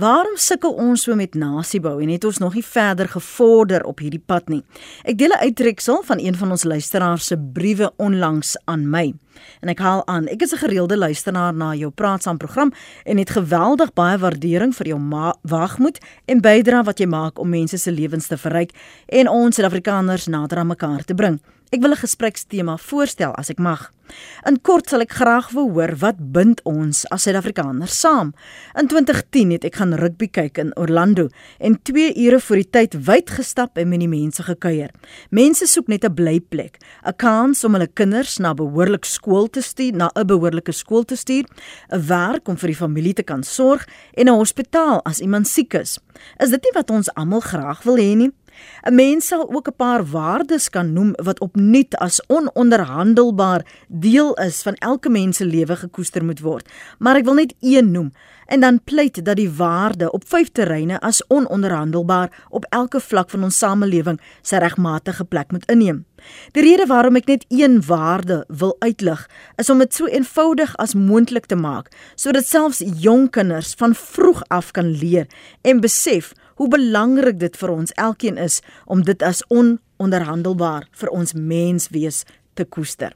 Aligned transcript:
Waarom 0.00 0.38
sukkel 0.40 0.72
ons 0.80 1.02
so 1.04 1.12
met 1.18 1.34
nasiebou 1.36 1.98
en 2.00 2.08
het 2.08 2.24
ons 2.24 2.38
nog 2.40 2.54
nie 2.56 2.64
verder 2.64 3.08
gevorder 3.10 3.82
op 3.84 3.98
hierdie 4.00 4.22
pad 4.32 4.46
nie? 4.48 4.62
Ek 5.04 5.18
deel 5.18 5.34
'n 5.34 5.44
uittreksel 5.44 6.00
van 6.08 6.18
een 6.18 6.36
van 6.36 6.50
ons 6.50 6.64
luisteraars 6.64 7.26
se 7.26 7.36
briewe 7.36 7.92
onlangs 7.96 8.56
aan 8.64 8.88
my. 8.90 9.12
En 9.60 9.68
ek 9.68 9.78
haal 9.78 10.06
aan, 10.06 10.26
ek 10.26 10.42
is 10.42 10.52
'n 10.52 10.56
gereelde 10.56 10.96
luisteraar 10.96 11.54
na 11.54 11.74
jou 11.74 11.90
praatsaam 11.90 12.38
program 12.38 12.72
en 13.04 13.18
het 13.18 13.30
geweldig 13.30 13.92
baie 13.92 14.18
waardering 14.18 14.74
vir 14.74 14.86
jou 14.86 15.00
wagmoed 15.42 15.98
en 16.24 16.40
bydrae 16.40 16.84
wat 16.84 16.98
jy 16.98 17.06
maak 17.06 17.38
om 17.38 17.48
mense 17.48 17.76
se 17.76 17.92
lewens 17.92 18.26
te 18.26 18.36
verryk 18.36 18.70
en 19.06 19.28
ons 19.28 19.54
Suid-Afrikaners 19.54 20.26
nader 20.26 20.58
aan 20.58 20.66
mekaar 20.66 21.04
te 21.04 21.14
bring. 21.14 21.40
Ek 21.70 21.78
wil 21.82 21.92
'n 21.94 22.02
gesprekstema 22.02 22.76
voorstel 22.76 23.32
as 23.38 23.50
ek 23.50 23.58
mag. 23.58 23.92
In 24.48 24.60
kort 24.60 24.88
sal 24.88 25.04
ek 25.04 25.12
graag 25.12 25.50
wil 25.54 25.70
hoor 25.70 25.92
wat 26.00 26.18
bind 26.34 26.60
ons 26.66 27.04
as 27.14 27.22
Suid-Afrikaners 27.22 27.94
saam. 27.94 28.32
In 28.74 28.88
2010 28.88 29.52
het 29.54 29.64
ek 29.64 29.76
gaan 29.78 29.94
rugby 29.94 30.26
kyk 30.26 30.58
in 30.58 30.76
Orlando 30.76 31.28
en 31.60 31.78
2 31.82 32.16
ure 32.16 32.40
voor 32.40 32.56
die 32.56 32.70
tyd 32.70 32.96
wyd 33.06 33.30
gestap 33.30 33.78
en 33.78 33.88
met 33.88 34.00
die 34.00 34.08
mense 34.08 34.42
gekuier. 34.42 34.90
Mense 35.30 35.66
soek 35.66 35.86
net 35.86 36.04
'n 36.04 36.14
blyplek, 36.14 36.78
'n 37.06 37.16
kans 37.16 37.64
om 37.64 37.74
hulle 37.74 37.86
kinders 37.86 38.38
na 38.38 38.52
behoorlik 38.52 39.04
skool 39.04 39.46
te 39.48 39.62
stuur, 39.62 39.94
na 39.94 40.10
'n 40.16 40.26
behoorlike 40.26 40.72
skool 40.72 41.04
te 41.04 41.14
stuur, 41.14 41.44
'n 41.92 42.06
werk 42.06 42.48
om 42.48 42.56
vir 42.56 42.66
die 42.66 42.82
familie 42.82 43.14
te 43.14 43.22
kan 43.22 43.42
sorg 43.44 43.86
en 44.14 44.26
'n 44.26 44.34
hospitaal 44.34 45.00
as 45.04 45.20
iemand 45.20 45.46
siek 45.46 45.74
is. 45.74 45.98
Is 46.38 46.50
dit 46.50 46.62
nie 46.62 46.72
wat 46.74 46.90
ons 46.90 47.14
almal 47.14 47.40
graag 47.40 47.82
wil 47.82 47.96
hê 47.96 48.16
nie? 48.16 48.32
'n 48.88 48.94
Mens 48.94 49.26
sal 49.26 49.50
ook 49.54 49.68
'n 49.68 49.76
paar 49.76 50.04
waardes 50.04 50.70
kan 50.70 50.92
noem 50.92 51.12
wat 51.22 51.40
opnuut 51.40 51.96
as 51.96 52.22
ononderhandelbaar 52.26 53.66
deel 53.88 54.34
is 54.34 54.62
van 54.62 54.74
elke 54.74 55.08
mens 55.08 55.36
se 55.36 55.44
lewe 55.44 55.76
gekoester 55.76 56.24
moet 56.24 56.40
word. 56.40 56.68
Maar 56.98 57.16
ek 57.16 57.24
wil 57.24 57.34
net 57.34 57.54
een 57.60 57.90
noem 57.90 58.12
en 58.46 58.60
dan 58.60 58.80
pleit 58.84 59.24
dat 59.24 59.36
die 59.36 59.50
waarde 59.50 60.10
op 60.12 60.24
vyf 60.26 60.50
terreine 60.52 61.00
as 61.00 61.22
ononderhandelbaar 61.28 62.46
op 62.48 62.66
elke 62.68 63.00
vlak 63.00 63.30
van 63.30 63.46
ons 63.46 63.58
samelewing 63.58 64.20
sy 64.42 64.56
regmatige 64.56 65.24
plek 65.24 65.52
moet 65.54 65.66
inneem. 65.70 66.04
Die 66.52 66.62
rede 66.62 66.86
waarom 66.90 67.16
ek 67.16 67.30
net 67.30 67.44
een 67.48 67.78
waarde 67.86 68.44
wil 68.48 68.76
uitlig, 68.78 69.22
is 69.56 69.70
om 69.70 69.78
dit 69.78 69.94
so 69.94 70.06
eenvoudig 70.06 70.74
as 70.76 70.94
moontlik 70.94 71.46
te 71.46 71.56
maak 71.56 71.88
sodat 72.14 72.46
selfs 72.46 72.82
jong 73.00 73.30
kinders 73.30 73.74
van 73.78 73.94
vroeg 73.94 74.42
af 74.48 74.70
kan 74.76 74.90
leer 74.98 75.26
en 75.62 75.80
besef 75.80 76.32
hoe 76.60 76.68
belangrik 76.68 77.38
dit 77.40 77.56
vir 77.56 77.72
ons 77.72 77.92
elkeen 77.96 78.36
is 78.36 78.60
om 78.84 79.00
dit 79.00 79.22
as 79.24 79.40
ononderhandelbaar 79.48 80.84
vir 80.92 81.10
ons 81.16 81.32
menswees 81.32 82.26
te 82.58 82.66
koester. 82.68 83.14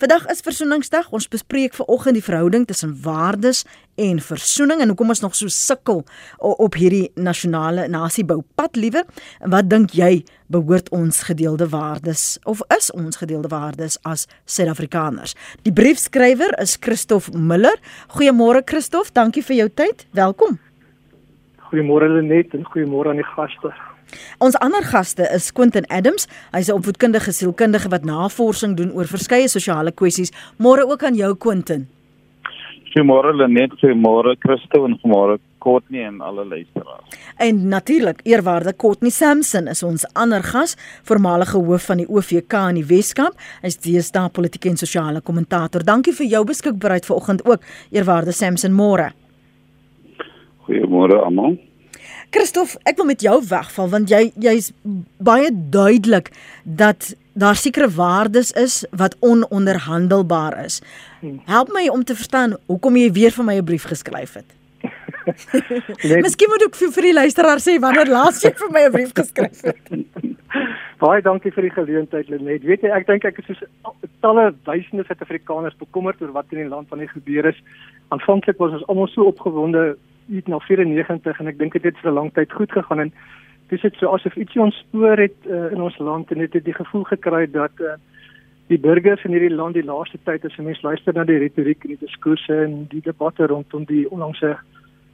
Vandag 0.00 0.24
is 0.32 0.40
Versoeningsdag. 0.40 1.10
Ons 1.12 1.26
bespreek 1.28 1.74
vanoggend 1.76 2.16
die 2.16 2.24
verhouding 2.24 2.62
tussen 2.64 2.94
waardes 3.04 3.66
en 4.00 4.22
versoening 4.24 4.80
en 4.80 4.88
hoekom 4.88 5.12
ons 5.12 5.20
nog 5.20 5.34
so 5.36 5.52
sukkel 5.52 6.00
op 6.38 6.78
hierdie 6.80 7.10
nasionale 7.20 7.84
nasieboupad 7.92 8.78
liewer. 8.80 9.04
En 9.44 9.52
wat 9.52 9.68
dink 9.68 9.92
jy 9.92 10.22
behoort 10.48 10.88
ons 10.88 11.20
gedeelde 11.28 11.68
waardes 11.68 12.38
of 12.48 12.62
is 12.78 12.88
ons 12.96 13.20
gedeelde 13.20 13.50
waardes 13.52 13.98
as 14.08 14.24
Suid-Afrikaners? 14.46 15.36
Die 15.68 15.74
briefskrywer 15.76 16.56
is 16.62 16.78
Christof 16.80 17.28
Miller. 17.36 17.76
Goeiemôre 18.16 18.64
Christof, 18.64 19.12
dankie 19.12 19.44
vir 19.44 19.60
jou 19.60 19.68
tyd. 19.84 20.08
Welkom. 20.16 20.56
Goeiemôre 21.68 22.08
Lenet 22.08 22.54
en 22.56 22.64
goeiemôre 22.64 23.10
aan 23.12 23.20
die 23.20 23.30
gaste. 23.34 23.74
Ons 24.40 24.56
ander 24.64 24.84
gaste 24.88 25.26
is 25.36 25.50
Quentin 25.52 25.84
Adams. 25.92 26.24
Hy's 26.54 26.70
'n 26.70 26.78
opvoedkundige 26.80 27.32
sielkundige 27.32 27.88
wat 27.88 28.04
navorsing 28.04 28.76
doen 28.76 28.92
oor 28.92 29.04
verskeie 29.04 29.48
sosiale 29.48 29.92
kwessies. 29.92 30.32
Môre 30.56 30.88
ook 30.88 31.02
aan 31.02 31.14
jou 31.14 31.36
Quentin. 31.36 31.88
Goeiemôre 32.92 33.34
Lenet, 33.36 33.70
goeiemôre 33.80 34.36
Christo 34.38 34.86
en 34.86 34.98
goeiemôre 34.98 35.38
Courtney 35.58 36.04
en 36.04 36.20
alle 36.20 36.44
luisteraars. 36.44 37.04
En 37.36 37.68
natuurlik, 37.68 38.20
eerwaarde 38.22 38.76
Courtney 38.76 39.10
Sampson 39.10 39.66
is 39.66 39.82
ons 39.82 40.06
ander 40.14 40.42
gas, 40.42 40.76
voormalige 41.02 41.58
hoof 41.58 41.84
van 41.84 41.96
die 41.96 42.08
OVK 42.08 42.52
in 42.68 42.74
die 42.74 42.86
Weskaap. 42.86 43.34
Hy's 43.60 43.76
deesdae 43.76 44.28
politieke 44.28 44.68
en 44.68 44.76
sosiale 44.76 45.20
kommentator. 45.20 45.84
Dankie 45.84 46.12
vir 46.12 46.26
jou 46.26 46.44
beskikbaarheid 46.44 47.06
vanoggend 47.06 47.44
ook, 47.44 47.60
eerwaarde 47.90 48.32
Sampson. 48.32 48.72
Môre. 48.72 49.12
Goeiemôre 50.68 51.16
almal. 51.24 51.56
Christof, 52.28 52.76
ek 52.84 52.98
wil 53.00 53.08
met 53.08 53.22
jou 53.24 53.38
wegval 53.48 53.88
want 53.88 54.10
jy 54.12 54.28
jy's 54.36 54.68
baie 55.16 55.48
duidelik 55.48 56.28
dat 56.62 57.14
daar 57.38 57.56
sekere 57.56 57.88
waardes 57.88 58.52
is 58.52 58.82
wat 58.92 59.16
ononderhandelbaar 59.24 60.58
is. 60.64 60.82
Help 61.48 61.72
my 61.72 61.86
om 61.88 62.04
te 62.04 62.16
verstaan 62.18 62.58
hoekom 62.66 62.98
jy 63.00 63.08
weer 63.16 63.32
vir 63.32 63.44
my 63.44 63.56
'n 63.56 63.64
brief 63.64 63.88
geskryf 63.88 64.34
het. 64.34 64.50
nee. 66.08 66.20
Miskien 66.20 66.52
moet 66.52 66.66
ek 66.68 66.76
vir, 66.76 66.92
vir 66.92 67.08
die 67.08 67.16
luisteraar 67.16 67.60
sê 67.64 67.78
wanneer 67.80 68.12
laas 68.12 68.42
jy 68.44 68.52
vir 68.52 68.70
my 68.76 68.82
'n 68.84 68.92
brief 68.92 69.12
geskryf 69.16 69.62
het. 69.64 69.80
Baie 71.02 71.22
dankie 71.22 71.52
vir 71.54 71.62
die 71.62 71.70
geleentheid 71.70 72.28
Lenet. 72.28 72.64
Weet 72.66 72.82
jy, 72.82 72.90
ek 72.90 73.06
dink 73.06 73.24
ek 73.24 73.38
is 73.38 73.56
so 73.60 73.94
talle 74.20 74.50
duisende 74.66 75.04
Suid-Afrikaners 75.06 75.76
bekommerd 75.78 76.20
oor 76.20 76.32
wat 76.34 76.50
in 76.50 76.64
die 76.64 76.68
land 76.68 76.88
van 76.88 76.98
die 76.98 77.08
gebeur 77.08 77.46
is. 77.46 77.60
Aanvanklik 78.10 78.58
was 78.58 78.74
ons 78.74 78.86
almal 78.88 79.06
so 79.12 79.28
opgewonde 79.30 79.96
na 80.28 80.58
94 80.58 81.40
en 81.40 81.46
ek 81.46 81.58
dink 81.58 81.72
dit 81.72 81.84
het 81.84 81.98
vir 82.02 82.10
'n 82.10 82.14
lang 82.14 82.32
tyd 82.34 82.52
goed 82.52 82.72
gegaan 82.72 83.00
en 83.00 83.12
dis 83.68 83.80
dit 83.80 83.94
so 84.00 84.12
asof 84.12 84.36
ietsie 84.36 84.60
ontspoor 84.60 85.18
het 85.18 85.36
uh, 85.46 85.72
in 85.72 85.80
ons 85.80 85.98
land 85.98 86.30
en 86.32 86.38
dit 86.38 86.52
het 86.52 86.64
die 86.64 86.74
gevoel 86.74 87.04
gekry 87.04 87.46
dat 87.50 87.72
uh, 87.80 87.96
die 88.68 88.78
burgers 88.78 89.24
in 89.24 89.32
hierdie 89.36 89.54
land 89.54 89.74
die 89.74 89.84
laaste 89.84 90.18
tyd 90.24 90.44
as 90.44 90.56
mense 90.56 90.84
luister 90.84 91.14
na 91.14 91.24
die 91.24 91.38
retoriek 91.38 91.84
en 91.84 91.94
die 91.94 92.04
diskurse 92.04 92.56
en 92.64 92.86
die 92.92 93.00
debatte 93.04 93.46
rondom 93.46 93.84
die 93.88 94.04
onlangse 94.10 94.56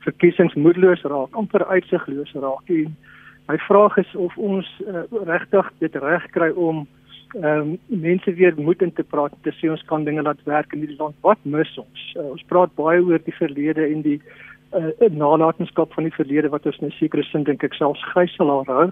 verkiesings 0.05 0.55
moedeloos 0.55 1.03
raak, 1.09 1.37
amper 1.39 1.65
uitsigloos 1.71 2.35
raak. 2.35 2.69
En 2.69 2.97
my 3.49 3.59
vraag 3.69 3.97
is 4.03 4.15
of 4.15 4.37
ons 4.37 4.69
uh, 4.87 5.05
regtig 5.29 5.71
dit 5.85 5.97
reg 6.03 6.29
kry 6.37 6.51
om 6.51 6.87
ehm 7.35 7.75
um, 7.75 7.79
mense 7.89 8.31
weer 8.39 8.55
moed 8.55 8.83
in 8.83 8.93
te 8.95 9.03
praat 9.03 9.33
te 9.43 9.51
sê 9.59 9.67
ons 9.71 9.83
kan 9.91 10.05
dinge 10.07 10.23
laat 10.23 10.43
werk 10.47 10.73
in 10.73 10.85
hierdie 10.85 11.01
land. 11.01 11.17
Wat 11.27 11.41
mis 11.43 11.73
ons? 11.83 12.03
Uh, 12.15 12.29
ons 12.31 12.45
praat 12.51 12.71
baie 12.79 13.01
oor 13.03 13.23
die 13.27 13.35
verlede 13.35 13.89
en 13.89 14.05
die 14.07 14.21
uh, 14.75 15.11
nalatenskap 15.11 15.93
van 15.93 16.05
die 16.09 16.15
verlede 16.15 16.49
wat 16.49 16.67
ons 16.67 16.79
in 16.79 16.87
'n 16.89 16.99
sekere 16.99 17.23
sin 17.23 17.45
dink 17.45 17.65
ek 17.65 17.75
selfs 17.75 18.05
gryselaar 18.13 18.67
hou. 18.67 18.91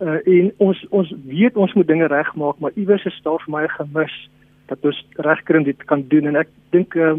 Uh, 0.00 0.18
en 0.26 0.52
ons 0.58 0.86
ons 0.90 1.14
weet 1.26 1.56
ons 1.56 1.72
moet 1.74 1.86
dinge 1.86 2.06
regmaak, 2.06 2.58
maar 2.58 2.72
iewers 2.74 3.04
is 3.04 3.20
daar 3.22 3.42
vir 3.44 3.52
my 3.52 3.62
'n 3.64 3.76
gemis 3.78 4.30
dat 4.66 4.78
ons 4.84 5.06
regkry 5.16 5.58
om 5.58 5.64
dit 5.64 5.84
kan 5.84 6.02
doen 6.08 6.26
en 6.26 6.36
ek 6.36 6.48
dink 6.70 6.94
uh, 6.94 7.14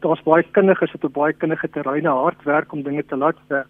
daar's 0.00 0.22
baie 0.22 0.44
kundiges 0.52 0.92
wat 0.92 1.04
op 1.04 1.12
baie 1.12 1.32
kundige 1.32 1.68
terreine 1.68 2.08
hard 2.08 2.42
werk 2.44 2.72
om 2.72 2.82
dinge 2.82 3.04
te 3.06 3.16
laat 3.16 3.38
werk. 3.48 3.68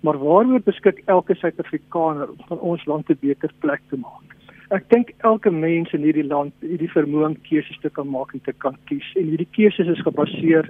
Maar 0.00 0.18
waaroor 0.18 0.60
beskik 0.60 1.02
elke 1.06 1.34
Suid-Afrikaner 1.34 2.28
om 2.28 2.40
van 2.48 2.58
ons 2.58 2.84
land 2.84 3.08
'n 3.08 3.18
beter 3.20 3.50
plek 3.58 3.80
te 3.88 3.96
maak? 3.96 4.28
Ek 4.70 4.88
dink 4.88 5.12
elke 5.18 5.50
mens 5.50 5.92
in 5.92 6.02
hierdie 6.02 6.26
land 6.26 6.52
het 6.60 6.78
die 6.78 6.90
vermoë 6.90 7.26
om 7.26 7.36
keuses 7.42 7.78
te 7.80 7.90
kan 7.90 8.08
maak 8.08 8.32
en 8.32 8.40
te 8.40 8.52
kan 8.52 8.76
kies 8.84 9.12
en 9.14 9.28
hierdie 9.28 9.48
keuses 9.52 9.86
is 9.86 10.02
gebaseer 10.02 10.68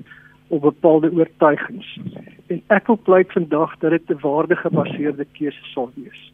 op 0.54 0.62
bepaalde 0.62 1.10
oortuigings. 1.12 1.98
En 2.47 2.62
ek 2.76 2.87
wil 2.87 2.98
pleit 3.03 3.32
vandag 3.32 3.76
dat 3.82 3.91
dit 3.91 4.10
'n 4.10 4.20
waardegebaseerde 4.20 5.26
keuse 5.32 5.65
sal 5.75 5.91
wees. 5.94 6.32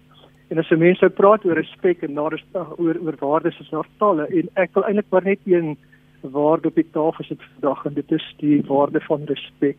En 0.48 0.58
as 0.58 0.70
'n 0.70 0.78
mens 0.78 0.98
sou 0.98 1.10
praat 1.10 1.44
oor 1.44 1.54
respek 1.54 2.03
en 2.03 2.14
daar 2.14 2.32
is 2.32 2.44
oor 2.54 2.97
oor 3.04 3.16
waardes 3.19 3.60
is 3.60 3.70
daar 3.70 3.88
talle 3.98 4.26
en 4.26 4.48
ek 4.54 4.70
wil 4.75 4.84
eintlik 4.84 5.10
maar 5.10 5.25
net 5.25 5.38
een 5.44 5.76
waarde 6.20 6.69
op 6.69 6.75
die 6.75 6.91
tafel 6.91 7.25
sit 7.25 7.42
vandag 7.53 7.84
en 7.84 7.94
dit 7.94 8.12
is 8.12 8.34
die 8.36 8.62
waarde 8.66 9.00
van 9.00 9.20
respek. 9.25 9.78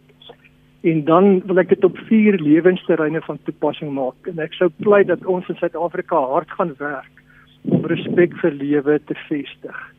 En 0.82 1.04
dan 1.04 1.42
wil 1.46 1.58
ek 1.58 1.70
dit 1.70 1.84
op 1.84 1.98
vier 1.98 2.40
lewensterreine 2.40 3.22
van 3.22 3.40
toepassing 3.44 3.92
maak 3.92 4.28
en 4.28 4.40
ek 4.40 4.54
sou 4.54 4.70
pleit 4.78 5.08
dat 5.08 5.26
ons 5.26 5.50
in 5.50 5.56
Suid-Afrika 5.56 6.16
hard 6.16 6.52
gaan 6.52 6.74
werk 6.78 7.16
om 7.62 7.86
respek 7.86 8.34
vir 8.42 8.52
lewe 8.52 9.02
te 9.06 9.16
vestig 9.28 9.92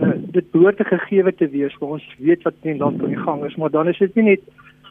uh, 0.00 0.14
dit 0.34 0.50
behoort 0.54 0.76
te 0.80 0.86
gegeewe 0.88 1.34
te 1.34 1.48
wees 1.52 1.76
waar 1.80 1.98
ons 1.98 2.08
weet 2.18 2.42
wat 2.46 2.56
in 2.62 2.76
die 2.76 2.82
land 2.82 3.02
aan 3.02 3.14
die 3.14 3.24
gang 3.24 3.44
is, 3.44 3.56
maar 3.56 3.70
dan 3.74 3.88
is 3.88 3.98
dit 3.98 4.14
nie 4.18 4.30
net 4.32 4.46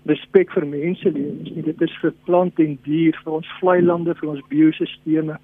respek 0.07 0.51
vir 0.55 0.65
menselewens 0.69 1.51
nie, 1.51 1.63
dit 1.65 1.81
is 1.83 1.95
vir 2.01 2.13
plant 2.25 2.59
en 2.63 2.77
dier, 2.85 3.17
vir 3.23 3.39
ons 3.39 3.55
vlei 3.59 3.79
lande, 3.81 4.15
vir 4.19 4.29
ons 4.31 4.43
biosisteme. 4.51 5.39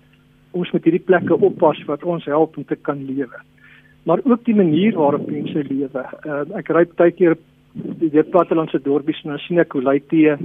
Ons 0.54 0.71
moet 0.71 0.86
hierdie 0.88 1.04
plekke 1.04 1.36
oppas 1.36 1.81
wat 1.89 2.06
ons 2.07 2.25
help 2.30 2.57
om 2.57 2.68
te 2.69 2.77
kan 2.80 3.01
lewe. 3.07 3.42
Maar 4.07 4.21
ook 4.24 4.45
die 4.45 4.56
manier 4.56 4.95
waarop 5.00 5.27
mense 5.31 5.65
lewe. 5.68 6.06
Uh, 6.27 6.44
ek 6.60 6.71
ry 6.75 6.86
baie 6.95 7.15
keer 7.15 7.38
die 7.74 8.24
plattelandse 8.30 8.80
dorpies 8.83 9.21
en 9.24 9.33
dan 9.33 9.42
sien 9.42 9.62
ek 9.63 9.74
hoe 9.74 9.81
lui 9.81 9.98
tee 10.12 10.36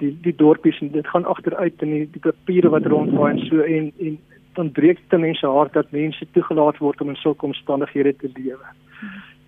die 0.00 0.12
die 0.24 0.34
dorpies 0.36 0.78
en 0.82 0.92
dit 0.94 1.08
gaan 1.12 1.26
agteruit 1.28 1.82
in 1.84 1.92
die, 1.92 2.06
die 2.14 2.22
papiere 2.24 2.70
wat 2.72 2.86
rondwaai 2.88 3.34
en 3.34 3.42
so 3.48 3.66
en 3.66 3.90
en 3.98 4.16
dan 4.54 4.72
breek 4.72 5.00
dit 5.10 5.20
mense 5.20 5.46
hart 5.46 5.72
dat 5.72 5.92
mense 5.92 6.26
toegelaat 6.32 6.78
word 6.78 7.00
om 7.00 7.12
in 7.12 7.20
sulke 7.20 7.46
omstandighede 7.46 8.16
te 8.16 8.30
lewe. 8.34 8.74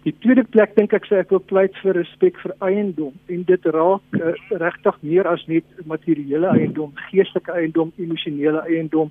Die 0.06 0.14
tweede 0.22 0.44
plek 0.44 0.76
dink 0.76 0.92
ek 0.94 1.08
sê 1.08 1.18
ek 1.18 1.32
wil 1.34 1.40
pleit 1.50 1.74
vir 1.82 1.96
respek 1.98 2.36
vir 2.38 2.52
eiendom 2.62 3.14
en 3.32 3.40
dit 3.48 3.64
raak 3.74 4.18
uh, 4.20 4.34
regtig 4.62 5.00
meer 5.02 5.26
as 5.26 5.42
net 5.50 5.66
materiële 5.90 6.52
eiendom, 6.52 6.92
geestelike 7.08 7.50
eiendom, 7.58 7.90
emosionele 7.98 8.62
eiendom. 8.70 9.10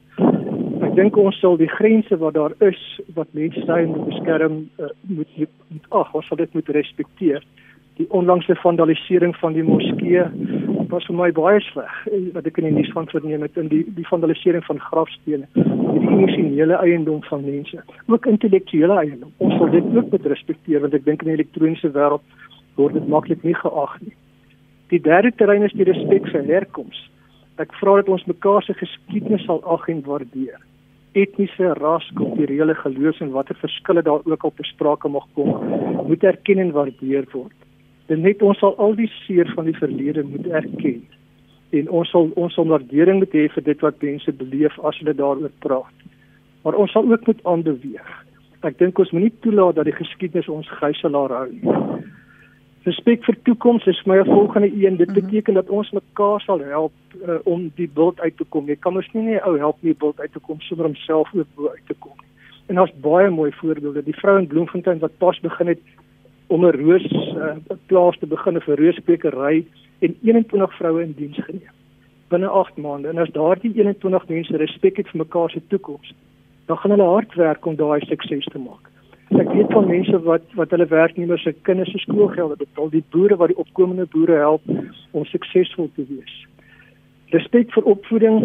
Ek 0.88 0.96
dink 0.96 1.20
ons 1.20 1.36
sal 1.44 1.60
die 1.60 1.68
grense 1.74 2.16
wat 2.22 2.38
daar 2.40 2.56
is 2.64 2.80
wat 3.18 3.28
mense 3.36 3.66
sê 3.68 3.82
moet 3.92 4.08
beskerm 4.14 4.62
uh, 4.80 4.94
moet 5.12 5.36
moet 5.44 5.92
ag, 6.00 6.16
ons 6.16 6.32
sal 6.32 6.40
dit 6.40 6.56
moet 6.56 6.72
respekteer. 6.80 7.44
Die 8.00 8.08
onlangse 8.16 8.56
vandalisering 8.64 9.36
van 9.44 9.60
die 9.60 9.68
moskee 9.68 10.24
was 10.92 11.06
vir 11.08 11.16
my 11.16 11.30
baie 11.36 11.62
sleg 11.68 11.94
eh, 12.12 12.32
wat 12.36 12.48
ek 12.50 12.58
in 12.62 12.68
die 12.70 12.76
nuus 12.78 12.92
van 12.94 13.08
verneem 13.12 13.46
het 13.46 13.58
in 13.62 13.70
die 13.72 13.84
die 13.98 14.08
vandalisering 14.10 14.66
van 14.68 14.80
grafstene, 14.80 15.48
die 15.56 15.64
emosionele 15.64 16.78
eiendom 16.82 17.24
van 17.30 17.46
mense, 17.46 17.82
ook 18.12 18.28
intellektuele 18.32 19.00
eiendom. 19.02 19.32
Ons 19.38 19.58
sal 19.60 19.72
dit 19.74 19.90
ook 19.96 20.12
moet 20.12 20.30
respekteer 20.34 20.84
want 20.86 20.98
ek 20.98 21.06
dink 21.08 21.26
in 21.26 21.32
die 21.32 21.38
elektroniese 21.40 21.92
wêreld 21.96 22.24
word 22.80 22.98
dit 23.00 23.10
maklik 23.12 23.44
nie 23.48 23.56
geag 23.56 23.98
nie. 24.04 24.16
Die 24.94 25.02
derde 25.02 25.32
terrein 25.34 25.66
is 25.66 25.74
die 25.74 25.88
respek 25.88 26.28
vir 26.32 26.46
herkoms. 26.52 26.98
Ek 27.62 27.74
vra 27.80 27.98
dat 28.02 28.12
ons 28.12 28.26
mekaar 28.30 28.66
se 28.66 28.76
geskiedenis 28.78 29.46
sal 29.48 29.64
ag 29.64 29.88
en 29.90 30.04
waardeer. 30.06 30.60
Etniese, 31.16 31.72
ras, 31.80 32.06
kulturele 32.20 32.76
geloofs 32.76 33.22
en 33.24 33.32
watter 33.32 33.56
verskille 33.62 34.04
daar 34.04 34.26
ook 34.28 34.44
al 34.44 34.54
te 34.58 34.68
sprake 34.68 35.10
mag 35.10 35.24
kom, 35.38 35.54
moet 36.10 36.24
erken 36.28 36.60
en 36.60 36.74
waardeer 36.76 37.30
word. 37.32 37.56
Dit 38.10 38.22
net 38.22 38.42
ons 38.46 38.60
sal 38.62 38.76
al 38.78 38.96
die 38.96 39.10
seer 39.26 39.50
van 39.56 39.66
die 39.66 39.78
verlede 39.78 40.24
moet 40.24 40.48
erken 40.48 41.04
en 41.76 41.90
ons 41.90 42.10
sal 42.14 42.30
ons 42.40 42.54
sal 42.56 42.68
waardering 42.70 43.18
moet 43.20 43.34
hê 43.36 43.48
vir 43.52 43.64
dit 43.66 43.82
wat 43.84 44.04
mense 44.04 44.32
beleef 44.42 44.76
as 44.88 45.00
hulle 45.02 45.16
daaroor 45.18 45.52
praat. 45.66 46.06
Maar 46.64 46.78
ons 46.82 46.92
sal 46.92 47.10
ook 47.12 47.26
moet 47.28 47.42
aanbeweeg. 47.52 48.12
Ek 48.66 48.78
dink 48.80 49.00
ons 49.02 49.12
moenie 49.14 49.34
toelaat 49.46 49.76
dat 49.80 49.90
die 49.90 49.98
geskiedenis 49.98 50.50
ons 50.50 50.70
gijslaar 50.80 51.34
hou 51.40 51.50
nie. 51.52 51.74
Respek 52.86 53.24
vir 53.26 53.38
toekoms 53.48 53.88
is 53.90 54.00
my 54.06 54.20
volgende 54.28 54.70
een. 54.70 54.98
Dit 55.02 55.10
mhm. 55.10 55.20
beteken 55.20 55.58
dat 55.58 55.70
ons 55.74 55.90
mekaar 55.92 56.42
sal 56.42 56.62
help 56.62 56.94
uh, 57.18 57.40
om 57.44 57.72
die 57.76 57.90
bult 57.90 58.20
uit 58.22 58.38
te 58.38 58.46
kom. 58.50 58.70
Jy 58.70 58.78
kan 58.80 58.98
ons 58.98 59.10
nie 59.14 59.24
net 59.32 59.46
ou 59.50 59.56
help 59.58 59.82
nie 59.82 59.96
bult 59.98 60.20
uit 60.22 60.32
te 60.32 60.40
kom 60.40 60.62
sonder 60.62 60.92
om 60.92 60.98
self 61.02 61.34
ook 61.34 61.50
bo 61.58 61.70
uit 61.74 61.86
te 61.90 61.98
kom. 62.00 62.14
En 62.70 62.78
daar's 62.78 62.94
baie 63.02 63.30
mooi 63.30 63.52
voorbeelde. 63.58 64.04
Die 64.06 64.18
vrou 64.18 64.38
in 64.38 64.48
Bloemfontein 64.48 65.02
wat 65.02 65.18
pas 65.18 65.40
begin 65.42 65.74
het 65.74 65.82
om 66.48 66.66
'n 66.66 66.78
roos 66.78 67.12
uh, 67.12 67.56
plaas 67.86 68.18
te 68.20 68.28
begin 68.28 68.62
vir 68.62 68.78
rooskwekery 68.78 69.66
en 70.00 70.16
21 70.22 70.78
vroue 70.78 71.04
in 71.04 71.16
diens 71.18 71.40
geneem 71.46 71.74
binne 72.28 72.48
8 72.48 72.78
maande. 72.78 73.08
En 73.08 73.18
as 73.18 73.30
daardie 73.30 73.74
21 73.74 74.28
mense 74.28 74.58
respek 74.58 74.98
het 74.98 75.10
vir 75.12 75.22
mekaar 75.22 75.50
se 75.50 75.62
toekoms, 75.68 76.14
dan 76.66 76.78
gaan 76.78 76.92
hulle 76.92 77.10
hard 77.10 77.34
werk 77.34 77.66
om 77.66 77.76
daai 77.76 78.02
sukses 78.06 78.46
te 78.46 78.60
maak. 78.60 78.90
Ek 79.30 79.50
weet 79.54 79.72
van 79.74 79.88
mense 79.90 80.20
wat 80.24 80.44
wat 80.58 80.74
hulle 80.74 80.88
werknemers 80.90 81.44
se 81.44 81.54
kinders 81.68 81.92
se 81.92 82.02
skoolgelde 82.04 82.58
betaal, 82.58 82.90
die 82.90 83.04
boere 83.10 83.38
wat 83.42 83.54
die 83.54 83.62
opkomende 83.62 84.06
boere 84.14 84.38
help 84.42 84.62
om 85.12 85.26
suksesvol 85.26 85.90
te 85.96 86.06
wees. 86.10 86.36
Respek 87.34 87.74
vir 87.74 87.90
opvoeding 87.94 88.38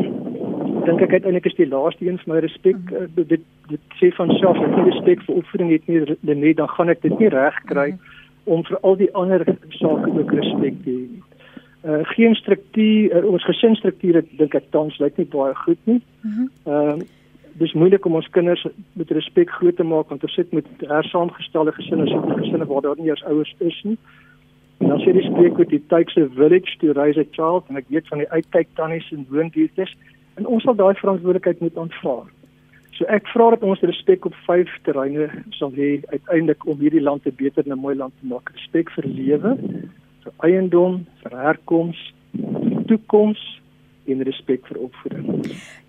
dink 0.87 1.03
ek 1.05 1.13
uiteindelik 1.13 1.47
is 1.47 1.57
die 1.59 1.69
laaste 1.69 2.07
een 2.07 2.19
vir 2.23 2.33
my 2.33 2.41
respek 2.45 2.93
uh, 2.93 3.07
dit 3.17 3.45
dit 3.71 3.99
sê 4.01 4.11
van 4.17 4.33
self 4.39 4.59
as 4.59 4.71
ek 4.71 4.89
respek 4.91 5.23
vir 5.27 5.41
opvoeding 5.43 5.71
het 5.73 5.87
nie 5.89 6.01
net 6.35 6.57
dan 6.57 6.73
gaan 6.77 6.93
ek 6.93 7.03
dit 7.03 7.19
nie 7.19 7.31
reg 7.33 7.57
kry 7.71 7.93
om 8.45 8.65
vir 8.65 8.79
al 8.83 8.97
die 8.97 9.11
ander 9.15 9.45
sake 9.77 10.11
ook 10.11 10.33
respek 10.33 10.83
te 10.85 10.97
hê. 10.97 11.07
Uh, 11.81 12.01
geen 12.13 12.35
struktuur 12.37 13.17
uh, 13.17 13.25
ons 13.33 13.45
gesinsstrukture 13.49 14.25
dink 14.37 14.55
ek 14.55 14.69
tans 14.75 14.99
lyk 15.01 15.17
nie 15.17 15.29
baie 15.33 15.55
goed 15.65 15.81
nie. 15.91 16.03
Mhm. 16.27 16.53
Ehm 16.67 17.01
uh, 17.01 17.09
dis 17.61 17.73
moeilik 17.77 18.05
om 18.07 18.15
ons 18.15 18.29
kinders 18.33 18.63
met 18.97 19.11
respek 19.11 19.51
groot 19.51 19.77
te 19.77 19.85
maak 19.85 20.09
want 20.09 20.23
ons 20.25 20.35
sit 20.39 20.53
met 20.57 20.67
hersaamgestelde 20.89 21.73
gesinne, 21.77 22.07
sit 22.09 22.29
met 22.29 22.39
gesinne 22.39 22.67
waar 22.71 22.85
daar 22.87 22.97
nie 22.97 23.11
eers 23.11 23.25
ouers 23.29 23.51
is 23.59 23.81
nie. 23.85 23.99
En 24.81 24.89
dan 24.89 25.03
sê 25.03 25.13
die 25.13 25.27
spreekwoord 25.27 25.75
it 25.77 25.89
takes 25.89 26.17
a 26.17 26.29
village 26.37 26.79
to 26.81 26.95
raise 26.97 27.21
a 27.21 27.27
child 27.37 27.69
en 27.69 27.77
ek 27.77 27.91
weet 27.93 28.09
van 28.09 28.23
die 28.23 28.31
uitkyk 28.31 28.71
tannies 28.79 29.11
en 29.13 29.27
woonbuurtes 29.29 29.93
en 30.41 30.49
ons 30.57 30.65
sal 30.65 30.77
daai 30.79 30.97
verantwoordelikheid 30.99 31.61
moet 31.61 31.79
aanvaar. 31.79 32.27
So 32.99 33.07
ek 33.09 33.29
vra 33.33 33.53
dat 33.55 33.65
ons 33.65 33.81
respek 33.87 34.27
op 34.29 34.37
vyf 34.49 34.73
terreine 34.89 35.31
sal 35.57 35.73
hê 35.77 36.01
uiteindelik 36.11 36.67
om 36.67 36.81
hierdie 36.81 37.05
land 37.05 37.27
'n 37.27 37.37
beter 37.37 37.65
en 37.65 37.73
'n 37.73 37.85
mooi 37.87 37.97
land 37.97 38.13
te 38.21 38.27
maak. 38.27 38.51
Respek 38.57 38.91
vir 38.97 39.05
lewe, 39.05 39.57
vir 40.25 40.33
eiendom, 40.49 41.07
vir 41.23 41.33
herkoms, 41.39 42.01
toekoms 42.87 43.41
en 44.07 44.23
respek 44.23 44.67
vir 44.67 44.79
opvoeding. 44.79 45.27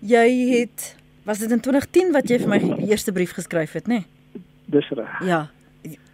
Jy 0.00 0.28
het 0.56 0.96
Was 1.24 1.38
dit 1.38 1.50
in 1.50 1.60
2010 1.60 2.10
wat 2.12 2.30
jy 2.30 2.40
vir 2.42 2.50
my 2.50 2.58
die 2.58 2.88
eerste 2.90 3.12
brief 3.14 3.30
geskryf 3.36 3.76
het, 3.78 3.86
nê? 3.86 4.00
Nee? 4.02 4.42
Dis 4.74 4.88
reg. 4.90 5.20
Ja. 5.26 5.44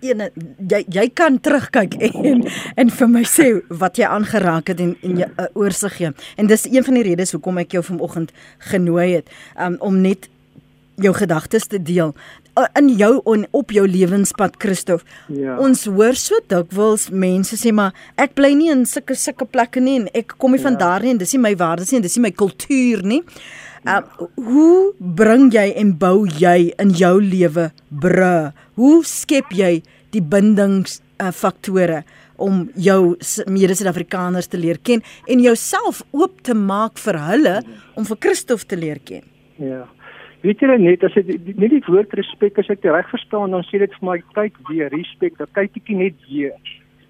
Ene 0.00 0.31
jy 0.70 0.85
jy 0.94 1.09
kan 1.15 1.41
terugkyk 1.41 1.97
en 2.31 2.44
en 2.76 2.91
vir 2.91 3.09
my 3.09 3.25
sê 3.26 3.49
wat 3.69 3.99
jy 3.99 4.06
aangeraak 4.06 4.73
het 4.73 4.81
en 4.81 4.97
en 5.03 5.19
jy 5.19 5.26
'n 5.26 5.41
uh, 5.41 5.49
oorsig 5.55 5.97
gee. 5.97 6.12
En 6.37 6.47
dis 6.47 6.65
een 6.70 6.85
van 6.85 6.94
die 6.94 7.03
redes 7.03 7.32
hoekom 7.32 7.59
ek 7.59 7.73
jou 7.73 7.85
vanoggend 7.85 8.32
genooi 8.59 9.15
het 9.15 9.31
um, 9.61 9.76
om 9.81 10.00
net 10.00 10.29
jou 11.03 11.15
gedagtes 11.15 11.69
te 11.71 11.79
deel 11.83 12.15
uh, 12.59 12.67
in 12.79 12.91
jou 12.99 13.12
en 13.33 13.47
op 13.56 13.73
jou 13.75 13.85
lewenspad 13.89 14.59
Christof. 14.62 15.05
Ja. 15.33 15.56
Ons 15.62 15.87
hoor 15.91 16.19
so 16.19 16.41
dikwels 16.50 17.09
mense 17.11 17.59
sê 17.61 17.73
maar 17.75 17.97
ek 18.21 18.35
bly 18.39 18.53
nie 18.59 18.71
in 18.75 18.85
sulke 18.89 19.17
sulke 19.19 19.47
plekke 19.49 19.83
nie 19.85 19.99
en 20.03 20.11
ek 20.17 20.37
kom 20.39 20.55
nie 20.55 20.62
ja. 20.62 20.69
van 20.69 20.79
daar 20.81 21.05
nie 21.05 21.15
en 21.15 21.23
dis 21.23 21.35
nie 21.37 21.45
my 21.47 21.55
waardes 21.59 21.93
nie 21.93 22.00
en 22.00 22.06
dis 22.06 22.19
nie 22.19 22.29
my 22.29 22.35
kultuur 22.45 23.05
nie. 23.06 23.23
Uh, 23.87 24.03
hoe 24.35 24.93
bring 24.99 25.53
jy 25.55 25.69
en 25.79 25.95
bou 26.00 26.27
jy 26.27 26.73
in 26.83 26.95
jou 26.99 27.15
lewe 27.23 27.69
bru? 27.89 28.50
Hoe 28.81 28.97
skep 29.06 29.55
jy 29.55 29.79
die 30.15 30.25
bindings 30.25 30.99
uh, 31.23 31.31
faktore 31.33 32.03
om 32.39 32.67
jou 32.79 33.17
mede-Suid-Afrikaners 33.50 34.50
te 34.50 34.59
leer 34.61 34.79
ken 34.83 35.03
en 35.31 35.43
jouself 35.43 36.03
oop 36.15 36.43
te 36.47 36.55
maak 36.55 36.99
vir 37.03 37.19
hulle 37.31 37.56
om 37.99 38.06
vir 38.06 38.21
Christof 38.27 38.67
te 38.67 38.79
leer 38.79 39.00
ken? 39.03 39.25
Ja. 39.59 39.87
Weet 40.40 40.61
jy 40.62 40.76
net 40.79 41.02
as 41.02 41.17
dit 41.19 41.56
nie 41.58 41.69
die 41.73 41.82
woord 41.88 42.12
respek 42.14 42.58
as 42.62 42.69
ek 42.70 42.82
dit 42.82 42.93
reg 42.94 43.08
verstaan 43.11 43.50
dan 43.50 43.64
sê 43.67 43.81
dit 43.82 43.94
vir 43.99 44.06
my 44.06 44.19
kyk 44.37 44.58
weer 44.69 44.93
respek, 44.94 45.35
dat 45.38 45.50
kyk 45.56 45.81
ek 45.81 45.88
net 45.90 46.14
weer. 46.29 46.55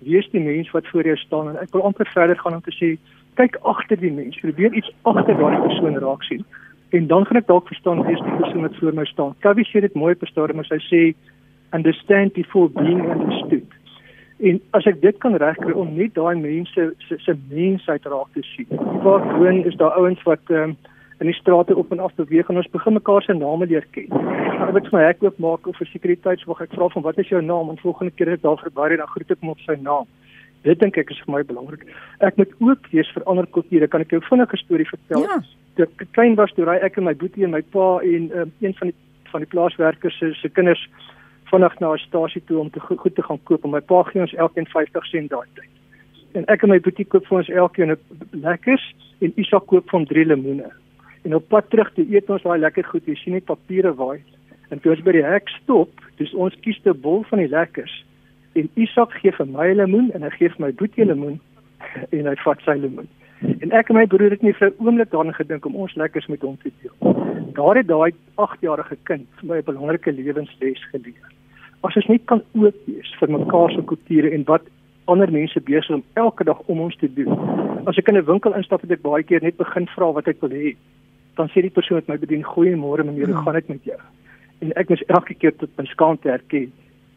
Wie 0.00 0.16
is 0.16 0.28
die 0.32 0.40
mens 0.40 0.70
wat 0.72 0.86
voor 0.88 1.04
jou 1.04 1.16
staan 1.20 1.50
en 1.50 1.58
ek 1.60 1.74
wil 1.76 1.84
amper 1.84 2.08
verder 2.14 2.38
gaan 2.40 2.56
om 2.56 2.64
te 2.64 2.72
sê 2.72 2.94
kyk 3.36 3.58
agter 3.68 4.00
die 4.00 4.12
mens. 4.12 4.38
Probeer 4.40 4.72
iets 4.74 4.90
agter 5.02 5.36
daardie 5.36 5.60
persoon 5.66 5.98
raak 6.02 6.24
sien. 6.26 6.44
En 6.96 7.06
dan 7.06 7.26
gaan 7.28 7.40
ek 7.42 7.50
dalk 7.50 7.68
verstaan 7.68 8.00
wie 8.06 8.16
is 8.16 8.24
die 8.24 8.38
persoon 8.40 8.64
wat 8.64 8.78
voor 8.80 8.96
my 8.96 9.04
staan. 9.12 9.34
Kavi 9.44 9.66
sê 9.68 9.84
dit 9.84 9.94
mooi 9.94 10.14
op 10.14 10.22
'n 10.22 10.32
stadium 10.32 10.64
as 10.64 10.72
hy 10.72 10.80
sê 10.88 11.02
understand 11.76 12.32
before 12.32 12.68
being 12.80 13.04
understood. 13.12 13.68
En 14.40 14.60
as 14.70 14.86
ek 14.86 15.00
dit 15.02 15.18
kan 15.18 15.34
regkry 15.36 15.72
om 15.72 15.96
net 15.96 16.14
daai 16.14 16.36
mense 16.38 16.94
se 17.08 17.18
se 17.18 17.34
mensheid 17.50 18.04
raak 18.04 18.32
te 18.32 18.42
sien. 18.42 18.68
Waar 19.02 19.38
woon 19.38 19.64
is 19.64 19.76
daar 19.76 19.98
ouens 20.00 20.22
wat 20.22 20.40
um, 20.50 20.76
in 21.18 21.26
die 21.26 21.34
strate 21.34 21.76
op 21.76 21.92
en 21.92 21.98
af 21.98 22.14
beweeg 22.14 22.48
en 22.48 22.56
ons 22.56 22.70
begin 22.70 22.92
mekaar 22.92 23.22
se 23.22 23.34
name 23.34 23.66
leer 23.66 23.86
ken. 23.90 24.08
Maar 24.58 24.76
ek 24.76 24.90
vir 24.90 24.98
my 24.98 25.04
hek 25.04 25.22
oop 25.22 25.38
maak 25.42 25.66
of 25.66 25.76
vir 25.80 25.90
sekuriteitswag 25.92 26.62
ek 26.62 26.74
vra 26.76 26.88
van 26.94 27.02
wat 27.02 27.18
is 27.18 27.32
jou 27.32 27.42
naam 27.42 27.70
en 27.72 27.80
volgende 27.82 28.14
keer 28.14 28.30
as 28.32 28.38
ek 28.38 28.46
daar 28.46 28.62
verby 28.62 28.88
ry 28.88 28.98
dan 29.00 29.10
groet 29.14 29.34
ek 29.34 29.42
hom 29.42 29.54
op 29.54 29.64
sy 29.66 29.76
naam. 29.82 30.06
Dit 30.66 30.78
dink 30.82 30.98
ek 30.98 31.10
is 31.10 31.20
vir 31.24 31.34
my 31.34 31.42
belangrik. 31.46 31.84
Ek 32.20 32.38
moet 32.38 32.54
ook 32.60 32.86
wees 32.92 33.10
vir 33.14 33.26
ander 33.30 33.46
kulture. 33.46 33.88
Kan 33.88 34.06
ek 34.06 34.14
jou 34.14 34.22
vinnig 34.30 34.52
'n 34.52 34.62
storie 34.62 34.86
vertel? 34.86 35.22
Ja. 35.22 35.42
Toe 35.74 35.86
ek 35.86 36.06
klein 36.12 36.34
was, 36.34 36.52
toe 36.54 36.64
ry 36.64 36.78
ek 36.82 36.98
en 36.98 37.04
my 37.04 37.14
boetie 37.14 37.44
en 37.44 37.50
my 37.50 37.62
pa 37.62 37.98
en 38.02 38.30
um, 38.34 38.52
een 38.60 38.74
van 38.78 38.88
die 38.90 38.96
van 39.30 39.40
die 39.44 39.50
plaaswerkers 39.50 40.18
se 40.18 40.32
se 40.34 40.48
kinders 40.48 40.88
vinnig 41.50 41.78
na 41.80 41.92
'n 41.92 41.98
stasie 41.98 42.42
toe 42.46 42.58
om 42.58 42.70
te 42.70 42.80
goed, 42.80 42.98
goed 42.98 43.14
te 43.14 43.22
gaan 43.22 43.40
koop 43.44 43.64
en 43.64 43.70
my 43.70 43.80
pa 43.80 44.02
gee 44.02 44.20
ons 44.20 44.34
elkeen 44.34 44.66
50 44.66 45.06
sent 45.06 45.30
daai 45.30 45.46
tyd. 45.54 45.70
En 46.32 46.44
ek 46.46 46.62
en 46.62 46.68
my 46.68 46.80
boetie 46.80 47.04
koop 47.04 47.26
vir 47.26 47.38
ons 47.38 47.48
elkeen 47.48 47.90
'n 47.90 47.98
lekkers 48.32 48.94
en 49.20 49.32
Isak 49.36 49.66
koop 49.66 49.84
vir 49.90 49.98
hom 49.98 50.06
drie 50.06 50.24
lemoene. 50.24 50.70
En 51.28 51.34
op 51.36 51.48
pad 51.52 51.68
terug 51.70 51.92
toe 51.92 52.06
eet 52.08 52.30
ons 52.32 52.42
daai 52.42 52.58
lekker 52.58 52.84
goed. 52.88 53.04
Jy 53.04 53.14
sien 53.20 53.34
net 53.36 53.44
papiere 53.44 53.92
waai. 53.94 54.22
En 54.72 54.80
toe 54.80 54.94
ons 54.94 55.02
by 55.04 55.12
die 55.12 55.24
hek 55.24 55.48
stop, 55.60 56.00
dis 56.16 56.32
ons 56.34 56.54
kies 56.64 56.80
te 56.84 56.94
bol 56.96 57.20
van 57.28 57.42
die 57.44 57.52
lekkers 57.52 57.92
en 58.58 58.68
Isak 58.74 59.12
gee 59.20 59.32
vir 59.36 59.46
my 59.46 59.68
lemoen 59.76 60.10
en 60.16 60.24
hy 60.26 60.30
gee 60.34 60.50
vir 60.54 60.64
my 60.66 60.70
boetie 60.80 61.06
lemoen 61.06 61.38
en 62.16 62.30
hy 62.30 62.34
vat 62.44 62.64
sy 62.66 62.76
lemoen. 62.80 63.08
En 63.62 63.74
ek 63.76 63.92
en 63.92 63.98
my 64.00 64.06
broer 64.10 64.34
het 64.34 64.42
nie 64.42 64.54
vir 64.56 64.70
'n 64.70 64.86
oomblik 64.86 65.10
daaraan 65.12 65.36
gedink 65.36 65.66
om 65.66 65.76
ons 65.76 65.94
lekkers 65.94 66.26
met 66.26 66.42
hom 66.42 66.56
te 66.62 66.72
deel. 66.82 66.96
Daar 67.54 67.76
het 67.78 67.86
daai 67.86 68.10
8-jarige 68.34 68.96
kind 69.04 69.26
vir 69.38 69.48
my 69.50 69.58
'n 69.58 69.68
belangrike 69.70 70.12
lewensles 70.12 70.82
geleer. 70.90 71.28
As 71.84 71.96
ons 71.96 72.08
net 72.08 72.24
kan 72.26 72.42
oop 72.54 72.74
wees 72.86 73.14
vir 73.20 73.30
mekaar 73.30 73.70
se 73.70 73.82
kulture 73.84 74.30
en 74.30 74.44
wat 74.44 74.62
ander 75.06 75.30
mense 75.32 75.60
besig 75.60 75.94
om 75.94 76.04
elke 76.14 76.44
dag 76.44 76.58
om 76.66 76.80
ons 76.80 76.96
te 76.96 77.08
doen. 77.14 77.30
As 77.86 77.96
ek 77.98 78.08
in 78.08 78.16
'n 78.16 78.24
winkel 78.24 78.54
instap 78.54 78.80
het 78.80 78.90
ek 78.90 79.02
baie 79.02 79.22
keer 79.22 79.42
net 79.42 79.56
begin 79.56 79.86
vra 79.86 80.12
wat 80.12 80.28
ek 80.28 80.40
wil 80.40 80.50
hê. 80.50 80.76
Dan 81.38 81.50
sê 81.54 81.62
die 81.62 81.74
persoon 81.74 82.00
wat 82.00 82.10
my 82.10 82.18
bedien 82.18 82.42
goeiemôre 82.42 83.06
meneer, 83.06 83.30
hoe 83.30 83.42
gaan 83.46 83.58
dit 83.60 83.68
met 83.74 83.90
jou? 83.92 83.98
En 84.58 84.72
ek 84.80 84.90
moet 84.90 85.02
elke 85.06 85.34
keer 85.38 85.54
tot 85.56 85.70
my 85.78 85.86
skaamte 85.86 86.30
erken 86.34 86.72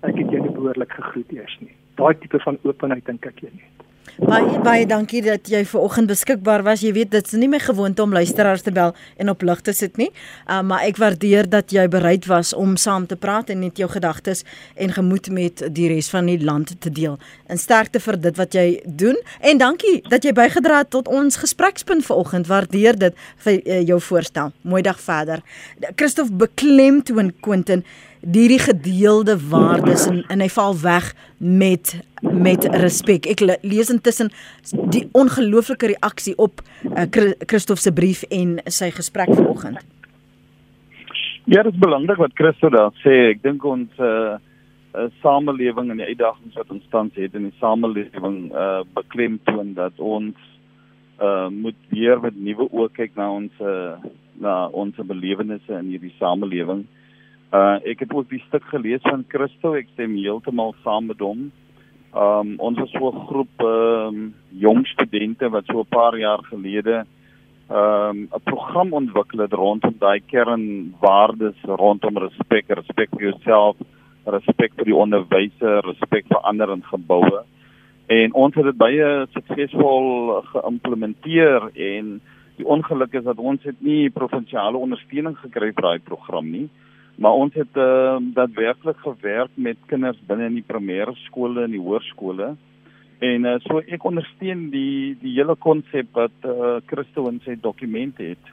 ek 0.07 0.17
het 0.17 0.33
jou 0.33 0.41
nie 0.41 0.53
behoorlik 0.53 0.93
gegroet 0.97 1.33
eers 1.35 1.55
nie. 1.61 1.73
Daai 1.99 2.13
tipe 2.21 2.39
van 2.41 2.57
openheid 2.65 3.05
dink 3.05 3.25
ek 3.29 3.41
jy 3.43 3.51
net. 3.53 3.85
Baie 4.21 4.59
baie 4.61 4.83
dankie 4.85 5.21
dat 5.25 5.47
jy 5.49 5.63
ver 5.65 5.81
oggend 5.81 6.09
beskikbaar 6.11 6.61
was. 6.61 6.83
Jy 6.85 6.91
weet 6.93 7.09
dit's 7.13 7.33
nie 7.33 7.47
my 7.49 7.57
gewoonte 7.59 8.03
om 8.03 8.11
luisteraars 8.13 8.61
te 8.61 8.71
bel 8.71 8.93
en 9.17 9.31
op 9.33 9.41
lig 9.41 9.63
te 9.65 9.73
sit 9.73 9.97
nie. 9.97 10.11
Uh, 10.45 10.59
maar 10.61 10.85
ek 10.85 10.99
waardeer 11.01 11.49
dat 11.49 11.73
jy 11.73 11.87
bereid 11.89 12.27
was 12.29 12.51
om 12.53 12.75
saam 12.77 13.07
te 13.09 13.17
praat 13.17 13.49
en 13.49 13.63
net 13.65 13.81
jou 13.81 13.89
gedagtes 13.89 14.43
en 14.75 14.93
gemoed 14.93 15.31
met 15.33 15.63
die 15.73 15.87
res 15.89 16.11
van 16.13 16.29
die 16.29 16.37
land 16.37 16.75
te 16.83 16.91
deel. 16.93 17.17
En 17.49 17.57
sterkte 17.57 17.99
vir 18.03 18.19
dit 18.21 18.37
wat 18.37 18.53
jy 18.53 18.67
doen 18.85 19.17
en 19.39 19.63
dankie 19.63 19.97
dat 20.11 20.27
jy 20.27 20.35
bygedra 20.37 20.83
het 20.83 20.93
tot 20.93 21.09
ons 21.09 21.41
gesprekspunt 21.41 22.05
vanoggend. 22.05 22.51
Waardeer 22.51 23.01
dit 23.07 23.25
vir 23.47 23.57
uh, 23.57 23.81
jou 23.87 23.99
voorstel. 24.11 24.53
Mooi 24.61 24.83
dag 24.85 25.01
verder. 25.01 25.41
Christof 25.95 26.29
beklemtoon 26.29 27.33
Quentin 27.41 27.85
hierdie 28.21 28.59
gedeelde 28.59 29.49
waardes 29.49 30.05
en 30.07 30.23
en 30.27 30.41
hy 30.43 30.49
val 30.49 30.75
weg 30.77 31.13
met 31.37 31.95
met 32.21 32.65
respek. 32.83 33.25
Ek 33.25 33.41
lees 33.65 33.89
intussen 33.89 34.29
die 34.93 35.07
ongelooflike 35.17 35.89
reaksie 35.95 36.35
op 36.37 36.61
uh, 36.85 37.07
Christof 37.49 37.81
se 37.81 37.93
brief 37.93 38.21
en 38.29 38.59
sy 38.69 38.91
gesprek 38.93 39.33
vanoggend. 39.33 39.81
Ja, 41.49 41.63
dit 41.63 41.73
is 41.73 41.81
belangrik 41.81 42.21
wat 42.21 42.37
Christo 42.37 42.69
daar 42.69 42.93
sê. 43.01 43.33
Ek 43.33 43.43
dink 43.43 43.65
ons 43.65 43.89
uh 43.99 44.37
samelewing 45.23 45.87
en 45.87 46.01
die 46.01 46.09
uitdagings 46.11 46.57
wat 46.59 46.71
ons 46.75 46.87
tans 46.91 47.15
het 47.15 47.35
in 47.39 47.45
die 47.47 47.57
samelewing 47.63 48.51
uh 48.51 48.81
beklemtoon 48.93 49.73
dat 49.73 49.97
ons 49.97 50.35
uh 51.23 51.47
moet 51.47 51.77
weer 51.89 52.19
met 52.19 52.35
nuwe 52.35 52.67
oë 52.69 52.89
kyk 52.97 53.15
na 53.15 53.29
ons 53.31 53.61
uh, 53.63 53.95
na 54.43 54.65
ons 54.67 54.99
belewennisse 54.99 55.73
in 55.79 55.93
hierdie 55.95 56.13
samelewing. 56.19 56.83
Uh 56.83 57.00
ek 57.51 58.05
het 58.05 58.13
ook 58.13 58.29
die 58.29 58.43
stuk 58.47 58.63
gelees 58.71 59.03
van 59.03 59.25
Christo, 59.27 59.73
ek 59.75 59.89
stem 59.93 60.15
heeltemal 60.15 60.75
saam 60.83 61.09
met 61.11 61.19
hom. 61.19 61.49
Um 62.15 62.55
ons 62.59 62.79
was 62.79 62.91
so 62.91 63.11
'n 63.11 63.25
groep 63.27 63.61
um 63.61 64.33
jong 64.49 64.85
studente 64.87 65.49
wat 65.49 65.65
so 65.65 65.79
'n 65.79 65.89
paar 65.89 66.17
jaar 66.17 66.39
gelede 66.47 67.05
um 67.69 68.27
'n 68.31 68.43
program 68.43 68.93
ontwikkel 68.93 69.39
het 69.39 69.53
rondom 69.53 69.95
daai 69.99 70.19
kernwaardes 70.19 71.59
rondom 71.63 72.17
respek, 72.17 72.65
respek 72.67 73.09
vir 73.11 73.31
jouself, 73.31 73.77
respek 74.25 74.71
vir 74.75 74.85
die 74.85 74.95
onderwyser, 74.95 75.81
respek 75.83 76.27
vir 76.27 76.41
ander 76.43 76.71
en 76.71 76.83
geboue. 76.83 77.43
En 78.07 78.33
ons 78.33 78.55
het 78.55 78.63
dit 78.65 78.77
baie 78.77 79.27
suksesvol 79.33 80.41
geïmplementeer 80.41 81.71
en 81.75 82.21
die 82.57 82.67
ongeluk 82.67 83.13
is 83.13 83.23
dat 83.23 83.37
ons 83.37 83.63
het 83.63 83.81
nie 83.81 84.09
provinsiale 84.09 84.77
ondersteuning 84.77 85.37
gekry 85.37 85.71
vir 85.71 85.81
daai 85.81 85.99
program 85.99 86.51
nie 86.51 86.69
maar 87.21 87.37
ons 87.37 87.53
het 87.53 87.77
uh, 87.77 88.17
daadwerklik 88.33 88.97
gewerk 89.05 89.53
met 89.53 89.77
kinders 89.91 90.17
binne 90.27 90.47
in 90.49 90.57
die 90.57 90.65
primêre 90.65 91.13
skole 91.27 91.67
en 91.67 91.75
die 91.75 91.81
hoërskole. 91.81 92.55
En 93.21 93.45
uh, 93.45 93.57
so 93.67 93.83
ek 93.85 94.07
ondersteun 94.09 94.69
die 94.73 95.13
die 95.21 95.35
hele 95.35 95.53
konsep 95.61 96.09
wat 96.17 96.47
uh, 96.49 96.79
Christo 96.89 97.27
in 97.29 97.37
sy 97.45 97.53
dokument 97.61 98.17
het. 98.17 98.49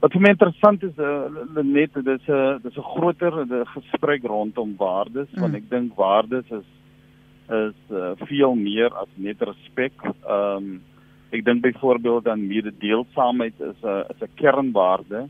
Wat 0.00 0.14
vir 0.16 0.24
my 0.24 0.30
interessant 0.32 0.86
is, 0.86 0.96
uh, 0.96 1.28
net 1.60 1.92
dit 1.98 2.08
is 2.08 2.28
'n 2.28 2.38
uh, 2.38 2.54
dis 2.64 2.78
'n 2.78 2.90
groter 2.94 3.36
gesprek 3.74 4.24
rondom 4.24 4.72
waardes, 4.80 5.28
mm. 5.32 5.40
want 5.40 5.54
ek 5.54 5.68
dink 5.68 5.92
waardes 5.96 6.48
is 6.50 6.68
is 7.50 7.76
uh, 7.90 8.14
veel 8.30 8.54
meer 8.54 8.94
as 8.94 9.10
net 9.16 9.42
respek. 9.42 9.92
Ehm 10.24 10.56
um, 10.56 10.80
ek 11.30 11.44
dink 11.44 11.62
byvoorbeeld 11.62 12.26
aan 12.28 12.46
mededeelsaamheid 12.46 13.60
is 13.60 13.82
'n 13.84 13.86
uh, 13.86 14.08
is 14.08 14.22
'n 14.24 14.34
kernwaarde 14.40 15.28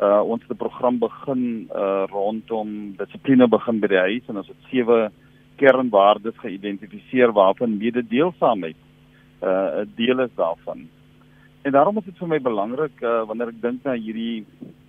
uh 0.00 0.20
ons 0.28 0.42
het 0.42 0.50
'n 0.50 0.56
program 0.56 0.98
begin 0.98 1.68
uh 1.72 2.04
rondom 2.10 2.96
dissipline 2.96 3.48
begin 3.48 3.80
by 3.80 3.88
die 3.88 4.04
huis 4.08 4.28
en 4.28 4.36
ons 4.36 4.48
het 4.48 4.68
sewe 4.70 5.10
kernwaardes 5.56 6.36
geïdentifiseer 6.36 7.32
waarvan 7.32 7.78
mededeelsaamheid 7.78 8.76
uh 9.42 9.80
'n 9.84 9.92
deel 9.96 10.20
is 10.20 10.34
daarvan. 10.36 10.88
En 11.62 11.72
daarom 11.72 11.96
is 11.96 12.04
dit 12.04 12.18
vir 12.18 12.28
my 12.28 12.40
belangrik 12.40 13.00
uh 13.00 13.24
wanneer 13.24 13.48
ek 13.48 13.62
dink 13.62 13.84
na 13.84 13.94
hierdie 13.94 14.44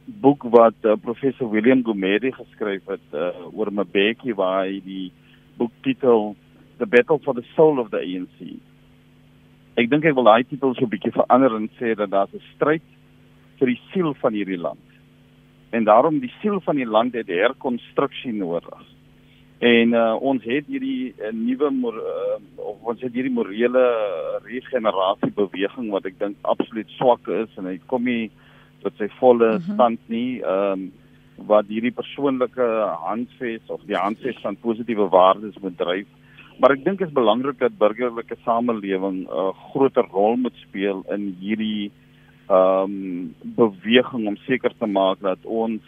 boek 0.05 0.43
wat 0.43 0.75
uh, 0.83 0.95
professor 0.95 1.49
William 1.49 1.83
Gumede 1.83 2.31
geskryf 2.31 2.85
het 2.87 3.07
uh 3.13 3.57
oor 3.57 3.71
Mbeki 3.71 4.33
waar 4.33 4.65
hy 4.65 4.81
die 4.83 5.11
boek 5.57 5.71
titel 5.81 6.35
The 6.77 6.85
Battle 6.85 7.19
for 7.19 7.33
the 7.33 7.45
Soul 7.55 7.79
of 7.79 7.89
the 7.89 7.97
ANC. 7.97 8.59
Ek 9.75 9.89
dink 9.89 10.05
ek 10.05 10.15
wil 10.15 10.23
daai 10.23 10.43
titel 10.43 10.75
so 10.75 10.83
'n 10.83 10.89
bietjie 10.89 11.11
verander 11.11 11.55
en 11.55 11.69
sê 11.79 11.95
dat 11.95 12.09
daar 12.09 12.27
'n 12.27 12.43
stryd 12.55 12.83
vir 13.59 13.67
die 13.67 13.81
siel 13.91 14.13
van 14.13 14.33
hierdie 14.33 14.59
land 14.59 14.87
en 15.69 15.83
daarom 15.83 16.19
die 16.19 16.31
siel 16.41 16.59
van 16.63 16.75
die 16.75 16.88
land 16.88 17.13
het 17.13 17.27
herkonstruksie 17.27 18.33
nodig. 18.33 18.83
En 19.59 19.93
uh, 19.97 20.13
ons 20.21 20.43
het 20.45 20.67
hierdie 20.69 21.13
uh, 21.17 21.31
nuwe 21.33 21.71
uh, 21.89 22.38
ons 22.86 23.01
het 23.01 23.13
hierdie 23.13 23.33
morele 23.33 23.86
regenerasie 24.45 25.31
beweging 25.33 25.89
wat 25.91 26.05
ek 26.05 26.19
dink 26.19 26.38
absoluut 26.41 26.89
swak 27.00 27.27
is 27.27 27.57
en 27.57 27.65
hy 27.65 27.79
kom 27.89 28.05
nie 28.05 28.29
tot 28.83 28.93
sy 29.01 29.09
volle 29.17 29.57
mm 29.57 29.62
-hmm. 29.63 29.74
stand 29.74 30.00
nie. 30.07 30.41
Ehm 30.41 30.88
um, 30.88 30.88
wat 31.45 31.67
hierdie 31.69 31.93
persoonlike 31.93 32.65
handves 33.05 33.62
of 33.69 33.81
die 33.86 33.97
handves 33.97 34.39
van 34.41 34.57
positiewe 34.57 35.05
waardes 35.13 35.57
moet 35.62 35.77
dryf. 35.77 36.07
Maar 36.57 36.74
ek 36.74 36.83
dink 36.86 37.00
dit 37.00 37.07
is 37.07 37.13
belangrik 37.13 37.59
dat 37.59 37.77
burgerlike 37.77 38.36
samelewing 38.43 39.17
'n 39.25 39.29
uh, 39.29 39.53
groter 39.69 40.07
rol 40.12 40.36
moet 40.36 40.55
speel 40.55 41.03
in 41.13 41.36
hierdie 41.39 41.91
ehm 42.47 42.91
um, 42.91 43.35
beweging 43.43 44.27
om 44.27 44.37
seker 44.47 44.73
te 44.79 44.87
maak 44.87 45.19
dat 45.19 45.39
ons 45.43 45.81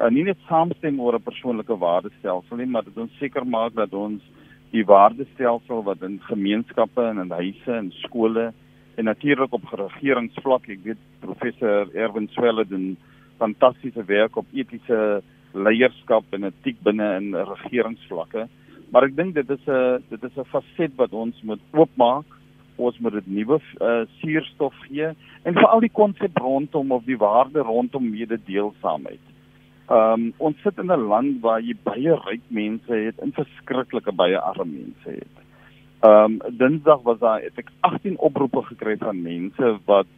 uh, 0.00 0.08
nie 0.08 0.24
net 0.24 0.38
saamstem 0.48 1.00
oor 1.00 1.18
'n 1.18 1.22
persoonlike 1.22 1.76
waardestelsel 1.78 2.56
nie, 2.56 2.66
maar 2.66 2.84
dat 2.84 2.96
ons 2.96 3.18
seker 3.18 3.46
maak 3.46 3.74
dat 3.74 3.92
ons 3.92 4.22
die 4.70 4.84
waardestelsel 4.84 5.82
wat 5.82 6.02
in 6.02 6.20
gemeenskappe 6.20 7.02
en 7.02 7.18
in 7.18 7.30
huise 7.30 7.72
en 7.72 7.92
skole 8.04 8.52
en 8.96 9.04
natuurlik 9.04 9.52
op 9.52 9.64
regeringsvlak, 9.72 10.68
ek 10.68 10.80
weet 10.84 11.02
professor 11.20 11.88
Erwin 11.94 12.28
Swelle 12.28 12.64
doen 12.64 12.96
fantastiese 13.38 14.04
werk 14.04 14.36
op 14.36 14.46
etiese 14.52 15.22
leierskap 15.54 16.24
en 16.32 16.48
etiek 16.48 16.80
binne 16.82 17.16
in 17.16 17.34
regeringsvlakke. 17.34 18.48
Maar 18.90 19.08
ek 19.08 19.16
dink 19.16 19.34
dit 19.34 19.50
is 19.50 19.68
'n 19.68 20.02
dit 20.08 20.24
is 20.24 20.36
'n 20.36 20.50
faset 20.52 20.96
wat 20.96 21.12
ons 21.12 21.36
moet 21.42 21.60
oopmaak 21.72 22.37
ons 22.78 22.98
moet 22.98 23.12
dit 23.12 23.26
nuwe 23.26 23.58
uh, 23.58 24.04
suurstof 24.20 24.74
gee 24.86 25.10
en 25.42 25.58
veral 25.58 25.82
die 25.84 25.92
konsep 25.92 26.38
rondom 26.38 26.92
of 26.92 27.04
die 27.04 27.18
waarde 27.18 27.64
rondom 27.66 28.10
mededeelsaamheid. 28.10 29.24
Ehm 29.88 30.12
um, 30.12 30.32
ons 30.36 30.62
sit 30.62 30.78
in 30.78 30.92
'n 30.92 31.08
land 31.08 31.40
waar 31.40 31.60
jy 31.60 31.74
baie 31.82 32.14
ryk 32.24 32.44
mense 32.48 32.92
het 32.92 33.18
en 33.24 33.32
verskriklike 33.32 34.12
baie 34.12 34.38
arme 34.38 34.72
mense 34.72 35.10
het. 35.10 35.34
Ehm 36.04 36.38
um, 36.38 36.56
Dinsdag 36.58 37.02
was 37.02 37.18
daar 37.18 37.40
het 37.42 37.58
ek 37.58 37.70
18 37.80 38.18
oproepe 38.18 38.62
gekry 38.62 38.96
van 38.96 39.22
mense 39.22 39.78
wat 39.84 40.10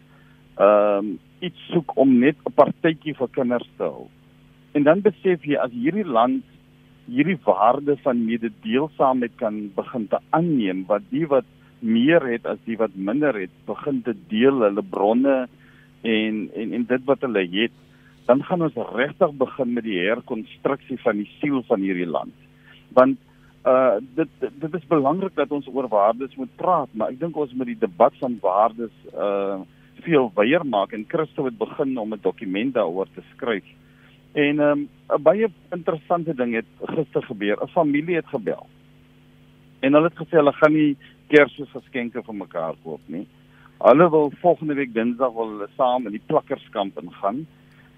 ehm 0.58 1.04
um, 1.04 1.18
iets 1.40 1.60
soek 1.72 1.96
om 1.96 2.18
net 2.18 2.36
'n 2.44 2.52
partytjie 2.52 3.14
vir 3.14 3.28
kinders 3.28 3.70
te 3.76 3.82
hou. 3.82 4.08
En 4.72 4.82
dan 4.82 5.00
besef 5.00 5.44
jy 5.44 5.56
as 5.56 5.70
hierdie 5.70 6.06
land 6.06 6.42
hierdie 7.06 7.38
waarde 7.44 7.96
van 8.02 8.24
mededeelsaamheid 8.24 9.32
kan 9.36 9.70
begin 9.74 10.06
te 10.08 10.18
aanneem 10.30 10.84
wat 10.86 11.02
die 11.10 11.26
wat 11.26 11.44
meer 11.80 12.24
het 12.26 12.46
as 12.46 12.58
die 12.64 12.76
wat 12.76 12.94
minder 12.94 13.34
het, 13.34 13.52
begin 13.66 14.02
te 14.02 14.14
deel 14.28 14.60
hulle 14.64 14.82
bronne 14.82 15.48
en 16.02 16.36
en 16.54 16.72
en 16.72 16.84
dit 16.84 17.04
wat 17.08 17.20
hulle 17.26 17.44
het, 17.52 17.72
dan 18.26 18.44
gaan 18.44 18.62
ons 18.62 18.78
regtig 18.94 19.32
begin 19.40 19.72
met 19.72 19.84
die 19.84 19.98
herkonstruksie 19.98 21.00
van 21.02 21.16
die 21.16 21.30
siel 21.40 21.62
van 21.68 21.80
hierdie 21.80 22.08
land. 22.08 22.34
Want 22.96 23.18
uh 23.68 23.98
dit 24.16 24.28
dit 24.40 24.74
is 24.74 24.86
belangrik 24.88 25.34
dat 25.36 25.50
ons 25.52 25.68
oor 25.68 25.88
waardes 25.88 26.36
moet 26.36 26.52
praat, 26.56 26.88
maar 26.92 27.12
ek 27.12 27.20
dink 27.20 27.36
ons 27.36 27.52
moet 27.52 27.68
die 27.68 27.82
debat 27.82 28.14
van 28.22 28.38
waardes 28.40 28.94
uh 29.12 29.60
veel 30.00 30.30
wyer 30.34 30.64
maak 30.64 30.94
en 30.96 31.04
Christo 31.08 31.44
het 31.44 31.58
begin 31.58 31.98
om 31.98 32.14
'n 32.14 32.22
dokument 32.22 32.74
daaroor 32.74 33.08
te 33.14 33.22
skryf. 33.34 33.64
En 34.32 34.60
um 34.60 34.88
'n 35.10 35.22
baie 35.22 35.48
interessante 35.72 36.34
ding 36.34 36.54
het 36.54 36.68
gister 36.84 37.22
gebeur. 37.22 37.58
'n 37.62 37.68
Familie 37.68 38.16
het 38.16 38.26
gebel. 38.26 38.66
En 39.80 39.92
hulle 39.92 40.08
het 40.08 40.18
gesê 40.18 40.36
hulle 40.36 40.52
gaan 40.52 40.72
nie 40.72 40.96
Kersgeskenke 41.30 42.22
vir 42.26 42.34
mekaar 42.34 42.76
koop 42.84 43.00
nie. 43.06 43.26
Hulle 43.80 44.10
wil 44.10 44.32
volgende 44.42 44.74
week 44.74 44.92
Dinsdag 44.94 45.32
wil 45.32 45.54
hulle 45.54 45.68
saam 45.76 46.06
in 46.06 46.12
die 46.12 46.26
plakkerskamp 46.26 46.98
ingaan 47.00 47.46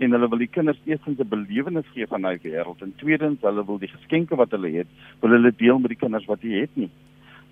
en 0.03 0.15
hulle 0.15 0.29
wil 0.29 0.43
die 0.43 0.51
kinders 0.51 0.81
eerstens 0.87 1.19
'n 1.19 1.29
belewenis 1.29 1.89
gee 1.95 2.07
van 2.07 2.23
daai 2.23 2.39
wêreld 2.45 2.83
en 2.83 2.95
tweedens 2.97 3.41
hulle 3.41 3.65
wil 3.67 3.79
die 3.79 3.91
geskenke 3.91 4.37
wat 4.37 4.51
hulle 4.51 4.71
het, 4.71 4.89
wil 5.21 5.31
hulle 5.31 5.53
deel 5.57 5.79
met 5.79 5.91
die 5.95 6.03
kinders 6.05 6.27
wat 6.27 6.43
jy 6.43 6.61
het 6.61 6.77
nie. 6.77 6.91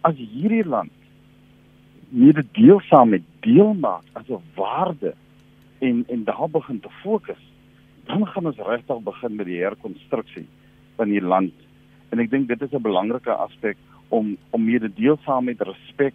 As 0.03 0.17
hierdie 0.17 0.65
land 0.65 0.93
nie 2.11 2.33
die 2.33 2.49
deel 2.53 2.81
saam 2.81 3.11
met 3.11 3.23
deel 3.41 3.75
maak 3.75 4.05
as 4.13 4.29
'n 4.29 4.43
waarde 4.55 5.15
en 5.81 6.05
en 6.09 6.25
daar 6.25 6.51
begin 6.51 6.81
te 6.81 6.91
fokus, 7.03 7.43
dan 8.07 8.27
gaan 8.27 8.47
ons 8.47 8.57
regtig 8.57 9.03
begin 9.03 9.37
met 9.37 9.47
die 9.47 9.63
herkonstruksie 9.63 10.47
van 10.97 11.09
die 11.09 11.23
land. 11.23 11.55
En 12.11 12.19
ek 12.19 12.31
dink 12.31 12.49
dit 12.49 12.63
is 12.63 12.73
'n 12.73 12.83
belangrike 12.83 13.33
aspek 13.33 13.77
om 14.11 14.37
om 14.50 14.64
mededeelsaamheid, 14.64 15.62
respek, 15.62 16.14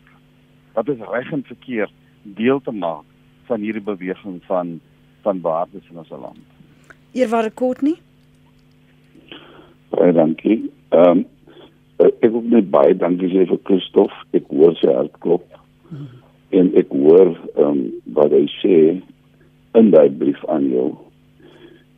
wat 0.75 0.89
is 0.91 1.03
reg 1.11 1.31
en 1.31 1.43
verkeerd 1.47 1.93
deel 2.37 2.61
te 2.61 2.71
maak 2.71 3.05
van 3.47 3.63
hierdie 3.63 3.83
beweging 3.83 4.41
van 4.49 4.79
van 5.25 5.41
waardes 5.41 5.87
in 5.89 5.97
ons 5.97 6.09
land. 6.09 6.43
Eerwaarde 7.11 7.53
Courtney. 7.53 7.95
Baie 9.89 10.11
dankie. 10.13 10.59
Ehm 10.89 11.23
um, 11.23 11.25
ek 12.03 12.27
wil 12.27 12.43
net 12.51 12.67
baie 12.69 12.95
dankie 12.99 13.31
sê 13.31 13.45
vir 13.49 13.61
Christof. 13.69 14.13
Ek 14.35 14.49
hoor 14.51 14.75
sy 14.81 14.91
hart 14.91 15.15
klop. 15.23 15.45
Hmm. 15.89 16.09
En 16.59 16.73
ek 16.81 16.91
hoor 16.91 17.31
ehm 17.31 17.69
um, 17.69 17.81
wat 18.17 18.35
hy 18.35 18.43
sê 18.59 18.77
in 19.79 19.91
daai 19.95 20.09
brief 20.19 20.43
aan 20.51 20.67
jou. 20.73 20.89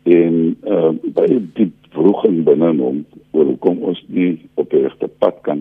En 0.06 0.38
ehm 0.54 0.86
um, 0.92 1.02
baie 1.18 1.42
diep 1.58 1.74
vroeging 1.98 2.44
binne 2.46 2.72
hom 2.78 3.04
oor 3.34 3.50
hoekom 3.52 3.82
ons 3.90 4.00
nie 4.14 4.36
op 4.62 4.70
die 4.72 4.84
regte 4.86 5.10
pad 5.22 5.42
kan 5.48 5.57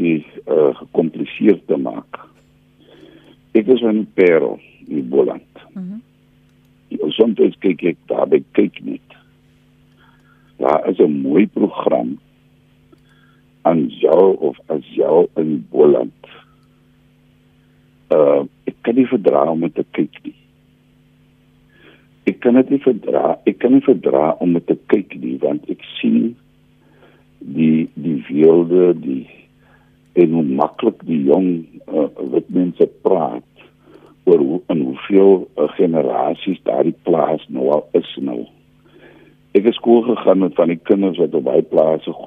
is 0.00 0.22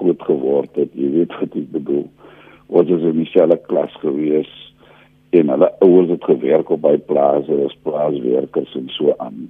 groot 0.04 0.22
geword 0.28 0.76
het. 0.76 0.92
Jy 0.92 1.10
weet 1.16 1.34
wat 1.40 1.56
ek 1.56 1.70
bedoel. 1.72 2.04
Ons 2.68 2.92
is 2.92 3.06
in 3.08 3.20
dieselfde 3.22 3.58
klas 3.68 3.92
gewees 4.02 4.52
en 5.34 5.50
hulle 5.50 5.70
ouers 5.82 6.12
het 6.12 6.24
gewerk 6.28 6.70
op 6.70 6.84
baie 6.84 7.00
plase 7.08 7.56
as 7.64 7.76
plaaswerkers 7.86 8.76
en 8.78 8.90
so 8.94 9.16
aan. 9.24 9.48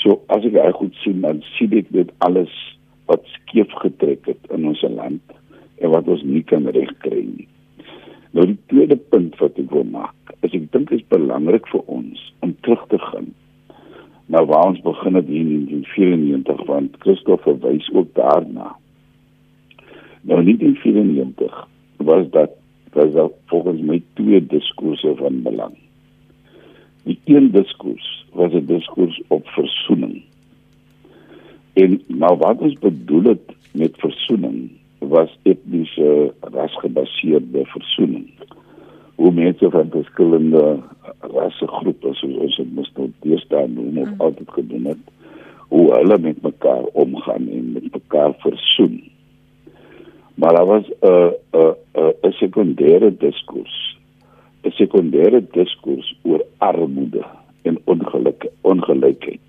So 0.00 0.20
as 0.32 0.46
ek 0.48 0.56
reg 0.56 0.78
goed 0.78 0.94
sien, 1.02 1.20
dan 1.26 1.42
sien 1.56 1.74
ek 1.76 1.90
dit 1.94 2.10
alles 2.24 2.52
wat 3.10 3.26
skeef 3.34 3.74
getrek 3.82 4.30
het 4.30 4.54
in 4.54 4.70
ons 4.70 4.82
land 4.86 5.36
en 5.82 5.92
wat 5.92 6.08
ons 6.08 6.24
nie 6.24 6.44
kan 6.46 6.64
regkry 6.70 7.26
nie. 7.26 7.48
Nou 8.32 8.46
die 8.48 8.58
tweede 8.72 8.96
punt 9.12 9.36
wat 9.42 9.58
ek 9.60 9.70
wil 9.74 9.84
maak, 9.90 10.34
is 10.40 10.54
ek 10.56 10.70
dink 10.72 10.88
dit 10.94 11.02
is 11.02 11.08
belangrik 11.12 11.68
vir 11.74 11.84
ons 11.92 12.28
om 12.40 12.54
terug 12.64 12.86
te 12.94 13.00
gaan 13.10 13.32
na 14.32 14.44
waar 14.48 14.70
ons 14.70 14.80
begin 14.80 15.18
het 15.18 15.26
hier 15.28 15.44
in 15.44 15.66
1994 15.68 16.66
want 16.66 16.96
Christoffel 17.04 17.58
verwys 17.60 17.90
ook 17.92 18.14
daarna. 18.16 18.70
Nou 20.22 20.38
in 20.38 20.56
1994 20.58 21.68
was 21.96 22.30
dat 22.30 22.50
was 22.92 23.12
daar 23.12 23.28
volgens 23.46 23.80
my 23.80 24.02
twee 24.12 24.46
diskurse 24.46 25.12
van 25.16 25.42
belang. 25.42 25.74
Die 27.02 27.18
een 27.24 27.50
diskurs 27.50 28.26
was 28.32 28.52
'n 28.52 28.64
diskurs 28.66 29.22
op 29.26 29.46
versoening. 29.46 30.22
En 31.72 32.02
maar 32.06 32.36
wat 32.36 32.58
ons 32.58 32.78
bedoel 32.78 33.22
het 33.22 33.54
met 33.72 33.96
versoening 33.96 34.70
was 34.98 35.38
etniese 35.42 36.34
rasgebaseerde 36.40 37.64
versoening. 37.64 38.30
Hoe 39.14 39.32
mense 39.32 39.70
van 39.70 39.90
verskillende 39.90 40.78
rassegroepe 41.20 42.14
soos 42.14 42.36
ons 42.36 42.56
dit 42.56 42.74
moes 42.74 42.92
nou 42.96 43.10
deesdae 43.20 43.68
noem 43.68 43.98
of 43.98 44.08
mm. 44.08 44.20
altyd 44.20 44.50
gedoen 44.50 44.84
het, 44.84 44.98
hoe 45.68 45.94
hulle 45.94 46.18
met 46.18 46.42
mekaar 46.42 46.84
omgaan 46.92 47.48
en 47.48 47.72
met 47.72 47.92
mekaar 47.92 48.34
versoen. 48.38 49.11
Maar 50.34 50.54
daar 50.54 50.66
was 50.66 50.86
'n 51.00 51.32
'n 51.52 51.74
'n 51.94 52.12
'n 52.22 52.32
sekondêre 52.32 53.16
diskurs. 53.16 53.98
'n 54.64 54.70
Sekondêre 54.70 55.40
diskurs 55.50 56.14
oor 56.22 56.44
armoede 56.58 57.24
en 57.62 57.78
ongeluk 57.84 58.46
ongelykheid. 58.60 59.48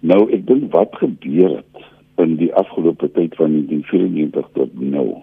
Nou 0.00 0.30
ek 0.32 0.46
dink 0.46 0.72
wat 0.72 0.96
gebeur 0.96 1.56
het 1.56 1.84
in 2.16 2.36
die 2.36 2.54
afgelope 2.54 3.10
tyd 3.12 3.34
van 3.34 3.50
1994 3.50 4.48
tot 4.52 4.80
nou 4.80 5.16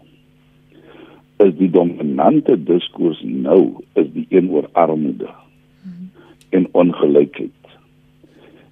is 1.38 1.54
die 1.56 1.70
dominante 1.70 2.64
diskurs 2.64 3.22
nou 3.24 3.84
is 3.94 4.10
die 4.14 4.26
een 4.30 4.50
oor 4.50 4.70
armoede 4.72 5.30
en 6.50 6.68
ongelykheid. 6.72 7.52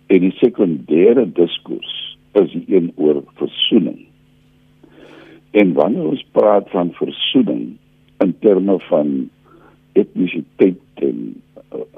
En 0.08 0.24
die 0.24 0.34
sekondêre 0.40 1.28
diskurs 1.34 1.94
is 2.32 2.52
die 2.52 2.66
een 2.76 2.92
oor 2.96 3.24
versoening. 3.40 4.07
En 5.58 5.74
wanneer 5.74 6.12
ons 6.14 6.26
praat 6.38 6.70
van 6.76 6.94
versoening 7.00 7.66
in 8.24 8.36
terme 8.46 8.80
van 8.90 9.18
etnisiteit 9.98 11.04
en 11.10 11.42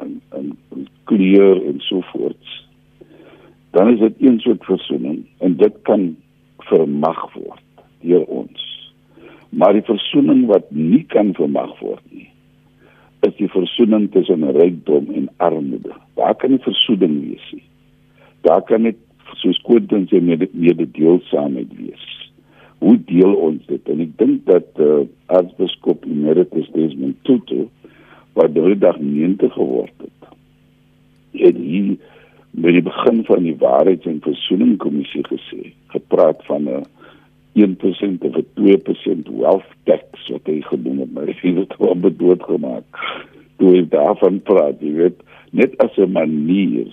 en, 0.02 0.22
en, 0.34 0.48
en 0.74 0.88
kleur 1.10 1.60
en 1.66 1.78
so 1.86 2.02
voort 2.12 2.60
dan 3.72 3.94
is 3.94 4.00
dit 4.00 4.14
een 4.20 4.40
soort 4.40 4.64
versoening 4.64 5.26
en 5.38 5.58
dit 5.58 5.74
kan 5.82 6.16
vermag 6.58 7.34
word 7.34 7.66
deur 8.02 8.26
ons. 8.26 8.66
Maar 9.50 9.74
die 9.74 9.86
versoening 9.86 10.46
wat 10.50 10.72
nie 10.72 11.04
kan 11.12 11.34
vermag 11.38 11.72
word 11.80 12.04
nie, 12.14 12.30
is 13.28 13.36
die 13.38 13.50
versoening 13.52 14.08
tussen 14.14 14.46
rykdom 14.56 15.10
en 15.14 15.28
armoede. 15.38 15.94
Daar 16.18 16.36
kan 16.40 16.54
nie 16.56 16.64
versoening 16.64 17.20
wees 17.28 17.52
nie. 17.52 17.66
Daar 18.48 18.64
kan 18.66 18.88
net 18.88 18.98
soos 19.42 19.60
Quentin 19.68 20.08
sê 20.10 20.22
met 20.24 20.48
met 20.54 20.78
die 20.80 20.92
deelsaamheid 20.96 21.74
wees. 21.78 22.06
Hoe 22.80 22.98
deel 23.06 23.34
ons 23.36 23.66
dit? 23.68 23.90
En 23.92 24.00
ek 24.00 24.14
dink 24.18 24.46
dat 24.48 24.80
uh, 24.80 25.02
aartsbiskop 25.26 26.06
Emeritus 26.08 26.70
Desmond 26.76 27.18
Tutu 27.28 27.68
wat 28.38 28.54
drie 28.56 28.78
dag 28.78 29.00
90 29.00 29.54
geword 29.54 29.96
het. 30.06 30.30
En 31.32 31.60
hier 31.60 31.98
by 32.52 32.72
die 32.74 32.84
begin 32.86 33.24
van 33.28 33.44
die 33.44 33.58
waarheids- 33.60 34.08
en 34.10 34.22
versoeningskommissie 34.24 35.26
gesê, 35.28 35.74
gepraat 35.94 36.46
van 36.48 36.70
'n 36.70 36.86
1% 37.54 38.24
of 38.24 38.36
'n 38.36 38.48
2% 38.56 39.28
wealth 39.28 39.70
tax 39.84 40.30
wat 40.30 40.46
hy 40.46 40.62
genoem 40.62 41.00
het, 41.00 41.12
maar 41.14 41.26
hy 41.26 41.36
het 41.42 41.56
dit 41.56 41.78
wel 41.78 41.96
bedoeld 41.96 42.44
gemaak. 42.44 42.86
Toe 43.58 43.76
hy 43.76 43.84
daarvan 43.90 44.42
praat, 44.42 44.82
jy 44.82 44.94
weet, 44.94 45.20
net 45.52 45.78
as 45.78 45.98
'n 45.98 46.12
manier 46.12 46.88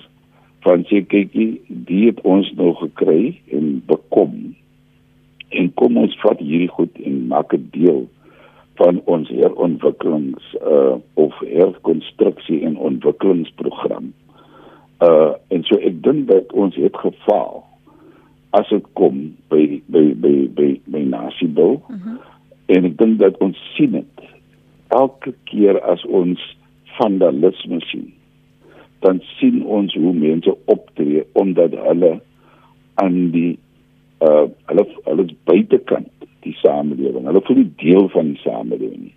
van 0.61 0.85
sê 0.85 1.07
kykie, 1.07 1.61
die 1.68 2.07
het 2.07 2.20
ons 2.20 2.53
nou 2.57 2.75
gekry 2.75 3.38
en 3.51 3.83
bekom. 3.87 4.55
En 5.49 5.73
kom 5.75 5.97
ons 5.97 6.19
vat 6.23 6.39
hierdie 6.39 6.73
goed 6.73 6.99
en 7.05 7.27
maak 7.31 7.51
dit 7.51 7.67
deel 7.73 8.07
van 8.77 9.01
ons 9.05 9.29
herontwikkelings 9.29 10.55
uh 10.61 10.97
of 11.15 11.37
herkonstruksie 11.41 12.61
en 12.67 12.77
ontwikkelingsprogram 12.77 14.13
uh 15.01 15.33
en 15.49 15.65
so 15.69 15.79
ek 15.81 16.03
dink 16.05 16.27
dat 16.29 16.53
ons 16.53 16.77
het 16.77 16.97
gefaal 16.97 17.65
as 18.57 18.69
dit 18.73 18.85
kom 18.99 19.23
by 19.53 19.65
by 19.93 20.05
by 20.15 20.35
by 20.57 20.69
by 20.87 21.03
Nasibo. 21.05 21.73
Uh 21.73 21.97
mhm. 21.97 22.09
-huh. 22.09 22.19
En 22.67 22.85
ek 22.85 22.99
dink 22.99 23.19
dat 23.19 23.39
ons 23.39 23.59
sien 23.77 23.91
dit 23.91 24.23
elke 24.89 25.35
keer 25.45 25.81
as 25.81 26.05
ons 26.05 26.41
vandalisme 26.99 27.81
sien. 27.81 28.13
Dan 28.99 29.21
sien 29.39 29.65
ons 29.65 29.95
hoe 29.95 30.13
mense 30.13 30.57
optree 30.65 31.25
omdat 31.33 31.75
hulle 31.75 32.21
aan 32.95 33.31
die 33.31 33.59
uh 34.25 34.47
hulle 34.71 34.87
hulle 35.05 35.27
buitekant 35.45 36.13
die 36.47 36.55
samelewing. 36.63 37.27
Hulle 37.27 37.43
voel 37.45 37.63
nie 37.63 37.73
deel 37.83 38.09
van 38.15 38.33
die 38.33 38.43
samelewing 38.45 39.09
nie. 39.09 39.15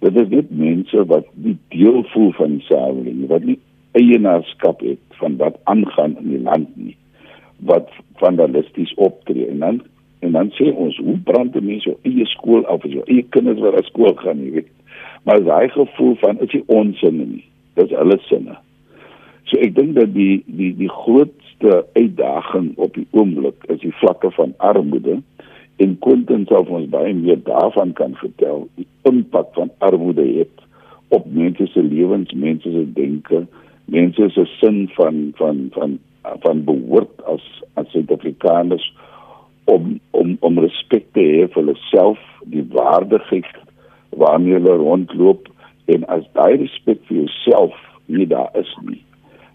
Dit 0.00 0.16
is 0.20 0.28
net 0.30 0.50
mense 0.54 1.04
wat 1.10 1.26
nie 1.34 1.56
deel 1.74 2.04
voel 2.12 2.32
van 2.38 2.58
die 2.58 2.66
samelewing, 2.68 3.26
wat 3.32 3.44
nie 3.44 3.58
eienaarskap 3.98 4.80
het 4.80 4.98
van 5.20 5.36
wat 5.36 5.58
aangaan 5.64 6.16
in 6.22 6.28
die 6.28 6.42
land 6.42 6.76
nie 6.76 6.96
wat 7.58 7.90
vandalisties 8.22 8.94
optree 8.94 9.46
en 9.46 9.58
dan 9.58 9.80
en 10.18 10.32
dan 10.32 10.50
sê 10.54 10.70
ons 10.74 10.96
hoe 10.98 11.16
brand 11.24 11.52
die 11.52 11.62
mense 11.62 11.94
eie 12.06 12.26
skool 12.26 12.66
af 12.66 12.84
as 12.86 12.94
jou 12.94 13.04
eie 13.06 13.24
kinders 13.34 13.62
wat 13.64 13.78
na 13.78 13.82
skool 13.86 14.14
gaan 14.22 14.42
jy 14.44 14.52
weet 14.58 14.70
maar 15.26 15.42
daai 15.44 15.68
gevoel 15.74 16.14
van 16.22 16.40
is 16.46 16.54
nie 16.54 16.64
onsinne 16.80 17.26
nie 17.32 17.44
dis 17.80 17.94
hulle 18.00 18.18
sinne 18.28 18.58
so 19.50 19.58
ek 19.66 19.74
dink 19.78 19.96
dat 19.98 20.14
die 20.14 20.42
die 20.46 20.72
die 20.78 20.92
grootste 21.58 21.86
uitdaging 21.92 22.76
op 22.76 22.94
die 22.94 23.06
oomblik 23.10 23.64
is 23.66 23.80
die 23.80 23.92
vlakke 23.92 24.30
van 24.30 24.54
armoede 24.56 25.20
en 25.76 25.98
Quentin 25.98 26.46
sal 26.46 26.66
ons 26.66 26.88
baie 26.90 27.14
meer 27.14 27.38
daarvan 27.44 27.92
kan 27.92 28.14
vertel 28.14 28.68
die 28.76 28.86
impak 29.02 29.54
van 29.54 29.70
armoede 29.78 30.24
het 30.38 30.62
op 31.08 31.26
mense 31.26 31.66
se 31.66 31.82
lewens 31.82 32.32
mense 32.32 32.70
se 32.70 32.92
denke 32.92 33.46
mense 33.84 34.30
se 34.30 34.44
sin 34.60 34.88
van 34.94 35.32
van 35.36 35.68
van 35.72 35.98
van 36.42 36.64
behoort 36.64 37.22
as 37.24 37.42
as 37.74 37.90
Suid-Afrikaners 37.92 38.92
om 39.64 40.00
om 40.10 40.36
om 40.40 40.58
respek 40.58 41.06
te 41.12 41.20
hê 41.20 41.46
vir 41.46 41.62
hulle 41.62 41.76
self, 41.90 42.18
die 42.44 42.64
waardigheid 42.72 43.46
waarmee 44.10 44.58
hulle 44.58 44.76
rondloop 44.76 45.48
en 45.86 46.04
as 46.08 46.24
daai 46.34 46.56
respek 46.56 47.00
vir 47.08 47.22
jouself 47.22 47.74
nie 48.06 48.26
daar 48.26 48.50
is 48.54 48.70
nie, 48.82 49.02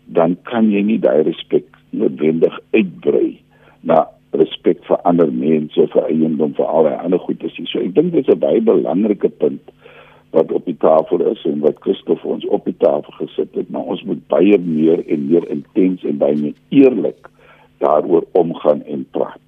dan 0.05 0.37
kan 0.49 0.71
jy 0.71 0.81
nie 0.81 0.99
daai 1.01 1.23
respek 1.23 1.72
noodwendig 1.93 2.59
uitbrei 2.73 3.39
na 3.81 4.03
respek 4.33 4.81
vir 4.87 5.01
ander 5.09 5.29
mense, 5.31 5.87
vir 5.93 6.09
eiendom, 6.09 6.55
vir 6.57 6.65
al 6.65 6.89
die 6.89 6.97
ander 6.97 7.21
goedes. 7.21 7.57
So 7.69 7.81
ek 7.83 7.93
dink 7.97 8.13
dit 8.13 8.27
is 8.27 8.33
'n 8.33 8.39
baie 8.39 8.61
belangrike 8.61 9.29
punt 9.29 9.73
wat 10.33 10.51
op 10.51 10.65
die 10.65 10.77
tafel 10.81 11.21
is 11.29 11.45
en 11.45 11.61
wat 11.61 11.81
Christof 11.85 12.23
ons 12.25 12.45
op 12.45 12.65
die 12.65 12.77
tafel 12.81 13.13
gesit 13.21 13.53
het, 13.53 13.69
maar 13.69 13.85
ons 13.93 14.03
moet 14.03 14.27
baie 14.33 14.57
meer 14.57 15.03
en 15.05 15.27
meer 15.29 15.45
intens 15.49 16.03
en 16.03 16.17
baie 16.17 16.35
meer 16.35 16.57
eerlik 16.69 17.29
daaroor 17.83 18.25
omgaan 18.31 18.81
en 18.89 19.05
praat. 19.11 19.42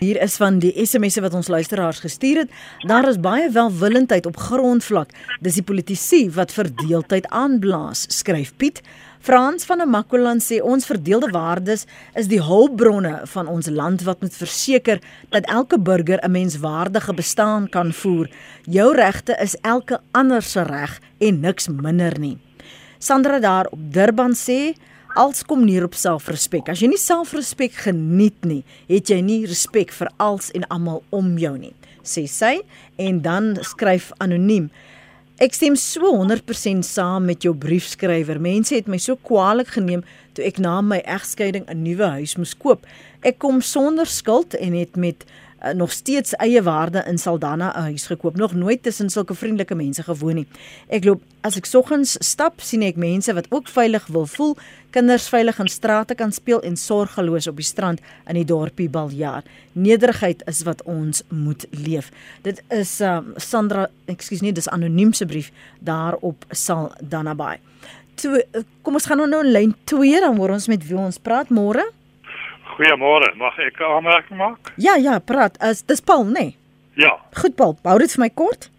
Hier 0.00 0.16
is 0.24 0.38
van 0.40 0.56
die 0.62 0.70
SMS'e 0.80 1.20
wat 1.20 1.34
ons 1.36 1.50
luisteraars 1.52 1.98
gestuur 2.00 2.38
het. 2.40 2.52
Daar 2.88 3.04
is 3.10 3.18
baie 3.20 3.50
welwillendheid 3.52 4.24
op 4.24 4.38
grondvlak. 4.40 5.10
Dis 5.44 5.58
die 5.58 5.64
politici 5.68 6.22
wat 6.32 6.54
verdeeldheid 6.56 7.28
aanblaas, 7.28 8.06
skryf 8.08 8.54
Piet. 8.56 8.80
Frans 9.20 9.68
van 9.68 9.84
Makwaland 9.84 10.40
sê 10.40 10.62
ons 10.64 10.88
verdeelde 10.88 11.28
waardes 11.36 11.84
is 12.16 12.32
die 12.32 12.40
hulpbronne 12.40 13.26
van 13.28 13.52
ons 13.52 13.68
land 13.68 14.00
wat 14.08 14.24
moet 14.24 14.40
verseker 14.40 15.04
dat 15.28 15.44
elke 15.52 15.76
burger 15.76 16.24
'n 16.24 16.32
menswaardige 16.32 17.14
bestaan 17.14 17.68
kan 17.68 17.92
voer. 17.92 18.30
Jou 18.64 18.94
regte 18.96 19.36
is 19.36 19.56
elke 19.60 20.00
ander 20.12 20.42
se 20.42 20.62
reg 20.62 21.00
en 21.18 21.40
niks 21.40 21.68
minder 21.68 22.18
nie. 22.18 22.38
Sandra 22.98 23.38
daar 23.38 23.66
op 23.66 23.92
Durban 23.92 24.32
sê 24.32 24.72
Als 25.14 25.42
kom 25.42 25.64
neer 25.64 25.84
op 25.84 25.96
selfrespek. 25.98 26.68
As 26.70 26.78
jy 26.78 26.86
nie 26.92 27.00
selfrespek 27.00 27.74
geniet 27.82 28.44
nie, 28.46 28.60
het 28.86 29.10
jy 29.10 29.18
nie 29.24 29.40
respek 29.48 29.90
vir 29.96 30.10
als 30.22 30.52
en 30.54 30.66
almal 30.70 31.02
om 31.10 31.32
jou 31.40 31.56
nie, 31.58 31.72
sê 32.06 32.28
sy 32.30 32.60
en 33.00 33.18
dan 33.24 33.56
skryf 33.66 34.12
anoniem. 34.22 34.68
Ek 35.42 35.56
stem 35.56 35.74
so 35.80 36.12
100% 36.14 36.86
saam 36.86 37.26
met 37.26 37.42
jou 37.42 37.54
briefskrywer. 37.56 38.38
Mense 38.38 38.76
het 38.76 38.86
my 38.92 39.00
so 39.02 39.16
kwaadlik 39.16 39.72
geneem 39.74 40.04
toe 40.36 40.44
ek 40.46 40.60
na 40.62 40.78
my 40.84 41.00
egskeiding 41.02 41.66
'n 41.66 41.82
nuwe 41.82 42.06
huis 42.20 42.36
moes 42.36 42.54
koop. 42.54 42.86
Ek 43.22 43.38
kom 43.38 43.60
sonder 43.60 44.06
skuld 44.06 44.54
en 44.54 44.74
het 44.74 44.96
met 44.96 45.24
uh, 45.64 45.72
nog 45.72 45.92
steeds 45.92 46.34
eie 46.36 46.62
waarde 46.62 47.04
in 47.06 47.18
Saldanha 47.18 47.72
'n 47.76 47.82
huis 47.82 48.06
gekoop. 48.06 48.36
Nog 48.36 48.54
nooit 48.54 48.82
tussen 48.82 49.10
sulke 49.10 49.34
vriendelike 49.34 49.74
mense 49.74 50.02
gewoon 50.02 50.34
nie. 50.34 50.46
Ek 50.88 51.04
loop 51.04 51.22
as 51.40 51.56
ek 51.56 51.64
soggens 51.64 52.16
stap, 52.18 52.60
sien 52.60 52.82
ek 52.82 52.96
mense 52.96 53.32
wat 53.34 53.46
ook 53.48 53.68
veilig 53.68 54.06
wil 54.06 54.26
voel, 54.26 54.56
kinders 54.90 55.28
veilig 55.28 55.58
in 55.58 55.68
strate 55.68 56.14
kan 56.14 56.32
speel 56.32 56.60
en 56.62 56.76
sorgeloos 56.76 57.46
op 57.46 57.56
die 57.56 57.64
strand 57.64 58.00
in 58.28 58.34
die 58.34 58.44
dorpie 58.44 58.88
Baljaar. 58.88 59.42
Nederigheid 59.72 60.42
is 60.46 60.62
wat 60.62 60.82
ons 60.82 61.22
moet 61.28 61.66
leef. 61.70 62.10
Dit 62.42 62.62
is 62.68 63.00
um, 63.00 63.32
Sandra, 63.36 63.88
ekskuus 64.04 64.40
nie, 64.40 64.52
dis 64.52 64.68
anoniem 64.68 65.12
se 65.12 65.26
brief 65.26 65.52
daar 65.78 66.18
op 66.20 66.44
Saldanha 66.50 67.34
Bay. 67.34 67.60
Toe, 68.20 68.42
kom 68.82 68.98
ons 68.98 69.06
gaan 69.08 69.22
nou 69.30 69.44
lyn 69.46 69.72
2 69.88 70.20
dan 70.20 70.36
hoor 70.36 70.50
ons 70.58 70.68
met 70.68 70.82
wie 70.86 70.98
ons 70.98 71.18
praat 71.18 71.48
môre. 71.48 71.86
Goeiemôre, 72.76 73.34
mag 73.36 73.58
ek 73.58 73.80
'n 73.80 73.84
aanmerking 73.84 74.38
maak? 74.38 74.72
Ja, 74.76 74.96
ja, 74.96 75.18
praat. 75.18 75.58
As 75.60 75.82
dis 75.82 76.00
Paul, 76.00 76.24
nê? 76.24 76.32
Nee. 76.32 76.56
Ja. 76.94 77.18
Goed, 77.32 77.56
Paul. 77.56 77.78
Hou 77.82 77.98
dit 77.98 78.12
vir 78.12 78.20
my 78.20 78.30
kort. 78.30 78.70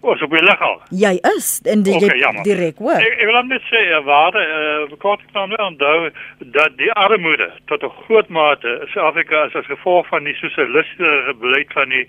O, 0.00 0.14
so 0.16 0.26
baie 0.32 0.40
lekker. 0.40 0.78
Jy 0.96 1.12
is 1.36 1.48
en 1.68 1.82
jy 1.84 1.98
okay, 1.98 2.42
direk 2.46 2.78
hoor. 2.80 2.96
Ek, 2.96 3.18
ek 3.20 3.28
wil 3.28 3.40
net 3.50 3.66
sê, 3.68 3.82
waar 4.06 4.36
eh 4.40 4.94
kort 5.02 5.20
kan 5.34 5.52
nou 5.52 5.60
onthou 5.66 6.08
dat 6.56 6.76
die 6.78 6.88
armoede 6.92 7.50
tot 7.68 7.84
'n 7.84 7.92
groot 8.06 8.28
mate 8.28 8.68
in 8.80 8.88
Suid-Afrika 8.92 9.44
is 9.48 9.56
as 9.60 9.68
gevolg 9.68 10.08
van 10.08 10.24
die 10.24 10.36
sosialistiese 10.40 11.34
beleid 11.40 11.72
van 11.76 11.88
die 11.88 12.06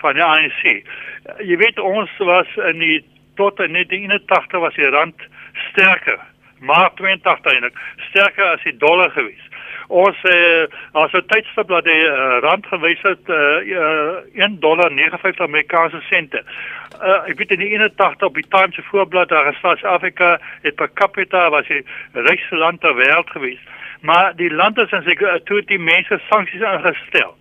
van 0.00 0.14
die 0.14 0.24
ANC. 0.24 0.62
Jy 1.44 1.56
weet 1.56 1.78
ons 1.78 2.10
was 2.18 2.48
in 2.70 2.78
die 2.78 3.04
tot 3.36 3.60
in 3.60 3.72
1981 3.72 4.60
was 4.60 4.74
die 4.74 4.88
rand 4.88 5.20
sterker, 5.68 6.20
maar 6.60 6.90
82 6.94 7.52
eintlik 7.52 7.76
sterker 8.08 8.46
as 8.54 8.64
die 8.64 8.76
dollar 8.76 9.10
geweest 9.10 9.45
ons 9.88 10.16
uh, 10.24 10.66
as 10.92 11.12
'n 11.12 11.26
tydstip 11.26 11.68
dat 11.68 11.84
die 11.84 12.04
uh, 12.04 12.38
rand 12.40 12.66
gewys 12.66 13.02
het 13.02 13.28
uh, 13.28 13.60
uh, 13.66 14.16
1 14.34 14.60
dollar 14.60 14.92
59 14.92 15.40
Amerikaanse 15.40 16.00
sente. 16.10 16.42
Uh, 17.02 17.28
ek 17.28 17.38
weet 17.38 17.50
in 17.50 17.58
die 17.58 17.72
81 17.78 18.28
op 18.28 18.34
die 18.34 18.48
Times 18.48 18.74
se 18.74 18.82
voorblad 18.82 19.28
daar 19.28 19.48
is 19.48 19.58
Suid-Afrika 19.60 20.38
het 20.62 20.74
per 20.74 20.90
capita 20.94 21.50
was 21.50 21.66
die 21.66 21.84
rykste 22.12 22.56
land 22.56 22.80
ter 22.80 22.94
wêreld 22.94 23.30
gewees. 23.30 23.60
Maar 24.00 24.36
die 24.36 24.54
land 24.54 24.78
is 24.78 24.90
en 24.90 25.02
seker 25.02 25.42
toe 25.42 25.62
die 25.64 25.78
mense 25.78 26.20
sanksies 26.28 26.60
ingestel. 26.60 27.34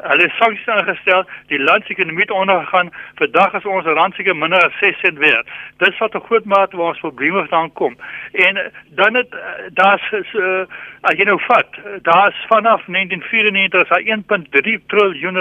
Hulle 0.00 0.30
sanksies 0.38 0.68
aangestel, 0.72 1.26
die 1.52 1.58
landsekonomie 1.60 2.24
het 2.24 2.30
ondergegaan. 2.30 2.90
Vandag 3.14 3.52
is 3.58 3.66
ons 3.68 3.84
rand 3.84 4.14
seker 4.16 4.36
minder 4.36 4.62
as 4.64 4.78
6 4.80 5.00
sent 5.00 5.18
werd. 5.18 5.48
Dis 5.76 5.98
wat 5.98 6.14
'n 6.14 6.24
groot 6.28 6.44
mate 6.44 6.76
waar 6.76 6.92
ons 6.94 7.04
probleme 7.04 7.38
vandaan 7.38 7.72
kom. 7.72 7.96
En 8.32 8.56
eh, 8.56 8.70
dan 8.88 9.14
het 9.14 9.28
eh, 9.34 9.40
daar's 9.72 10.12
uh, 10.12 10.64
as 11.08 11.16
jy 11.16 11.24
nou 11.24 11.38
vat, 11.46 11.78
daar's 12.04 12.36
vanaf 12.50 12.84
1994 12.86 13.92
is 13.96 14.04
1.3 14.04 14.74
triljoen 14.92 15.38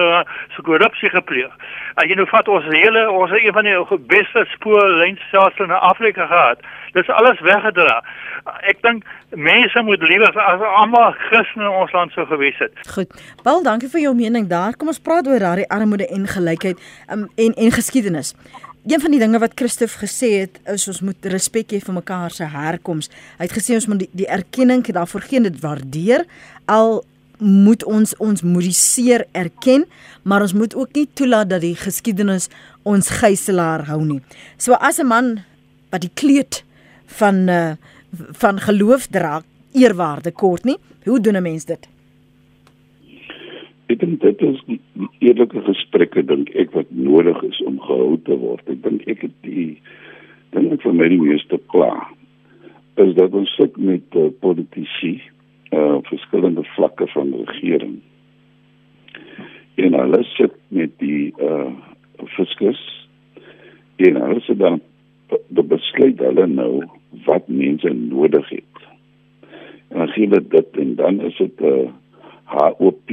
se 0.56 0.62
korrupsie 0.63 1.12
gepleeg. 1.12 1.52
As 2.00 2.08
jy 2.08 2.15
nou 2.15 2.28
vat 2.32 2.48
ons 2.48 2.67
hele 2.72 3.04
ons 3.12 3.34
een 3.36 3.56
van 3.56 3.67
die 3.67 4.00
beste 4.12 4.45
spoorlynstelsels 4.54 5.60
in 5.65 5.76
Afrika 5.76 6.30
gehad. 6.32 6.63
Dis 6.95 7.10
alles 7.13 7.41
weggedra. 7.45 8.00
Ek 8.72 8.80
dink 8.82 9.04
mense 9.36 9.84
moet 9.86 10.02
liewer 10.02 10.32
as 10.41 10.63
almal 10.80 11.12
Christene 11.28 11.67
in 11.67 11.76
ons 11.84 11.91
land 11.93 12.15
sou 12.15 12.26
gewees 12.32 12.58
het. 12.63 12.80
Goed. 12.95 13.12
Paul, 13.43 13.62
dankie 13.67 13.91
vir 13.91 14.08
jou 14.08 14.15
mening 14.17 14.48
daar. 14.50 14.80
Kom 14.80 14.89
ons 14.89 15.04
praat 15.04 15.28
oor 15.28 15.43
daardie 15.43 15.67
armoede 15.69 16.08
en 16.08 16.26
gelykheid 16.28 16.80
um, 17.12 17.28
en 17.36 17.54
en 17.60 17.76
geskiedenis. 17.76 18.34
Een 18.88 19.02
van 19.02 19.12
die 19.12 19.20
dinge 19.20 19.39
wat 19.39 19.58
Christof 19.60 19.98
gesê 20.00 20.30
het 20.39 20.60
is 20.72 20.88
ons 20.88 21.02
moet 21.04 21.26
respek 21.34 21.74
hê 21.76 21.82
vir 21.84 21.94
mekaar 21.94 22.32
se 22.32 22.48
herkoms. 22.48 23.10
Hy 23.38 23.48
het 23.50 23.56
gesê 23.58 23.76
ons 23.76 23.89
moet 23.92 24.06
die, 24.06 24.10
die 24.24 24.28
erkenning 24.28 24.86
daarvoor 24.88 25.26
gee 25.28 25.42
dit 25.44 25.60
waardeer 25.60 26.24
al 26.65 27.04
moet 27.39 27.84
ons 27.88 28.15
ons 28.20 28.42
modiseer 28.44 29.26
erken, 29.32 29.86
maar 30.24 30.44
ons 30.44 30.54
moet 30.54 30.76
ook 30.76 30.96
nie 30.96 31.08
toelaat 31.13 31.50
dat 31.50 31.63
die 31.63 31.76
geskiedenis 31.76 32.50
ons 32.84 33.12
gijslaer 33.20 33.86
hou 33.92 34.02
nie. 34.06 34.22
So 34.58 34.74
as 34.74 35.00
'n 35.00 35.08
man 35.08 35.44
wat 35.92 36.02
die 36.02 36.12
kleed 36.13 36.63
van 37.20 37.50
uh, 37.50 37.76
van 38.32 38.60
geloof 38.60 39.08
dra 39.08 39.44
eerwaarde 39.74 40.32
kort 40.32 40.63
nie. 40.63 40.78
Hoe 41.06 41.20
doen 41.20 41.36
'n 41.36 41.44
mens 41.44 41.65
dit? 41.65 41.88
Ek 43.89 43.97
dink 44.04 44.19
dit 44.21 44.41
is 44.45 44.60
eerlike 45.25 45.63
gesprekke 45.65 46.21
dink 46.30 46.52
ek 46.62 46.75
wat 46.78 46.89
nodig 46.93 47.39
is 47.47 47.58
om 47.65 47.80
gehou 47.82 48.19
te 48.28 48.36
word. 48.38 48.62
Ek 48.69 48.84
dink 48.86 49.08
ek 49.10 49.23
het 49.25 49.34
die 49.41 49.80
ding 50.54 50.69
vir 50.84 50.93
my 50.93 51.08
die 51.10 51.21
meeste 51.21 51.58
klaar 51.73 52.06
is 53.02 53.15
dat 53.17 53.34
ons 53.34 53.49
sit 53.58 53.78
met 53.82 54.17
uh, 54.19 54.28
politici 54.43 55.17
uh 55.73 56.02
verskillende 56.10 56.65
vlakke 56.75 57.08
van 57.13 57.32
regering. 57.47 57.97
En 59.82 59.97
hulle 59.97 60.21
sit 60.36 60.54
met 60.75 60.93
die 61.02 61.32
uh 61.41 61.71
fiskus 62.36 62.82
en 64.06 64.19
hulle 64.21 64.41
sit 64.45 64.60
dan 64.62 64.82
besluit 65.69 66.21
hulle 66.21 66.45
nou 66.52 66.73
wat 67.25 67.47
mense 67.49 67.93
nodig 67.93 68.49
het. 68.54 68.86
En 69.89 70.04
dan 70.04 70.13
sien 70.13 70.30
dit 70.30 70.78
en 70.84 70.95
dan 70.95 71.21
is 71.25 71.38
dit 71.38 71.62
'n 71.62 71.73
uh, 71.73 71.89
HOP 72.49 73.10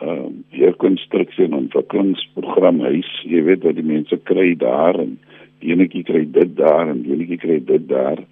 ehm 0.00 0.10
uh, 0.10 0.28
herkonstruksie 0.60 1.44
en 1.44 1.54
ontwikkelingsprogram 1.54 2.80
huis. 2.80 3.10
Jy 3.28 3.42
weet 3.44 3.64
wat 3.66 3.76
die 3.76 3.86
mense 3.86 4.16
kry 4.30 4.54
daar 4.56 4.98
en 5.00 5.18
enetjie 5.60 6.02
kry 6.08 6.24
dit 6.32 6.56
daar 6.56 6.88
en 6.88 7.04
enetjie 7.04 7.38
kry 7.38 7.58
dit 7.64 7.88
daar. 7.88 8.22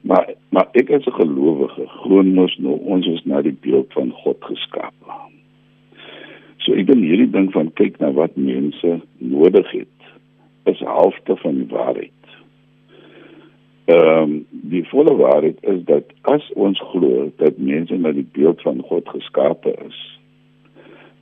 Maar 0.00 0.34
maar 0.50 0.68
ek 0.72 0.90
as 0.90 1.06
'n 1.06 1.18
gelowige 1.20 1.86
glo 2.02 2.22
mos 2.22 2.56
nou 2.58 2.78
ons 2.84 3.06
is 3.06 3.24
na 3.24 3.42
die 3.42 3.56
beeld 3.60 3.92
van 3.92 4.10
God 4.10 4.44
geskaap. 4.44 4.94
So 6.58 6.72
ek 6.72 6.86
dink 6.86 7.04
hierdie 7.04 7.30
ding 7.30 7.52
van 7.52 7.72
kyk 7.72 7.98
na 7.98 8.12
wat 8.12 8.36
mense 8.36 9.00
nodig 9.18 9.70
het 9.70 9.98
is 10.64 10.80
halfte 10.80 11.36
van 11.36 11.54
die 11.54 11.70
waarheid 11.70 12.20
ehm 13.90 14.22
um, 14.22 14.46
die 14.50 14.84
volle 14.88 15.14
waarheid 15.16 15.58
is 15.60 15.82
dat 15.84 16.04
as 16.22 16.44
ons 16.54 16.80
glo 16.92 17.30
dat 17.36 17.58
mense 17.58 17.96
na 17.96 18.12
die 18.12 18.26
beeld 18.32 18.62
van 18.62 18.82
God 18.86 19.08
geskape 19.08 19.72
is, 19.86 19.98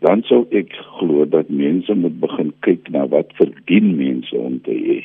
dan 0.04 0.22
sou 0.22 0.44
ek 0.54 0.72
glo 0.98 1.24
dat 1.26 1.48
mense 1.50 1.94
moet 1.94 2.20
begin 2.20 2.52
kyk 2.66 2.90
na 2.94 3.06
wat 3.10 3.32
verdien 3.40 3.96
mense 3.98 4.36
om 4.36 4.60
te 4.62 4.74
hê. 4.74 5.00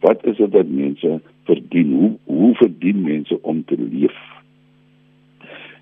Wat 0.00 0.24
is 0.24 0.36
dit 0.40 0.52
dat 0.52 0.68
mense 0.68 1.20
verdien? 1.48 1.92
Hoe 1.92 2.12
hoe 2.24 2.54
verdien 2.54 3.02
mense 3.04 3.38
om 3.42 3.64
te 3.64 3.76
leef? 3.78 4.16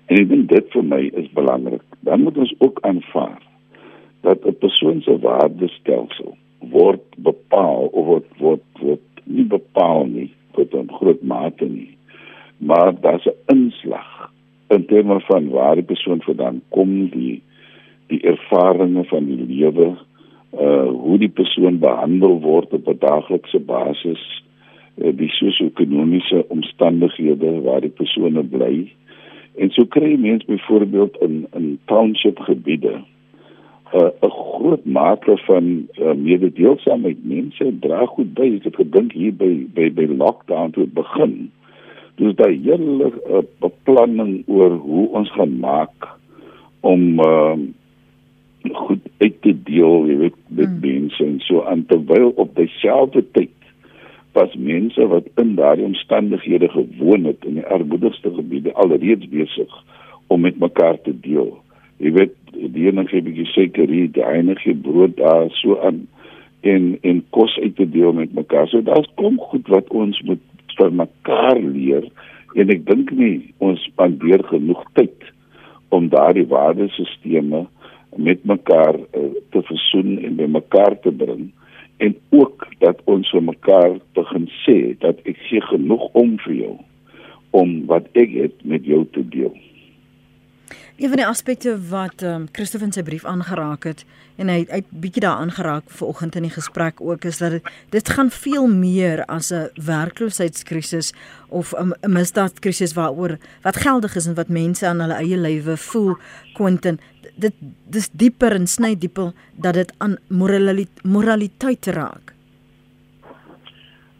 En 0.05 0.19
ek 0.19 0.29
dink 0.29 0.49
dit 0.51 0.71
vir 0.75 0.85
my 0.85 1.01
is 1.21 1.31
belangrik. 1.37 1.83
Dan 2.05 2.25
moet 2.27 2.37
ons 2.37 2.53
ook 2.59 2.81
aanvaar 2.87 3.41
dat 4.27 4.45
'n 4.45 4.57
persoon 4.59 5.01
se 5.01 5.19
waardestelsel 5.19 6.37
word 6.59 7.03
bepaal 7.17 7.89
of 7.91 8.05
word 8.05 8.29
word, 8.37 8.65
word 8.81 9.05
nie 9.23 9.45
bepaal 9.45 10.05
nie 10.05 10.31
tot 10.53 10.73
'n 10.73 10.91
groot 10.99 11.21
mate 11.23 11.65
nie. 11.65 11.97
Maar 12.57 12.93
daar's 13.01 13.27
'n 13.27 13.37
inslag 13.55 14.31
in 14.67 14.85
terme 14.85 15.19
van 15.19 15.49
waar 15.49 15.75
die 15.75 15.83
persoon 15.83 16.21
vandaan 16.21 16.61
kom, 16.69 17.09
die 17.09 17.41
die 18.07 18.21
ervarings 18.21 19.07
van 19.09 19.25
die 19.25 19.45
lewe, 19.47 19.95
uh 20.55 20.89
hoe 20.89 21.17
die 21.19 21.29
persoon 21.29 21.79
behandel 21.79 22.39
word 22.41 22.73
op 22.73 22.87
'n 22.87 22.99
daaglikse 22.99 23.59
basis, 23.59 24.21
uh, 24.97 25.11
die 25.11 25.29
sosio-ekonomiese 25.29 26.45
omstandighede 26.47 27.61
waar 27.61 27.81
die 27.81 27.95
persone 28.01 28.43
bly. 28.43 28.91
En 29.57 29.69
so 29.69 29.85
kry 29.85 30.15
mense 30.19 30.45
byvoorbeeld 30.45 31.17
in 31.21 31.47
in 31.53 31.79
township 31.85 32.39
gebiede 32.39 33.03
'n 33.93 34.11
uh, 34.21 34.31
groot 34.31 34.85
mate 34.85 35.37
van 35.37 35.87
uh, 35.99 36.13
mededeelsaamheid. 36.13 37.17
Mense 37.23 37.79
dra 37.79 38.05
goed 38.05 38.33
by. 38.33 38.47
Ek 38.57 38.63
het 38.63 38.75
gedink 38.75 39.13
hier 39.13 39.33
by 39.33 39.51
by 39.73 39.91
by 39.93 40.07
lockdown 40.09 40.73
toe 40.75 40.87
begin. 40.87 41.51
Dis 42.19 42.35
daai 42.35 42.57
hele 42.63 43.11
uh, 43.11 43.43
beplanning 43.63 44.43
oor 44.47 44.75
hoe 44.83 45.07
ons 45.19 45.31
gaan 45.31 45.59
maak 45.59 46.09
om 46.81 47.19
uh, 47.19 47.55
goed 48.73 49.03
uit 49.17 49.41
te 49.41 49.53
deel, 49.63 50.07
jy 50.07 50.17
weet, 50.17 50.39
met 50.47 50.69
mm. 50.69 50.79
mense 50.81 51.23
en 51.23 51.39
so 51.39 51.63
aan 51.63 51.85
terwyl 51.85 52.31
op 52.35 52.55
dieselfde 52.55 53.23
tyd 53.31 53.53
was 54.35 54.55
mense 54.59 55.07
wat 55.07 55.27
in 55.39 55.55
daardie 55.55 55.85
omstandighede 55.85 56.69
gewoon 56.69 57.23
het 57.23 57.45
in 57.47 57.59
die 57.59 57.65
armoedigste 57.65 58.33
gebiede 58.35 58.73
alreeds 58.73 59.29
besig 59.31 59.77
om 60.27 60.41
met 60.41 60.59
mekaar 60.59 61.01
te 61.01 61.13
deel. 61.19 61.53
Jy 62.03 62.11
weet, 62.11 62.33
die 62.51 62.87
ene 62.89 63.07
gee 63.07 63.21
'n 63.21 63.27
bietjie 63.29 63.47
suiker 63.53 63.87
hier, 63.87 64.11
die 64.11 64.25
ander 64.25 64.59
gee 64.59 64.75
brood 64.75 65.15
daar 65.17 65.47
so 65.61 65.79
aan 65.79 66.07
en 66.61 66.97
en 67.01 67.23
kos 67.29 67.57
uit 67.59 67.75
te 67.75 67.89
deel 67.89 68.13
met 68.13 68.33
mekaar. 68.33 68.67
So 68.67 68.81
daar's 68.81 69.09
kom 69.15 69.39
goed 69.39 69.67
wat 69.67 69.87
ons 69.89 70.21
moet 70.21 70.41
vir 70.77 70.91
mekaar 70.91 71.59
leer 71.59 72.07
en 72.55 72.69
ek 72.69 72.85
dink 72.85 73.11
nie 73.11 73.53
ons 73.57 73.83
spandeer 73.83 74.43
genoeg 74.43 74.83
tyd 74.93 75.31
om 75.95 76.09
daardie 76.09 76.47
waardesisteme 76.47 77.65
met 78.15 78.43
mekaar 78.43 78.95
uh, 78.95 79.29
te 79.51 79.61
versoen 79.61 80.17
en 80.23 80.35
by 80.35 80.47
mekaar 80.47 80.99
te 80.99 81.11
bring 81.11 81.51
en 81.97 82.15
ook 82.29 82.67
dat 82.79 82.99
ons 83.03 83.29
vir 83.31 83.43
mekaar 83.43 83.99
begin 84.13 84.49
sê 84.65 84.79
dat 84.99 85.21
ek 85.23 85.39
gee 85.47 85.61
genoeg 85.71 86.09
om 86.13 86.35
vir 86.47 86.55
jou 86.55 86.75
om 87.55 87.77
wat 87.87 88.09
ek 88.19 88.35
het 88.35 88.65
met 88.67 88.83
jou 88.83 89.05
te 89.15 89.23
deel. 89.31 89.53
Een 90.95 91.11
van 91.11 91.19
die 91.19 91.27
aspekte 91.27 91.73
wat 91.89 92.21
ehm 92.23 92.41
um, 92.41 92.47
Christoffel 92.51 92.87
in 92.87 92.93
sy 92.95 93.03
brief 93.03 93.25
aangeraak 93.27 93.83
het 93.83 94.05
en 94.39 94.47
hy 94.47 94.61
het 94.67 94.85
bietjie 94.89 95.23
daar 95.25 95.41
aangeraak 95.43 95.89
vanoggend 95.91 96.35
in 96.39 96.47
die 96.47 96.53
gesprek 96.53 97.01
ook 97.03 97.27
is 97.27 97.39
dat 97.43 97.57
dit 97.91 98.09
gaan 98.09 98.31
veel 98.31 98.67
meer 98.67 99.25
as 99.25 99.51
'n 99.51 99.69
werkloosheidskrisis 99.75 101.13
of 101.49 101.73
'n 101.73 101.93
misdaadkrisis 102.07 102.93
waaroor 102.93 103.37
wat 103.61 103.75
geldig 103.75 104.15
is 104.15 104.25
en 104.25 104.35
wat 104.35 104.47
mense 104.47 104.87
aan 104.87 104.99
hulle 104.99 105.19
eie 105.19 105.37
lywe 105.37 105.77
voel 105.77 106.15
Quentin 106.53 106.99
dit 107.35 107.55
dis 107.91 108.09
dieper 108.11 108.55
en 108.55 108.67
sny 108.67 108.95
dieper 108.95 109.33
dat 109.55 109.73
dit 109.73 109.91
aan 109.97 110.17
moraliteit 110.29 111.03
moraliteit 111.03 111.87
raak. 111.87 112.33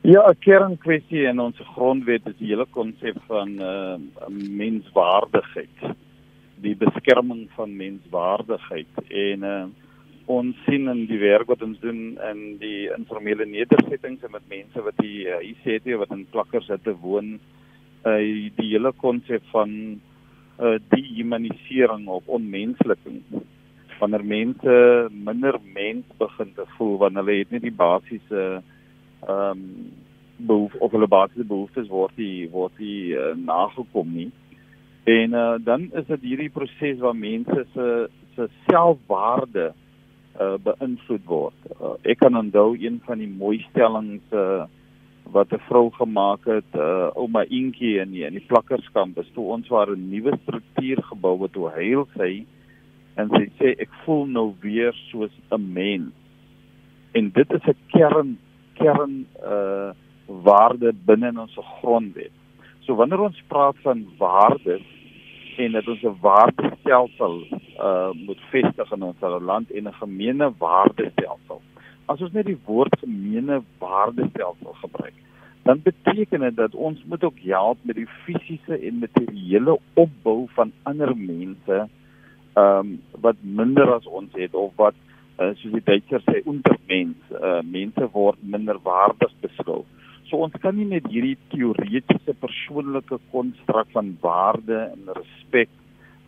Ja, 0.01 0.21
'n 0.29 0.37
kernkwessie 0.39 1.25
in 1.25 1.39
ons 1.39 1.57
grondwet 1.73 2.27
is 2.27 2.37
die 2.37 2.47
hele 2.53 2.65
konsep 2.71 3.17
van 3.27 3.49
uh, 3.61 3.97
menswaardigheid 4.29 5.95
die 6.61 6.75
beskerming 6.75 7.47
van 7.55 7.75
menswaardigheid 7.75 9.01
en 9.09 9.43
uh, 9.43 9.65
ons 10.25 10.57
sien 10.65 10.87
in 10.89 11.03
die 11.09 11.19
werk 11.21 11.49
wat 11.51 11.61
ons 11.65 11.79
doen 11.83 12.17
in 12.29 12.57
die 12.61 12.87
informele 12.95 13.45
nedersettings 13.45 14.23
en 14.25 14.33
met 14.33 14.47
mense 14.49 14.85
wat 14.87 14.97
die 15.01 15.27
uh, 15.29 15.41
ICT 15.41 15.97
wat 16.01 16.13
in 16.15 16.25
plakkers 16.33 16.69
het 16.73 16.83
te 16.83 16.95
woon 17.03 17.35
uh, 18.05 18.17
die 18.17 18.69
hele 18.71 18.93
konsep 19.01 19.43
van 19.53 19.99
uh, 20.59 20.77
die 20.93 21.05
humanisering 21.15 22.07
of 22.07 22.27
onmensliking 22.27 23.21
wanneer 23.99 24.25
mense 24.25 24.73
minder 25.11 25.59
mens 25.73 26.05
begin 26.19 26.53
te 26.55 26.65
voel 26.77 26.97
wanneer 26.97 27.23
hulle 27.23 27.37
het 27.43 27.51
nie 27.51 27.63
die 27.69 27.77
basiese 27.83 28.47
ehm 29.27 29.51
um, 29.51 29.69
behoef 30.35 30.73
of 30.83 30.91
hulle 30.91 31.07
basiese 31.07 31.47
behoeftes 31.47 31.87
word 31.87 32.11
die 32.19 32.49
word 32.51 32.73
die 32.77 33.15
uh, 33.15 33.31
nagekom 33.39 34.09
nie 34.11 34.31
En 35.05 35.33
uh, 35.33 35.53
dan 35.59 35.89
is 35.93 36.05
dit 36.05 36.21
hierdie 36.21 36.49
proses 36.49 36.97
waar 36.97 37.15
mense 37.15 37.65
se 37.73 38.07
se 38.35 38.47
selfwaarde 38.65 39.67
uh, 40.41 40.55
beïnvloed 40.65 41.27
word. 41.29 41.67
Uh, 41.77 41.93
ek 42.01 42.23
kan 42.23 42.37
onthou 42.37 42.73
een 42.73 42.97
van 43.05 43.21
die 43.21 43.29
mooi 43.29 43.59
stellings 43.69 44.33
uh, 44.33 44.65
wat 45.31 45.51
'n 45.51 45.61
vrou 45.67 45.91
gemaak 45.91 46.45
het, 46.45 46.71
uh, 46.75 47.09
ouma 47.15 47.45
Inkie 47.49 47.99
in 47.99 48.11
die, 48.11 48.25
in 48.25 48.33
die 48.33 48.45
plakkerskamp, 48.47 49.17
is 49.17 49.31
toe 49.33 49.45
ons 49.45 49.67
waar 49.67 49.89
'n 49.89 50.09
nuwe 50.09 50.37
struktuur 50.43 51.03
gebou 51.03 51.41
het, 51.41 51.55
hoe 51.55 51.71
heel 51.71 52.07
sy 52.17 52.45
en 53.15 53.29
sy 53.29 53.45
sê 53.59 53.75
ek 53.79 53.91
voel 54.03 54.25
nou 54.25 54.53
weer 54.59 54.93
soos 55.09 55.31
'n 55.51 55.73
mens. 55.73 56.11
En 57.13 57.31
dit 57.31 57.51
is 57.51 57.65
'n 57.67 57.77
kern 57.87 58.37
kern 58.73 59.25
uh 59.43 59.91
waarde 60.25 60.93
binne 61.05 61.27
in 61.27 61.39
ons 61.39 61.57
grondwet. 61.79 62.31
So 62.79 62.95
wanneer 62.95 63.19
ons 63.19 63.43
praat 63.47 63.75
van 63.83 64.05
waardes 64.17 64.81
en 65.57 65.71
dat 65.71 65.87
ons 65.87 66.01
'n 66.03 66.17
waardestelsel 66.21 67.35
uh 67.79 68.11
moet 68.13 68.41
vestig 68.49 68.91
in 68.91 69.03
ons 69.03 69.21
land 69.21 69.71
en 69.71 69.87
'n 69.87 69.93
gemeene 69.93 70.53
waardestelsel. 70.57 71.61
As 72.11 72.21
ons 72.21 72.33
net 72.37 72.45
die 72.45 72.59
woord 72.67 72.93
gemeene 73.01 73.61
waardestelsel 73.81 74.75
gebruik, 74.81 75.15
dan 75.65 75.81
beteken 75.81 76.43
dit 76.45 76.55
dat 76.55 76.75
ons 76.75 77.01
moet 77.09 77.23
ook 77.23 77.39
help 77.47 77.79
met 77.81 77.97
die 77.97 78.09
fisiese 78.25 78.77
en 78.77 78.99
materiële 79.01 79.79
opbou 79.93 80.45
van 80.57 80.73
ander 80.83 81.15
mense 81.17 81.87
um 82.55 82.91
wat 83.25 83.41
minder 83.41 83.89
as 83.95 84.05
ons 84.05 84.31
het 84.37 84.53
of 84.53 84.71
wat 84.79 84.95
uh, 85.39 85.49
soos 85.59 85.73
die 85.73 85.83
Duitsers 85.83 86.23
sê 86.29 86.43
ondermens, 86.47 87.33
uh 87.41 87.59
mense 87.65 88.07
word 88.13 88.37
minder 88.41 88.77
waardig 88.85 89.33
beskou. 89.41 89.81
So 90.29 90.45
ons 90.45 90.55
kan 90.61 90.77
nie 90.77 90.87
net 90.89 91.09
hierdie 91.11 91.37
teoretiese 91.51 92.37
persoonlike 92.39 93.19
konstruk 93.33 93.89
van 93.97 94.13
waarde 94.21 94.77
en 94.93 95.11
respek 95.17 95.73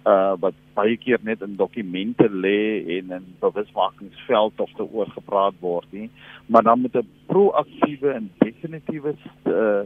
uh 0.06 0.36
wat 0.40 0.56
baie 0.78 0.98
keer 0.98 1.20
net 1.24 1.42
in 1.42 1.56
dokumente 1.58 2.30
lê 2.30 2.84
en 2.98 3.12
in 3.18 3.26
bewusmakingsveld 3.42 4.60
of 4.60 4.72
te 4.78 4.86
oor 4.86 5.10
gepraat 5.16 5.58
word 5.60 5.88
nie, 5.92 6.10
maar 6.46 6.64
dan 6.64 6.82
moet 6.82 6.96
'n 6.96 7.10
proaktiewe 7.26 8.12
en 8.14 8.32
definitiewe 8.38 9.16
uh, 9.46 9.84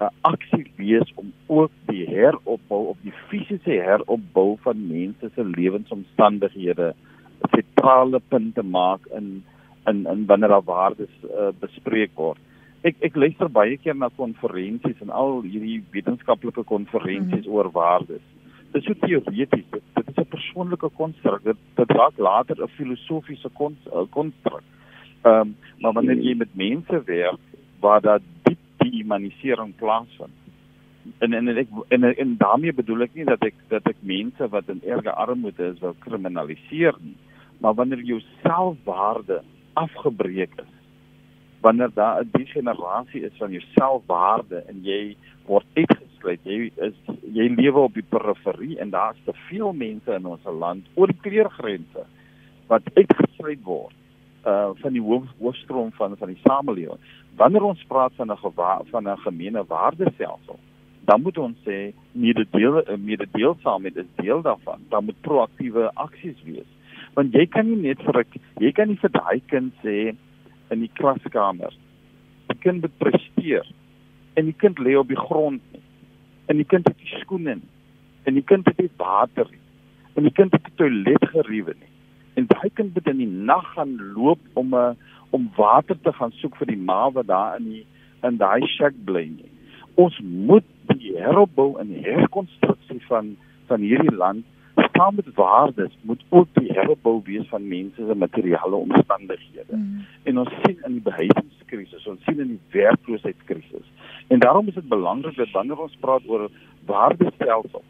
uh 0.00 0.10
aksie 0.20 0.66
wees 0.76 1.12
om 1.14 1.32
ook 1.46 1.72
die 1.86 2.06
heropbou 2.06 2.88
of 2.88 2.96
die 3.02 3.14
fisiese 3.28 3.82
heropbou 3.82 4.56
van 4.62 4.86
mense 4.86 5.30
se 5.34 5.44
lewensomstandighede 5.44 6.94
sentrale 7.50 8.20
punt 8.28 8.54
te 8.54 8.62
maak 8.62 9.06
in 9.06 9.44
in 9.86 10.06
in 10.06 10.26
wanneer 10.26 10.48
daar 10.48 10.64
waardes 10.64 11.14
uh, 11.24 11.50
bespreek 11.60 12.10
word 12.14 12.38
ek 12.86 13.00
ek 13.02 13.16
luister 13.18 13.48
baie 13.50 13.76
keer 13.82 13.96
na 13.98 14.08
konferensies 14.16 15.00
en 15.02 15.10
al 15.10 15.40
hierdie 15.42 15.80
wetenskaplike 15.94 16.62
konferensies 16.68 17.46
mm. 17.46 17.54
oor 17.54 17.70
waardes. 17.74 18.22
Dit 18.72 18.82
is 18.82 18.86
so 18.86 19.06
teoreties, 19.06 19.64
dit, 19.70 19.82
dit 19.94 20.08
is 20.08 20.16
'n 20.16 20.28
persoonlike 20.28 20.88
konstruk. 20.96 21.42
Dit 21.44 21.56
dit 21.74 21.90
raak 21.90 22.18
later 22.18 22.56
'n 22.62 22.68
filosofiese 22.68 23.50
konstruk. 24.10 24.66
Ehm 25.22 25.40
um, 25.40 25.56
maar 25.80 25.92
wanneer 25.92 26.16
jy 26.16 26.34
met 26.34 26.54
mense 26.54 27.02
werk 27.04 27.40
waar 27.80 28.00
daar 28.00 28.20
diep 28.42 28.58
dehumanisering 28.76 29.76
plaasvind. 29.76 30.36
En 31.18 31.32
en 31.32 31.48
ek 31.48 31.68
en, 31.88 32.04
en 32.04 32.36
daarmee 32.36 32.72
bedoel 32.72 33.00
ek 33.00 33.14
nie 33.14 33.24
dat 33.24 33.42
ek 33.42 33.54
dat 33.68 33.86
ek 33.86 33.96
mense 34.00 34.48
wat 34.48 34.68
in 34.68 34.82
erge 34.84 35.12
armoede 35.12 35.64
is 35.72 35.80
wil 35.80 35.94
kriminaliseer 35.98 36.94
nie, 37.00 37.16
maar 37.58 37.74
wanneer 37.74 38.02
jou 38.02 38.20
selfwaarde 38.42 39.42
afgebreek 39.72 40.52
is 40.56 40.74
wanneer 41.60 41.90
daar 41.94 42.20
'n 42.20 42.28
degenerasie 42.32 43.22
is 43.22 43.36
van 43.38 43.50
jou 43.50 43.62
selfwaarde 43.74 44.56
en 44.56 44.78
jy 44.82 45.16
word 45.46 45.66
uitgesluit 46.18 46.40
jy 46.44 46.70
is 46.76 46.94
jy 47.32 47.48
lewe 47.54 47.80
op 47.80 47.94
die 47.94 48.02
periferie 48.02 48.78
en 48.78 48.90
daar's 48.90 49.18
te 49.24 49.32
veel 49.48 49.72
mense 49.72 50.12
in 50.12 50.26
ons 50.26 50.44
land 50.44 50.84
oor 50.94 51.12
kleurgrense 51.22 52.04
wat 52.68 52.82
uitgesluit 52.96 53.62
word 53.64 53.94
uh 54.46 54.70
van 54.78 54.92
die 54.92 55.02
hoof, 55.02 55.26
hoofstroom 55.40 55.92
van 55.92 56.16
van 56.16 56.28
die 56.28 56.40
samelewing 56.46 56.98
wanneer 57.36 57.62
ons 57.62 57.84
praat 57.88 58.12
van 58.16 58.30
'n 58.30 58.38
van 58.90 59.08
'n 59.08 59.18
gemeene 59.26 59.64
waardestelsel 59.66 60.58
dan 61.04 61.22
moet 61.22 61.38
ons 61.38 61.56
sê 61.66 61.92
mededeel 62.12 62.82
mededeelsaamheid 62.98 63.96
is 63.96 64.10
deel 64.16 64.42
daarvan 64.42 64.80
dan 64.88 65.04
moet 65.04 65.20
proaktiewe 65.20 65.90
aksies 65.94 66.42
wees 66.44 66.70
want 67.14 67.34
jy 67.34 67.46
kan 67.46 67.66
nie 67.66 67.82
net 67.88 68.02
vir 68.02 68.24
jy 68.60 68.72
kan 68.72 68.88
nie 68.88 69.00
vir 69.02 69.10
daai 69.10 69.40
kind 69.46 69.72
sê 69.82 70.14
in 70.70 70.80
die 70.80 70.90
klaskamer. 70.94 71.72
Die 72.48 72.58
kind 72.60 72.80
moet 72.80 72.96
presteer 72.98 73.66
en 74.38 74.46
die 74.46 74.56
kind 74.56 74.78
lê 74.78 74.94
op 74.98 75.08
die 75.08 75.18
grond 75.18 75.62
nie. 75.72 75.82
En 76.48 76.56
die 76.56 76.66
kind 76.68 76.88
het 76.88 76.96
nie 76.96 77.20
skoene 77.20 77.58
nie. 77.60 77.74
En 78.28 78.36
die 78.36 78.44
kind 78.44 78.66
het 78.68 78.80
nie 78.80 78.90
water 79.00 79.46
nie. 79.50 79.60
En 80.16 80.26
die 80.26 80.34
kind 80.34 80.52
het 80.56 80.64
nie 80.66 80.76
toiletgeriewe 80.80 81.74
nie. 81.76 81.92
En 82.40 82.48
daai 82.50 82.70
kind 82.74 82.94
moet 82.94 83.08
in 83.10 83.20
die 83.22 83.30
nag 83.50 83.66
gaan 83.74 83.96
loop 84.14 84.40
om 84.54 84.74
'n 84.74 84.82
uh, 84.90 85.14
om 85.30 85.50
water 85.56 85.96
te 86.02 86.12
gaan 86.12 86.32
soek 86.40 86.56
vir 86.56 86.70
die 86.72 86.82
ma 86.90 87.10
wat 87.12 87.26
daar 87.26 87.56
in 87.58 87.64
die 87.70 87.84
in 88.22 88.36
daai 88.40 88.66
shack 88.66 88.94
bly 89.04 89.26
nie. 89.28 89.50
Ons 89.94 90.18
moet 90.24 90.64
die 90.94 91.12
heropbou 91.16 91.78
en 91.80 91.92
die 91.92 92.04
herkonstruksie 92.04 93.00
van 93.08 93.36
van 93.66 93.84
hierdie 93.84 94.14
land 94.14 94.44
saam 94.98 95.14
met 95.14 95.34
waardes 95.34 95.94
moet 96.02 96.22
ook 96.28 96.48
die 96.58 96.72
herbou 96.72 97.20
wees 97.24 97.46
van 97.48 97.68
mense 97.68 98.06
se 98.06 98.14
materiële 98.14 98.74
omstandighede. 98.76 99.76
Mm. 99.76 100.04
En 100.22 100.38
ons 100.38 100.50
sien 100.62 100.78
in 100.86 100.98
die 100.98 101.06
behuisingskrisis, 101.06 102.06
ons 102.06 102.24
sien 102.26 102.40
in 102.40 102.56
die 102.56 102.80
werkloosheidskrisis. 102.80 103.86
En 104.28 104.42
daarom 104.44 104.68
is 104.68 104.74
dit 104.74 104.88
belangrik 104.88 105.36
dat 105.36 105.54
wanneer 105.54 105.86
ons 105.86 105.96
praat 106.00 106.26
oor 106.26 106.48
waardestelsel, 106.90 107.84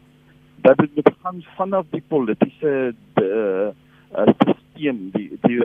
dat 0.61 0.77
dit 0.77 0.95
moet 0.95 1.11
gaan 1.23 1.43
vanaf 1.57 1.85
die 1.89 2.03
politieke 2.07 2.93
uh, 3.23 3.69
stelsel, 4.35 5.01
die 5.15 5.27
die 5.47 5.59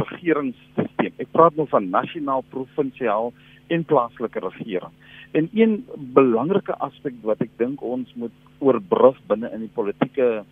regeringsstelsel. 0.00 1.12
Ek 1.16 1.30
praat 1.36 1.56
nou 1.56 1.66
van 1.70 1.88
nasionaal, 1.92 2.44
provinsiaal 2.50 3.32
en 3.72 3.84
plaaslike 3.84 4.40
regering. 4.40 4.92
En 5.34 5.48
een 5.52 5.84
belangrike 6.16 6.76
aspek 6.84 7.16
wat 7.22 7.40
ek 7.42 7.52
dink 7.58 7.82
ons 7.82 8.10
moet 8.14 8.34
oorbrug 8.58 9.18
binne 9.30 9.50
in 9.54 9.64
die 9.66 9.74
politieke 9.74 10.44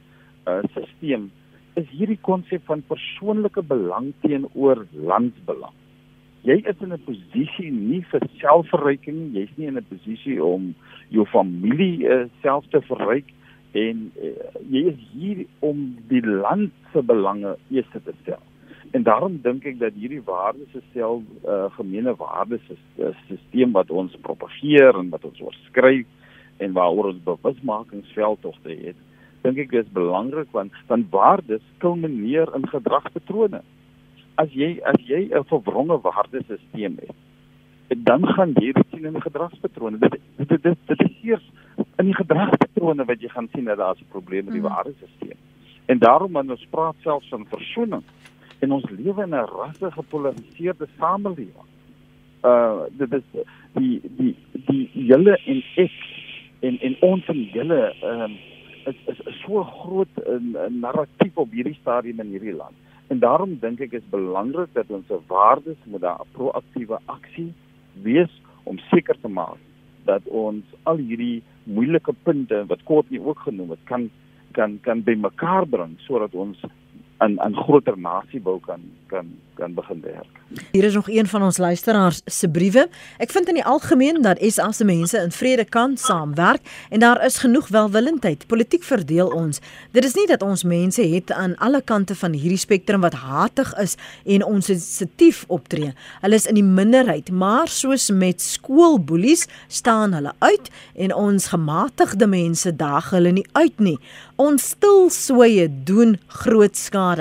uh, 0.46 0.60
stelsel 0.70 1.30
is 1.80 1.88
hierdie 1.90 2.18
konsep 2.20 2.64
van 2.68 2.82
persoonlike 2.88 3.62
belang 3.62 4.12
teenoor 4.20 4.84
landsbelang. 4.92 5.72
Jy 6.42 6.58
is 6.66 6.80
in 6.82 6.92
'n 6.92 7.04
posisie 7.06 7.70
nie 7.70 8.02
vir 8.10 8.20
selfverryking 8.40 9.32
jy's 9.34 9.52
nie 9.56 9.66
in 9.66 9.78
'n 9.78 9.86
posisie 9.88 10.42
om 10.44 10.74
jou 11.08 11.24
familie 11.26 12.04
uh, 12.08 12.26
self 12.42 12.66
te 12.70 12.80
verryk 12.80 13.30
en 13.72 14.12
uh, 14.20 14.30
jy 14.70 14.82
is 14.92 14.98
hier 15.12 15.46
om 15.60 15.96
die 16.08 16.24
land 16.26 16.72
se 16.92 17.02
belange 17.02 17.56
eers 17.70 17.86
te 17.92 18.12
stel. 18.22 18.42
En 18.92 19.02
daarom 19.02 19.38
dink 19.42 19.64
ek 19.64 19.78
dat 19.78 19.94
hierdie 19.96 20.22
waardes 20.24 20.74
is 20.74 20.84
self 20.92 21.22
uh, 21.48 21.70
gemeene 21.78 22.12
waardes 22.16 22.64
is 22.68 22.82
'n 22.98 23.14
stelsel 23.24 23.72
wat 23.72 23.90
ons 23.90 24.16
propageer 24.20 24.98
en 24.98 25.08
wat 25.08 25.24
ons 25.24 25.40
oorskryf 25.40 26.06
en 26.58 26.72
waaroor 26.72 27.14
ons 27.14 27.22
bewusmakingsveldtogte 27.24 28.76
het. 28.84 28.96
Dink 29.42 29.58
ek 29.58 29.70
dis 29.70 29.88
belangrik 29.92 30.50
want 30.54 30.72
dan 30.86 31.06
waardes 31.10 31.64
kulmineer 31.78 32.50
in 32.54 32.68
gedragspatrone. 32.68 33.62
As 34.40 34.52
jy 34.52 34.80
as 34.84 35.00
jy 35.06 35.28
'n 35.30 35.44
verwronge 35.50 35.98
waardesisteem 36.00 36.96
het, 37.00 37.16
dan 38.06 38.26
gaan 38.26 38.52
jy 38.60 38.72
dit 38.72 38.86
sien 38.90 39.04
in 39.04 39.20
gedragspatrone. 39.20 39.98
Dit 39.98 40.16
dit 40.36 40.62
dit 40.62 40.78
dit 40.86 41.00
is 41.00 41.16
eers 41.22 41.46
in 41.98 42.06
die 42.06 42.14
gedragspatrone 42.14 43.04
wat 43.04 43.20
jy 43.20 43.28
gaan 43.28 43.48
sien 43.52 43.64
dat 43.64 43.78
daar 43.78 43.96
'n 43.96 44.10
probleem 44.10 44.44
met 44.44 44.54
die 44.54 44.62
mm. 44.62 44.68
waardesisteem. 44.68 45.38
En 45.86 45.98
daarom 45.98 46.32
wanneer 46.32 46.56
ons 46.56 46.66
praat 46.70 46.94
selfs 47.02 47.28
van 47.28 47.46
versoening 47.46 48.02
en 48.58 48.72
ons 48.72 48.90
lewe 48.90 49.22
in 49.22 49.34
'n 49.34 49.48
rasse 49.58 49.90
gepolariseerde 49.90 50.86
samelewing. 50.98 51.68
Uh 52.42 52.82
dit 52.90 53.12
is 53.12 53.44
die 53.72 54.00
die 54.16 54.36
die 54.52 54.90
julle 54.92 55.38
en 55.46 55.62
ek 55.74 55.92
en 56.60 56.80
en 56.80 56.96
ons 57.00 57.26
en 57.26 57.42
julle 57.52 57.94
ehm 58.00 58.20
um, 58.20 58.36
is 58.86 58.96
is, 59.06 59.20
is 59.26 59.40
so 59.46 59.64
groot 59.64 60.14
'n 60.26 60.56
uh, 60.56 60.68
narratief 60.70 61.36
op 61.36 61.50
hierdie 61.50 61.78
stadium 61.80 62.20
in 62.20 62.32
hierdie 62.34 62.56
land. 62.56 62.76
En 63.06 63.18
daarom 63.18 63.58
dink 63.60 63.80
ek 63.80 63.92
is 63.92 64.10
belangrik 64.10 64.72
dat 64.72 64.90
ons 64.90 65.06
se 65.06 65.18
waardes 65.26 65.80
moet 65.84 66.00
daar 66.00 66.20
'n 66.20 66.32
proaktiewe 66.32 66.98
aksie 67.06 67.52
wees 68.02 68.32
om 68.62 68.78
seker 68.78 69.16
te 69.20 69.28
maak 69.28 69.60
dat 70.04 70.22
ons 70.26 70.64
al 70.82 70.96
hierdie 70.96 71.42
moeilike 71.64 72.14
punte 72.22 72.64
wat 72.66 72.82
kort 72.84 73.10
nie 73.10 73.20
ook 73.20 73.38
genoem 73.38 73.70
het 73.70 73.84
kan 73.84 74.10
kan 74.52 74.78
kan 74.80 75.02
bymekaar 75.02 75.66
bring 75.66 75.94
sodat 76.06 76.34
ons 76.34 76.58
aan 77.22 77.40
aan 77.40 77.56
groter 77.56 77.98
nasiebou 77.98 78.60
kan 78.66 78.80
kan 79.06 79.26
kan 79.54 79.74
begin 79.74 80.00
werk. 80.00 80.40
Hier 80.72 80.84
is 80.84 80.94
nog 80.94 81.08
een 81.08 81.26
van 81.26 81.42
ons 81.42 81.58
luisteraars 81.58 82.20
se 82.24 82.48
briewe. 82.48 82.88
Ek 83.18 83.30
vind 83.30 83.48
in 83.48 83.58
die 83.60 83.64
algemeen 83.64 84.22
dat 84.24 84.40
SA 84.40 84.70
se 84.72 84.84
mense 84.84 85.18
in 85.18 85.32
vrede 85.32 85.64
kan 85.64 85.96
saamwerk 85.96 86.64
en 86.90 87.00
daar 87.00 87.20
is 87.24 87.38
genoeg 87.44 87.68
welwillendheid. 87.68 88.46
Politiek 88.46 88.84
verdeel 88.84 89.28
ons. 89.28 89.60
Dit 89.92 90.04
is 90.04 90.16
nie 90.16 90.26
dat 90.26 90.42
ons 90.42 90.64
mense 90.64 91.04
het 91.04 91.32
aan 91.32 91.56
alle 91.56 91.82
kante 91.84 92.16
van 92.16 92.32
hierdie 92.32 92.60
spektrum 92.60 93.04
wat 93.04 93.16
hatig 93.20 93.74
is 93.80 93.96
en 94.24 94.44
ons 94.44 94.66
sensitief 94.66 95.44
optree. 95.48 95.92
Hulle 96.24 96.40
is 96.40 96.48
in 96.48 96.58
die 96.58 96.66
minderheid, 96.66 97.30
maar 97.30 97.68
soos 97.68 98.10
met 98.10 98.40
skoolboelies 98.40 99.46
staan 99.68 100.16
hulle 100.16 100.32
uit 100.38 100.72
en 100.96 101.14
ons 101.14 101.48
gematigde 101.52 102.26
mense 102.26 102.76
daag 102.76 103.12
hulle 103.12 103.36
nie 103.36 103.46
uit 103.52 103.80
nie. 103.80 103.98
Ons 104.40 104.72
stil 104.74 105.10
soeye 105.12 105.68
doen 105.68 106.16
groot 106.42 106.76
skade. 106.76 107.11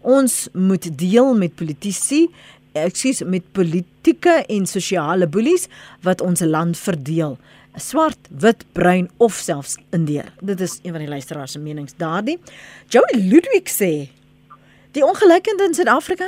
Ons 0.00 0.48
moet 0.52 0.98
deel 0.98 1.34
met 1.34 1.54
politici, 1.54 2.28
ekskuus, 2.72 3.22
met 3.26 3.46
politieke 3.52 4.44
en 4.46 4.66
sosiale 4.66 5.26
boelies 5.26 5.68
wat 6.06 6.20
ons 6.20 6.40
land 6.40 6.78
verdeel. 6.78 7.38
Swart, 7.78 8.18
wit, 8.30 8.64
bruin 8.72 9.08
of 9.16 9.34
selfs 9.34 9.76
indeer. 9.94 10.32
Dit 10.42 10.60
is 10.60 10.78
een 10.82 10.92
van 10.92 11.00
die 11.04 11.10
luisteraars 11.10 11.52
se 11.52 11.58
menings 11.58 11.94
daardie. 11.96 12.38
Joey 12.88 13.14
Ludwig 13.14 13.70
sê 13.70 14.08
die 14.92 15.04
ongelykheid 15.06 15.60
in 15.68 15.74
Suid-Afrika? 15.74 16.26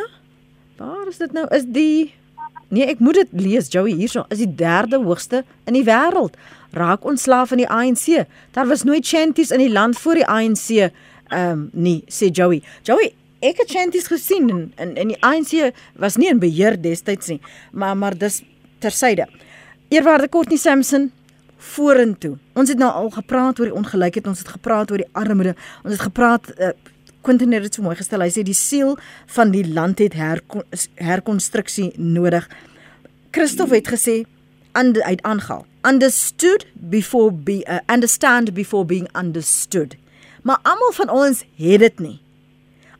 Waar 0.78 1.08
is 1.11 1.18
dit 1.18 1.32
nou? 1.32 1.46
Is 1.50 1.66
die 1.66 2.12
Nee, 2.72 2.87
ek 2.88 3.02
moet 3.04 3.18
dit 3.20 3.32
lees 3.37 3.66
Joey 3.68 3.92
hierso. 3.98 4.22
Is 4.32 4.40
die 4.40 4.48
derde 4.48 4.96
hoogste 5.02 5.42
in 5.68 5.76
die 5.76 5.85
wêreld. 5.85 6.38
Raak 6.72 7.04
ontslaaf 7.04 7.50
van 7.52 7.61
die 7.61 7.68
ANC. 7.68 8.24
Daar 8.56 8.70
was 8.70 8.87
nooit 8.88 9.04
chanties 9.04 9.52
in 9.52 9.61
die 9.61 9.72
land 9.72 9.98
voor 10.00 10.16
die 10.22 10.24
ANC. 10.24 10.88
Ehm 11.33 11.51
um, 11.51 11.68
nee, 11.73 12.05
sê 12.12 12.29
Joey. 12.31 12.61
Joey, 12.85 13.14
ek 13.40 13.62
het 13.62 13.71
chanties 13.73 14.07
gesien 14.11 14.51
en 14.51 14.64
in 14.77 14.95
in 15.01 15.12
die 15.14 15.21
ANC 15.25 15.73
was 15.97 16.18
nie 16.21 16.29
in 16.29 16.40
beheer 16.42 16.77
destyds 16.81 17.33
nie, 17.33 17.40
maar 17.73 17.97
maar 17.97 18.18
dis 18.18 18.42
tersyde. 18.85 19.27
Eerwaarde 19.88 20.29
Courtney 20.29 20.59
Sampson 20.59 21.11
vorentoe. 21.57 22.37
Ons 22.53 22.68
het 22.68 22.79
nou 22.79 22.90
al 22.92 23.11
gepraat 23.14 23.61
oor 23.61 23.71
die 23.71 23.79
ongelykheid, 23.79 24.27
ons 24.27 24.42
het 24.42 24.49
gepraat 24.49 24.90
oor 24.90 25.01
die 25.01 25.09
armoede, 25.12 25.55
ons 25.85 25.95
het 25.95 26.05
gepraat 26.05 26.53
uh, 26.59 26.75
Quentin 27.23 27.53
het 27.55 27.62
dit 27.62 27.75
so 27.75 27.85
mooi 27.87 27.97
gestel. 27.97 28.21
Hy 28.21 28.33
sê 28.35 28.42
die 28.42 28.57
siel 28.57 28.97
van 29.37 29.53
die 29.55 29.64
land 29.64 30.03
het 30.03 30.16
herkon, 30.18 30.66
herkonstruksie 30.99 31.92
nodig. 31.97 32.49
Christof 33.31 33.71
het 33.71 33.88
gesê 33.95 34.23
and 34.75 35.01
uit 35.01 35.23
aangehaal. 35.23 35.64
Understood 35.87 36.66
before 36.75 37.33
be 37.33 37.62
uh, 37.68 37.79
understand 37.88 38.55
before 38.55 38.85
being 38.85 39.09
understood. 39.14 39.97
Maar 40.42 40.59
almal 40.62 40.92
van 40.92 41.11
ons 41.11 41.44
het 41.57 41.81
dit 41.81 41.98
nie. 41.98 42.18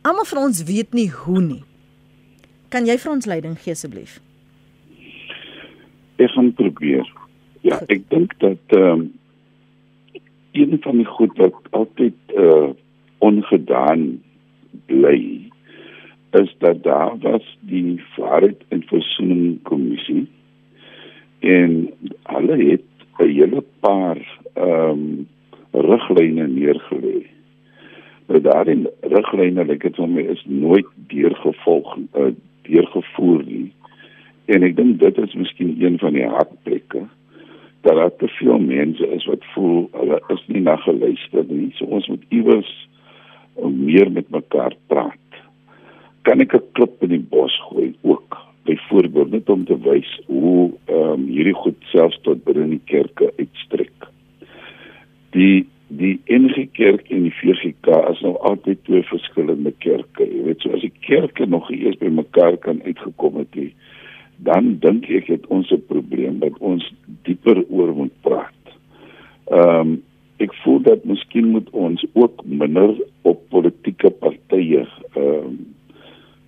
Almal 0.02 0.24
van 0.24 0.38
ons 0.38 0.62
weet 0.64 0.92
nie 0.92 1.11
hoe 1.11 1.40
nie. 1.40 1.62
Kan 2.68 2.87
jy 2.87 2.96
vir 2.98 3.12
ons 3.12 3.26
leiding 3.26 3.59
gee 3.61 3.74
asseblief? 3.76 4.20
Ek 6.22 6.31
gaan 6.35 6.52
probeer. 6.59 7.09
Ja, 7.66 7.81
ek 7.92 8.09
dink 8.11 8.38
dat 8.42 8.76
ehm 8.78 9.02
um, 9.02 9.11
een 10.52 10.76
van 10.85 10.98
die 11.00 11.09
goed 11.09 11.37
wat 11.40 11.55
altyd 11.70 12.35
uh 12.37 12.72
ongedaan 13.22 14.22
bly 14.87 15.48
is 16.31 16.55
dat 16.59 16.83
daar 16.83 17.18
was 17.22 17.46
die 17.61 18.02
Vryheid 18.14 18.64
en 18.68 18.83
Versoening 18.90 19.62
Kommissie 19.62 20.26
en 21.40 21.92
hulle 22.22 22.57
het 22.70 22.88
'n 23.18 23.28
hele 23.28 23.64
paar 23.81 24.20
ehm 24.55 24.90
um, 24.90 25.28
riglyne 25.72 26.48
neergelê 26.48 27.22
Nou 28.32 28.40
daarin 28.40 28.87
riglyne 29.00 29.64
like 29.68 29.88
dit 29.88 29.98
vir 29.98 30.08
my 30.08 30.22
is 30.32 30.42
nooit 30.48 30.87
deurgevolg 31.11 31.96
uh, 32.16 32.30
deurgevoer 32.68 33.42
nie. 33.44 33.66
En 34.54 34.64
ek 34.64 34.78
dink 34.78 35.00
dit 35.02 35.18
is 35.20 35.35
miskien 35.37 35.74
een 35.82 35.98
van 36.00 36.16
die 36.16 36.24
hartplekke 36.28 37.04
dat 37.82 37.98
daar 37.98 38.14
te 38.16 38.28
veel 38.38 38.62
mense 38.62 39.06
is 39.16 39.26
wat 39.26 39.44
voel 39.52 39.88
hulle 39.98 40.20
is 40.32 40.42
nie 40.46 40.62
na 40.62 40.76
geluister 40.85 41.44
nie. 41.50 41.72
So 41.76 41.90
ons 41.98 42.08
moet 42.08 42.24
iewers 42.30 42.70
uh, 43.58 43.68
meer 43.68 44.08
met 44.14 44.30
mekaar 44.30 44.76
praat. 44.87 45.42
Kan 46.22 46.40
ek 46.40 46.54
'n 46.56 46.72
klip 46.78 47.02
in 47.02 47.12
die 47.18 47.26
bos 47.35 47.58
gooi 47.68 47.92
ook? 48.00 48.38
Byvoorbeeld 48.64 49.30
net 49.30 49.50
om 49.50 49.64
te 49.66 49.76
wys 49.76 50.12
hoe 50.26 50.70
ehm 50.87 51.20
um, 51.20 51.26
hierdie 51.26 51.58
goed 51.64 51.76
selfs 51.92 52.20
tot 52.22 52.44
binne 52.44 52.68
die 52.78 52.85
kerke 52.87 53.32
uitstrek. 53.37 53.91
Die 55.33 55.66
die 55.97 56.21
NG 56.27 56.71
Kerk 56.73 57.11
en 57.12 57.27
die 57.27 57.35
VGK 57.37 57.97
is 58.11 58.21
nou 58.25 58.33
altyd 58.49 58.81
twee 58.87 59.03
verskillende 59.11 59.73
kerke. 59.85 60.25
Jy 60.25 60.45
weet, 60.47 60.64
so 60.64 60.73
as 60.77 60.85
die 60.85 60.95
kerke 61.05 61.47
nog 61.49 61.68
eers 61.73 61.99
by 62.01 62.09
mekaar 62.12 62.57
kan 62.64 62.81
uitgekom 62.87 63.37
het, 63.42 63.51
die, 63.53 63.73
dan 64.47 64.77
dink 64.83 65.11
ek 65.12 65.29
het 65.29 65.45
ons 65.53 65.71
'n 65.73 65.85
probleem 65.90 66.40
wat 66.40 66.57
ons 66.61 66.87
dieper 67.29 67.61
oor 67.68 67.92
moet 67.95 68.16
praat. 68.23 68.73
Ehm 69.51 69.81
um, 69.81 70.01
ek 70.42 70.55
voel 70.64 70.81
dat 70.83 71.05
miskien 71.05 71.53
moet 71.55 71.68
ons 71.71 72.05
ook 72.18 72.40
minder 72.45 72.97
op 73.23 73.42
politieke 73.49 74.11
partye 74.11 74.87
ehm 75.14 75.61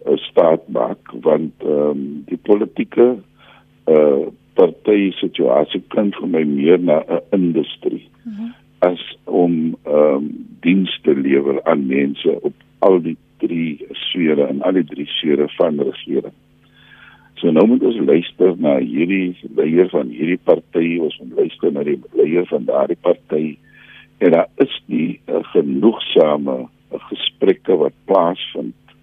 um, 0.09 0.19
staat 0.19 0.69
maak 0.69 1.13
want 1.23 1.53
ehm 1.63 1.91
um, 1.91 2.25
die 2.27 2.41
politieke 2.41 3.17
uh 3.87 3.95
eh, 3.95 4.27
party 4.55 5.11
situasie 5.21 5.83
kan 5.89 6.13
vir 6.15 6.29
my 6.29 6.45
meer 6.45 6.79
na 6.81 7.03
'n 7.07 7.23
industrie. 7.31 8.09
Mm 8.25 8.33
-hmm 8.33 8.64
as 8.85 9.03
om 9.25 9.75
ehm 9.85 10.15
um, 10.15 10.31
dienste 10.65 11.13
lewer 11.15 11.61
aan 11.69 11.87
mense 11.87 12.33
op 12.41 12.55
al 12.79 13.01
die 13.05 13.17
drie 13.43 13.87
sfere 14.07 14.47
en 14.49 14.63
al 14.63 14.79
die 14.79 14.87
drie 14.89 15.07
sfere 15.19 15.49
van 15.59 15.81
regering. 15.81 16.37
So 17.41 17.53
nou 17.53 17.67
moet 17.69 17.85
ons 17.85 18.01
luister 18.01 18.55
na 18.57 18.79
hierdie 18.79 19.35
leier 19.59 19.91
van 19.93 20.09
hierdie 20.09 20.41
party, 20.49 20.97
ons 21.05 21.19
moet 21.21 21.43
luister 21.43 21.75
na 21.75 21.85
die 21.85 21.99
leier 22.17 22.49
van 22.49 22.65
daardie 22.71 23.01
party 23.01 23.45
en 24.25 24.33
daar 24.37 24.49
is 24.65 24.75
nie 24.87 25.21
'n 25.29 25.45
genoegsame 25.53 26.57
gesprekke 27.11 27.77
wat 27.77 27.93
plaasvind 28.05 28.97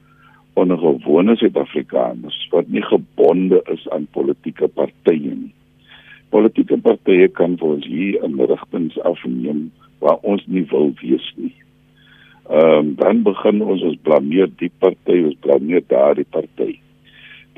onder 0.54 0.78
gewone 0.78 1.36
Suid-Afrikaners 1.36 2.48
wat 2.52 2.68
nie 2.68 2.84
gebonde 2.84 3.62
is 3.74 3.90
aan 3.90 4.08
politieke 4.12 4.68
partye 4.68 5.36
nie 5.36 5.54
politieke 6.32 6.78
partye 6.82 7.28
kan 7.40 7.58
vir 7.62 7.82
hier 7.86 8.24
in 8.26 8.40
rigtings 8.40 8.98
afneem 9.08 9.70
waar 10.02 10.20
ons 10.24 10.44
nie 10.48 10.64
wil 10.72 10.94
wees 11.02 11.28
nie. 11.38 11.54
Ehm 12.50 12.78
um, 12.78 12.96
dan 13.00 13.24
begin 13.24 13.62
ons 13.62 13.84
ons 13.88 14.00
blameer 14.08 14.50
die 14.60 14.72
party, 14.80 15.22
ons 15.30 15.38
blameer 15.46 15.84
daardie 15.88 16.28
party. 16.36 16.74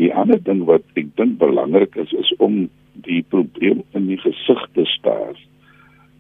Die 0.02 0.12
ander 0.14 0.42
ding 0.42 0.66
wat 0.70 0.84
ek 1.00 1.14
dink 1.18 1.40
belangrik 1.42 1.96
is 2.04 2.12
is 2.18 2.34
om 2.38 2.68
die 3.08 3.24
probleem 3.30 3.82
in 3.98 4.08
die 4.12 4.20
gesig 4.22 4.62
te 4.78 4.86
staar 4.98 5.34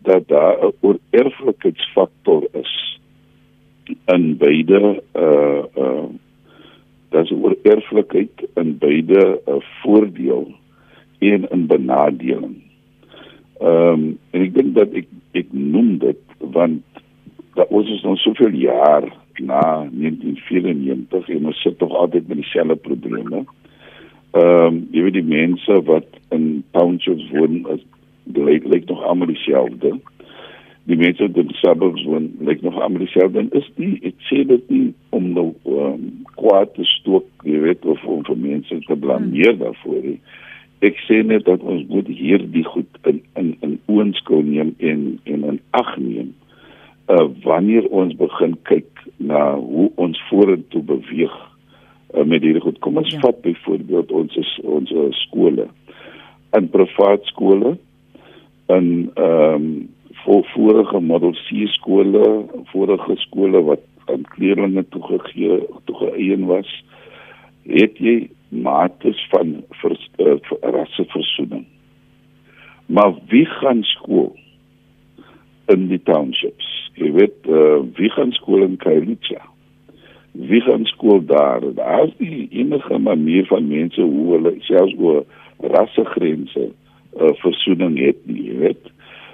dat 0.03 0.27
daar 0.27 0.57
'n 0.61 0.73
oorerflikheidsfaktor 0.81 2.47
is 2.53 2.99
in 4.05 4.37
beide 4.37 5.03
uh 5.13 5.63
uh 5.77 6.09
daar's 7.09 7.31
oor 7.31 7.55
erflikheid 7.63 8.47
in 8.55 8.77
beide 8.77 9.21
'n 9.45 9.51
uh, 9.51 9.61
voordeel 9.81 10.47
en 11.31 11.47
'n 11.49 11.65
benadeling. 11.67 12.55
Ehm 13.59 13.93
um, 13.93 14.17
en 14.31 14.41
ek 14.41 14.53
dink 14.53 14.75
dat 14.75 14.93
ek 14.93 15.07
ek 15.31 15.47
noem 15.51 15.97
dit 15.97 16.21
want 16.39 16.83
dat 17.55 17.67
ons 17.69 17.89
is 17.89 18.01
nog 18.01 18.19
soveel 18.19 18.55
jaar 18.57 19.03
na 19.37 19.87
1994 19.91 21.29
en 21.29 21.45
ons 21.45 21.61
sit 21.61 21.79
nog 21.79 21.93
altyd 21.93 22.27
met 22.27 22.37
dieselfde 22.37 22.75
probleme. 22.75 23.45
Ehm 24.31 24.65
um, 24.65 24.87
jy 24.91 25.01
weet 25.03 25.19
die 25.19 25.29
mense 25.37 25.81
wat 25.83 26.09
in 26.29 26.63
townships 26.71 27.29
woon 27.31 27.65
is 27.75 27.83
lyk 28.23 28.65
lyk 28.65 28.85
nog 28.85 29.03
almal 29.03 29.27
dieselfde 29.27 29.99
die 30.83 30.97
mense 30.99 31.23
wat 31.23 31.37
in 31.39 31.47
die 31.47 31.59
suburbs 31.59 32.03
woon 32.07 32.31
lyk 32.43 32.61
nog 32.61 32.79
almal 32.79 33.03
dieselfde 33.03 33.39
en 33.39 33.51
is 33.59 33.67
die 33.75 33.93
ek 34.09 34.15
sê 34.29 34.43
dit 34.47 34.71
nie 34.71 34.87
om 35.15 35.29
nou 35.35 35.49
um, 35.69 36.07
kwaad 36.39 36.73
te 36.75 36.87
stook 36.97 37.47
jy 37.47 37.61
weet 37.63 37.85
of 37.85 38.03
om 38.09 38.23
vir 38.27 38.39
mense 38.39 38.79
te 38.87 38.97
blameer 39.05 39.55
daarvoor 39.59 40.01
nie 40.03 40.19
ek 40.83 40.99
sê 41.07 41.21
net 41.23 41.45
dat 41.47 41.63
ons 41.63 41.85
moet 41.89 42.07
hierdie 42.07 42.65
goed 42.67 42.99
in 43.09 43.21
in 43.39 43.53
in 43.65 43.77
oënskou 43.91 44.41
neem 44.43 44.73
en 44.79 45.05
en 45.23 45.47
in 45.53 45.59
ag 45.79 45.95
neem 45.97 46.33
uh, 47.09 47.27
wanneer 47.45 47.87
ons 47.91 48.15
begin 48.19 48.57
kyk 48.69 49.05
na 49.17 49.55
hoe 49.55 49.89
ons 49.95 50.19
vorentoe 50.29 50.83
beweeg 50.91 51.33
uh, 52.13 52.23
met 52.23 52.43
hierdie 52.43 52.65
goed 52.65 52.79
kom 52.85 52.99
ons 53.01 53.13
ja. 53.13 53.21
vat 53.23 53.41
byvoorbeeld 53.45 54.11
ons 54.11 54.37
is, 54.43 54.53
ons 54.63 54.91
uh, 54.91 55.09
skole 55.23 55.67
in 56.57 56.69
privaat 56.75 57.25
skole 57.33 57.77
in 58.71 58.87
ehm 59.15 59.67
um, 59.67 59.67
voor 60.23 60.45
vorige 60.53 60.99
model 60.99 61.33
C 61.35 61.65
skole, 61.67 62.45
vorige 62.71 63.15
skole 63.15 63.61
wat 63.67 63.81
aan 64.05 64.23
kleerlinge 64.35 64.85
toegegee 64.89 65.57
toegeëien 65.83 66.45
was, 66.47 66.69
het 67.67 67.99
jy 67.99 68.29
mates 68.61 69.27
van 69.29 69.63
vers, 69.81 70.09
uh, 70.17 70.37
rasseversoening. 70.61 71.65
Maar 72.85 73.13
wie 73.27 73.45
gaan 73.45 73.83
skool 73.83 74.35
in 75.65 75.87
die 75.87 76.01
townships? 76.03 76.69
Jy 76.99 77.11
weet, 77.15 77.37
uh, 77.49 77.81
wie 77.97 78.09
gaan 78.13 78.31
skool 78.31 78.65
in 78.65 78.77
Kailicha? 78.77 79.41
Wie 80.33 80.61
gaan 80.61 80.85
skool 80.85 81.25
daar? 81.25 81.61
Daar 81.73 82.07
is 82.07 82.13
nie 82.17 82.47
enige 82.51 82.97
manier 82.97 83.45
van 83.45 83.67
mense 83.67 84.01
hoe 84.01 84.31
hulle 84.35 84.55
selfs 84.59 84.95
oor 84.97 85.23
rassegrense 85.57 86.69
uh, 86.69 87.33
versoening 87.41 87.97
het 88.01 88.19
nie, 88.25 88.49
jy 88.49 88.57
weet. 88.67 88.91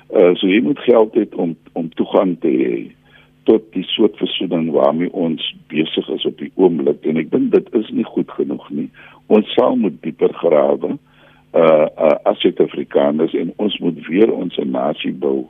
Uh, 0.09 0.33
so 0.39 0.47
jy 0.47 0.61
moet 0.65 0.79
geld 0.87 1.15
hê 1.15 1.27
om 1.37 1.55
om 1.77 1.89
toegang 1.99 2.35
te 2.41 2.49
hê 2.49 2.77
tot 3.43 3.63
die 3.73 3.83
soort 3.83 4.17
versoening 4.17 4.71
waarmee 4.71 5.11
ons 5.13 5.43
besig 5.67 6.09
is 6.09 6.25
op 6.25 6.37
die 6.37 6.51
oomblik 6.55 7.05
en 7.05 7.17
ek 7.21 7.31
dink 7.31 7.51
dit 7.55 7.69
is 7.79 7.89
nie 7.95 8.07
goed 8.07 8.31
genoeg 8.31 8.65
nie. 8.69 8.89
Ons 9.27 9.49
sal 9.53 9.77
moet 9.79 9.95
dieper 10.03 10.33
grawe 10.41 10.95
uh, 10.95 11.87
uh 11.87 12.15
as 12.29 12.39
Suid-Afrikaners 12.43 13.33
en 13.33 13.53
ons 13.57 13.77
moet 13.79 13.99
weer 14.07 14.31
ons 14.33 14.59
nasie 14.65 15.13
bou 15.13 15.47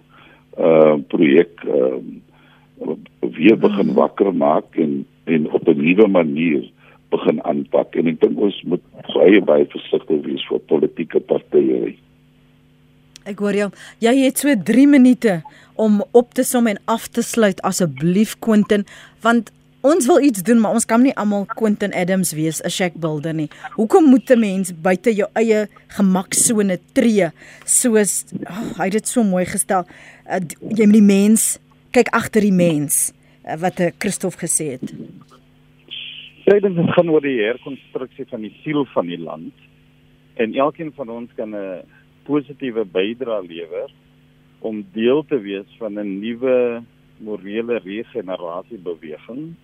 uh 0.57 0.97
projek 1.11 1.63
uh, 1.67 1.99
weer 3.21 3.57
begin 3.59 3.93
wakker 3.93 4.33
maak 4.33 4.75
en 4.75 5.05
en 5.25 5.49
op 5.51 5.67
'n 5.67 5.81
nuwe 5.81 6.07
manier 6.07 6.69
begin 7.09 7.43
aanpak 7.43 7.95
en 7.95 8.07
ek 8.07 8.21
dink 8.21 8.39
ons 8.39 8.61
moet 8.63 8.83
baie 9.13 9.41
baie 9.41 9.65
versigtig 9.65 10.21
wees 10.25 10.45
vir 10.49 10.59
politieke 10.59 11.19
partye. 11.19 11.95
Ek 13.29 13.41
hoor 13.43 13.53
jou. 13.53 13.69
Jy 14.01 14.15
het 14.23 14.41
so 14.41 14.53
3 14.65 14.87
minute 14.89 15.39
om 15.79 16.01
op 16.17 16.33
te 16.33 16.43
som 16.43 16.67
en 16.67 16.79
af 16.89 17.07
te 17.13 17.21
sluit 17.21 17.59
asseblief 17.67 18.33
Quentin, 18.41 18.87
want 19.21 19.51
ons 19.85 20.07
wil 20.09 20.23
iets 20.25 20.41
doen, 20.43 20.59
maar 20.59 20.75
ons 20.75 20.87
kan 20.89 21.01
nie 21.05 21.13
almal 21.15 21.45
Quentin 21.53 21.93
Adams 21.95 22.33
wees, 22.33 22.59
'n 22.63 22.69
shack 22.69 22.95
builder 22.95 23.33
nie. 23.33 23.49
Hoekom 23.77 24.09
moet 24.09 24.29
'n 24.31 24.39
mens 24.39 24.73
buite 24.73 25.13
jou 25.13 25.29
eie 25.35 25.67
gemaksone 25.87 26.79
tree? 26.93 27.31
Soos 27.65 28.25
oh, 28.49 28.77
hy 28.77 28.85
het 28.89 28.93
dit 28.93 29.07
so 29.07 29.23
mooi 29.23 29.45
gestel. 29.45 29.85
Uh, 30.27 30.41
jy 30.59 30.85
moet 30.85 30.99
die 30.99 31.01
mens 31.01 31.59
kyk 31.91 32.09
agter 32.09 32.41
die 32.41 32.51
mens 32.51 33.13
uh, 33.45 33.55
wat 33.61 33.79
'n 33.79 33.83
uh, 33.83 33.91
Christof 33.99 34.35
gesê 34.35 34.71
het. 34.75 34.93
Ek 36.45 36.61
dink 36.61 36.75
dit 36.75 36.91
gaan 36.97 37.09
oor 37.09 37.21
die 37.21 37.41
herkonstruksie 37.41 38.25
van 38.29 38.41
die 38.41 38.55
siel 38.63 38.85
van 38.85 39.05
die 39.05 39.19
land. 39.19 39.53
En 40.35 40.53
elkeen 40.53 40.91
van 40.95 41.09
ons 41.09 41.29
kan 41.35 41.49
'n 41.49 41.55
uh, 41.55 41.98
positiewe 42.27 42.85
bydrae 42.85 43.45
lewer 43.47 43.91
om 44.59 44.81
deel 44.93 45.23
te 45.27 45.39
wees 45.39 45.77
van 45.79 45.99
'n 45.99 46.19
nuwe 46.19 46.83
morele 47.19 47.79
regenerasie 47.83 48.79
beweging. 48.83 49.55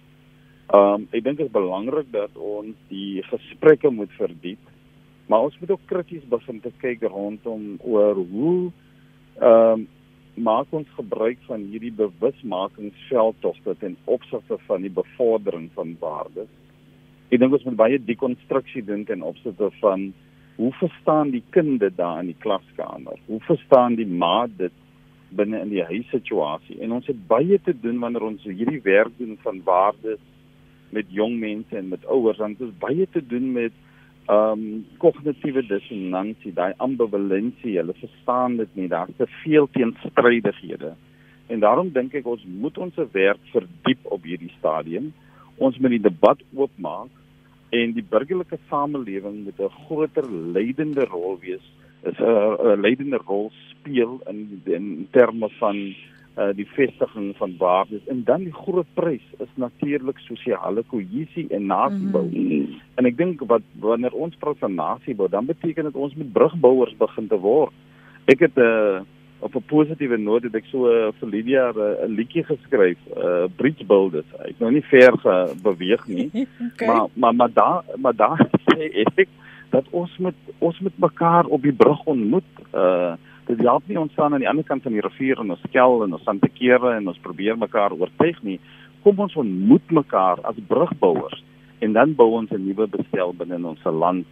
Um 0.74 1.08
ek 1.12 1.24
dink 1.24 1.38
dit 1.38 1.46
is 1.46 1.52
belangrik 1.52 2.12
dat 2.12 2.36
ons 2.36 2.76
die 2.90 3.22
gesprekke 3.24 3.92
moet 3.92 4.12
verdiep, 4.18 4.62
maar 5.28 5.46
ons 5.48 5.60
moet 5.60 5.72
ook 5.72 5.86
krities 5.86 6.24
begin 6.30 6.60
te 6.62 6.72
kyk 6.82 7.02
rondom 7.02 7.78
oor 7.84 8.16
hoe 8.16 8.72
um 9.42 9.88
maak 10.36 10.68
ons 10.76 10.88
gebruik 10.98 11.40
van 11.48 11.64
hierdie 11.72 11.94
bewusmakingsveldtogte 11.96 13.76
ten 13.80 13.96
opsigte 14.06 14.58
van 14.68 14.82
die 14.82 14.92
bevordering 14.92 15.70
van 15.74 15.96
waardes. 16.00 16.52
Ek 17.32 17.40
dink 17.40 17.56
ons 17.56 17.64
moet 17.64 17.80
baie 17.80 18.00
dekonstruksie 18.00 18.84
doen 18.84 19.06
ten 19.08 19.24
opsigte 19.24 19.72
van 19.80 20.10
hoe 20.56 20.72
verstaan 20.74 21.30
die 21.30 21.44
kind 21.50 21.80
dit 21.80 21.98
daar 21.98 22.20
in 22.20 22.32
die 22.32 22.40
klaskamer? 22.40 23.20
Hoe 23.26 23.40
verstaan 23.48 23.96
die 23.96 24.08
ma 24.08 24.48
dit 24.58 24.74
binne 25.36 25.60
in 25.60 25.70
die 25.74 25.84
huissituasie? 25.84 26.80
En 26.82 26.96
ons 26.96 27.08
het 27.08 27.28
baie 27.28 27.60
te 27.64 27.76
doen 27.80 28.00
wanneer 28.00 28.24
ons 28.30 28.44
hierdie 28.44 28.82
werk 28.84 29.12
doen 29.18 29.38
van 29.44 29.62
waardes 29.64 30.22
met 30.96 31.10
jong 31.12 31.40
mense 31.40 31.76
en 31.76 31.90
met 31.92 32.06
ouers, 32.06 32.38
dit 32.38 32.68
is 32.68 32.78
baie 32.80 33.08
te 33.12 33.26
doen 33.26 33.52
met 33.52 33.74
ehm 34.26 34.62
um, 34.62 34.86
kognitiewe 34.98 35.62
dissonansie, 35.68 36.54
daai 36.54 36.74
ambivalensie. 36.82 37.76
Hulle 37.78 37.94
verstaan 38.00 38.56
dit 38.58 38.72
nie. 38.74 38.88
Daar's 38.90 39.14
te 39.18 39.28
veel 39.44 39.68
teenstrydighede. 39.72 40.96
En 41.48 41.60
daarom 41.60 41.92
dink 41.94 42.16
ek 42.18 42.26
ons 42.26 42.42
moet 42.48 42.78
ons 42.82 42.98
werk 43.12 43.44
verdiep 43.52 44.08
op 44.16 44.26
hierdie 44.26 44.50
stadium. 44.58 45.12
Ons 45.62 45.78
moet 45.78 45.94
die 45.94 46.02
debat 46.08 46.42
oopmaak 46.56 47.12
en 47.76 47.94
die 47.98 48.06
burgerlike 48.10 48.60
samelewing 48.70 49.44
moet 49.46 49.60
'n 49.60 49.78
groter 49.86 50.28
leidende 50.32 51.06
rol 51.06 51.40
wees 51.40 51.66
is 52.10 52.20
'n 52.20 52.82
leidende 52.82 53.20
rol 53.26 53.52
speel 53.70 54.22
in 54.30 54.62
in 54.66 55.08
terme 55.12 55.50
van 55.60 55.78
uh, 56.38 56.52
die 56.56 56.68
vestiging 56.68 57.36
van 57.38 57.56
waardes 57.58 58.08
en 58.08 58.24
dan 58.24 58.44
die 58.44 58.54
groot 58.54 58.88
prys 58.94 59.26
is 59.38 59.52
natuurlik 59.56 60.20
sosiale 60.20 60.84
kohesie 60.84 61.48
en 61.50 61.66
nasiebou. 61.66 62.26
Mm 62.26 62.50
-hmm. 62.50 62.82
En 62.96 63.06
ek 63.06 63.18
dink 63.18 63.42
wat 63.48 63.62
wanneer 63.80 64.12
ons 64.12 64.36
praat 64.36 64.58
van 64.58 64.76
nasiebou, 64.76 65.30
dan 65.30 65.46
beteken 65.46 65.84
dit 65.84 65.96
ons 65.96 66.16
moet 66.16 66.32
brugbouers 66.32 66.96
begin 66.98 67.28
te 67.28 67.40
word. 67.40 67.74
Ek 68.26 68.40
het 68.40 68.56
'n 68.56 68.62
uh, 68.62 69.00
op 69.46 69.56
'n 69.56 69.66
positiewe 69.66 70.18
noot 70.18 70.44
het 70.44 70.56
ek 70.56 70.66
so 70.66 70.90
uh, 70.90 71.12
vir 71.20 71.30
Lydia 71.30 71.70
eh, 71.70 72.08
'n 72.08 72.16
liedjie 72.18 72.44
geskryf, 72.44 72.98
'n 73.06 73.20
uh, 73.20 73.46
bridge 73.56 73.86
builders. 73.86 74.30
Ek 74.50 74.58
nou 74.58 74.72
nie 74.72 74.82
ver 74.82 75.14
beweeg 75.62 76.08
nie. 76.08 76.30
okay. 76.68 76.88
Maar 76.88 77.08
maar 77.14 77.36
maar 77.36 77.54
daar 77.54 77.84
maar 77.96 78.16
daar 78.16 78.48
sê 78.66 78.90
ek 79.16 79.30
dat 79.70 79.86
ons 79.92 80.18
moet 80.18 80.40
ons 80.58 80.80
moet 80.80 80.98
mekaar 80.98 81.46
op 81.46 81.62
die 81.62 81.74
brug 81.74 82.04
ontmoet. 82.04 82.52
Uh 82.74 83.14
dit 83.46 83.60
help 83.62 83.84
nie 83.88 84.00
ons 84.00 84.12
staan 84.12 84.34
aan 84.34 84.42
die 84.42 84.50
ander 84.50 84.66
kant 84.66 84.82
van 84.82 84.92
die 84.92 85.02
rivier 85.06 85.38
en 85.40 85.52
ons 85.54 85.66
skel 85.70 86.04
en 86.04 86.14
ons 86.14 86.22
staan 86.22 86.40
te 86.40 86.50
kere 86.50 86.96
en 86.96 87.08
ons 87.08 87.20
probeer 87.22 87.58
mekaar 87.58 87.94
oortuig 87.94 88.42
nie. 88.42 88.60
Kom 89.04 89.20
ons 89.20 89.36
ontmoet 89.36 89.92
mekaar 89.92 90.42
as 90.42 90.56
brugbouers 90.68 91.44
en 91.80 91.94
dan 91.94 92.16
bou 92.16 92.32
ons 92.32 92.52
'n 92.52 92.66
nuwe 92.66 92.88
bestel 92.88 93.34
binne 93.34 93.68
ons 93.68 93.84
land 93.84 94.26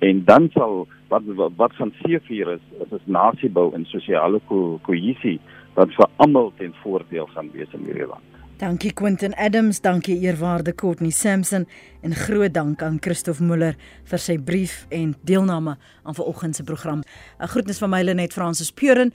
en 0.00 0.24
dan 0.24 0.48
sal 0.54 0.86
wat 1.08 1.22
wat, 1.36 1.52
wat 1.56 1.74
van 1.76 1.92
seefuur 2.02 2.52
is 2.56 2.64
is 2.84 2.92
is 2.98 3.04
nasiebou 3.04 3.70
en 3.74 3.84
sosiale 3.84 4.40
ko 4.48 4.78
kohesie 4.86 5.38
wat 5.74 5.92
vir 5.96 6.08
almal 6.16 6.52
ten 6.58 6.74
voordeel 6.82 7.28
gaan 7.34 7.50
wees 7.54 7.72
in 7.76 7.86
hierdie 7.86 8.08
land. 8.08 8.24
Dankie 8.60 8.92
Quentin 8.92 9.32
Adams, 9.40 9.80
dankie 9.80 10.18
eerwaarde 10.20 10.74
Courtney 10.74 11.10
Sampson 11.10 11.66
en 12.04 12.14
groot 12.14 12.52
dank 12.52 12.82
aan 12.82 12.98
Christof 13.00 13.40
Muller 13.40 13.78
vir 14.04 14.20
sy 14.20 14.36
brief 14.36 14.82
en 14.92 15.14
deelname 15.24 15.78
aan 16.04 16.14
vanoggend 16.14 16.56
se 16.56 16.64
program. 16.64 17.00
'n 17.40 17.48
Groetnis 17.48 17.78
van 17.78 17.90
my 17.90 18.02
Lenet 18.02 18.32
Fransis 18.32 18.72
Puren. 18.72 19.12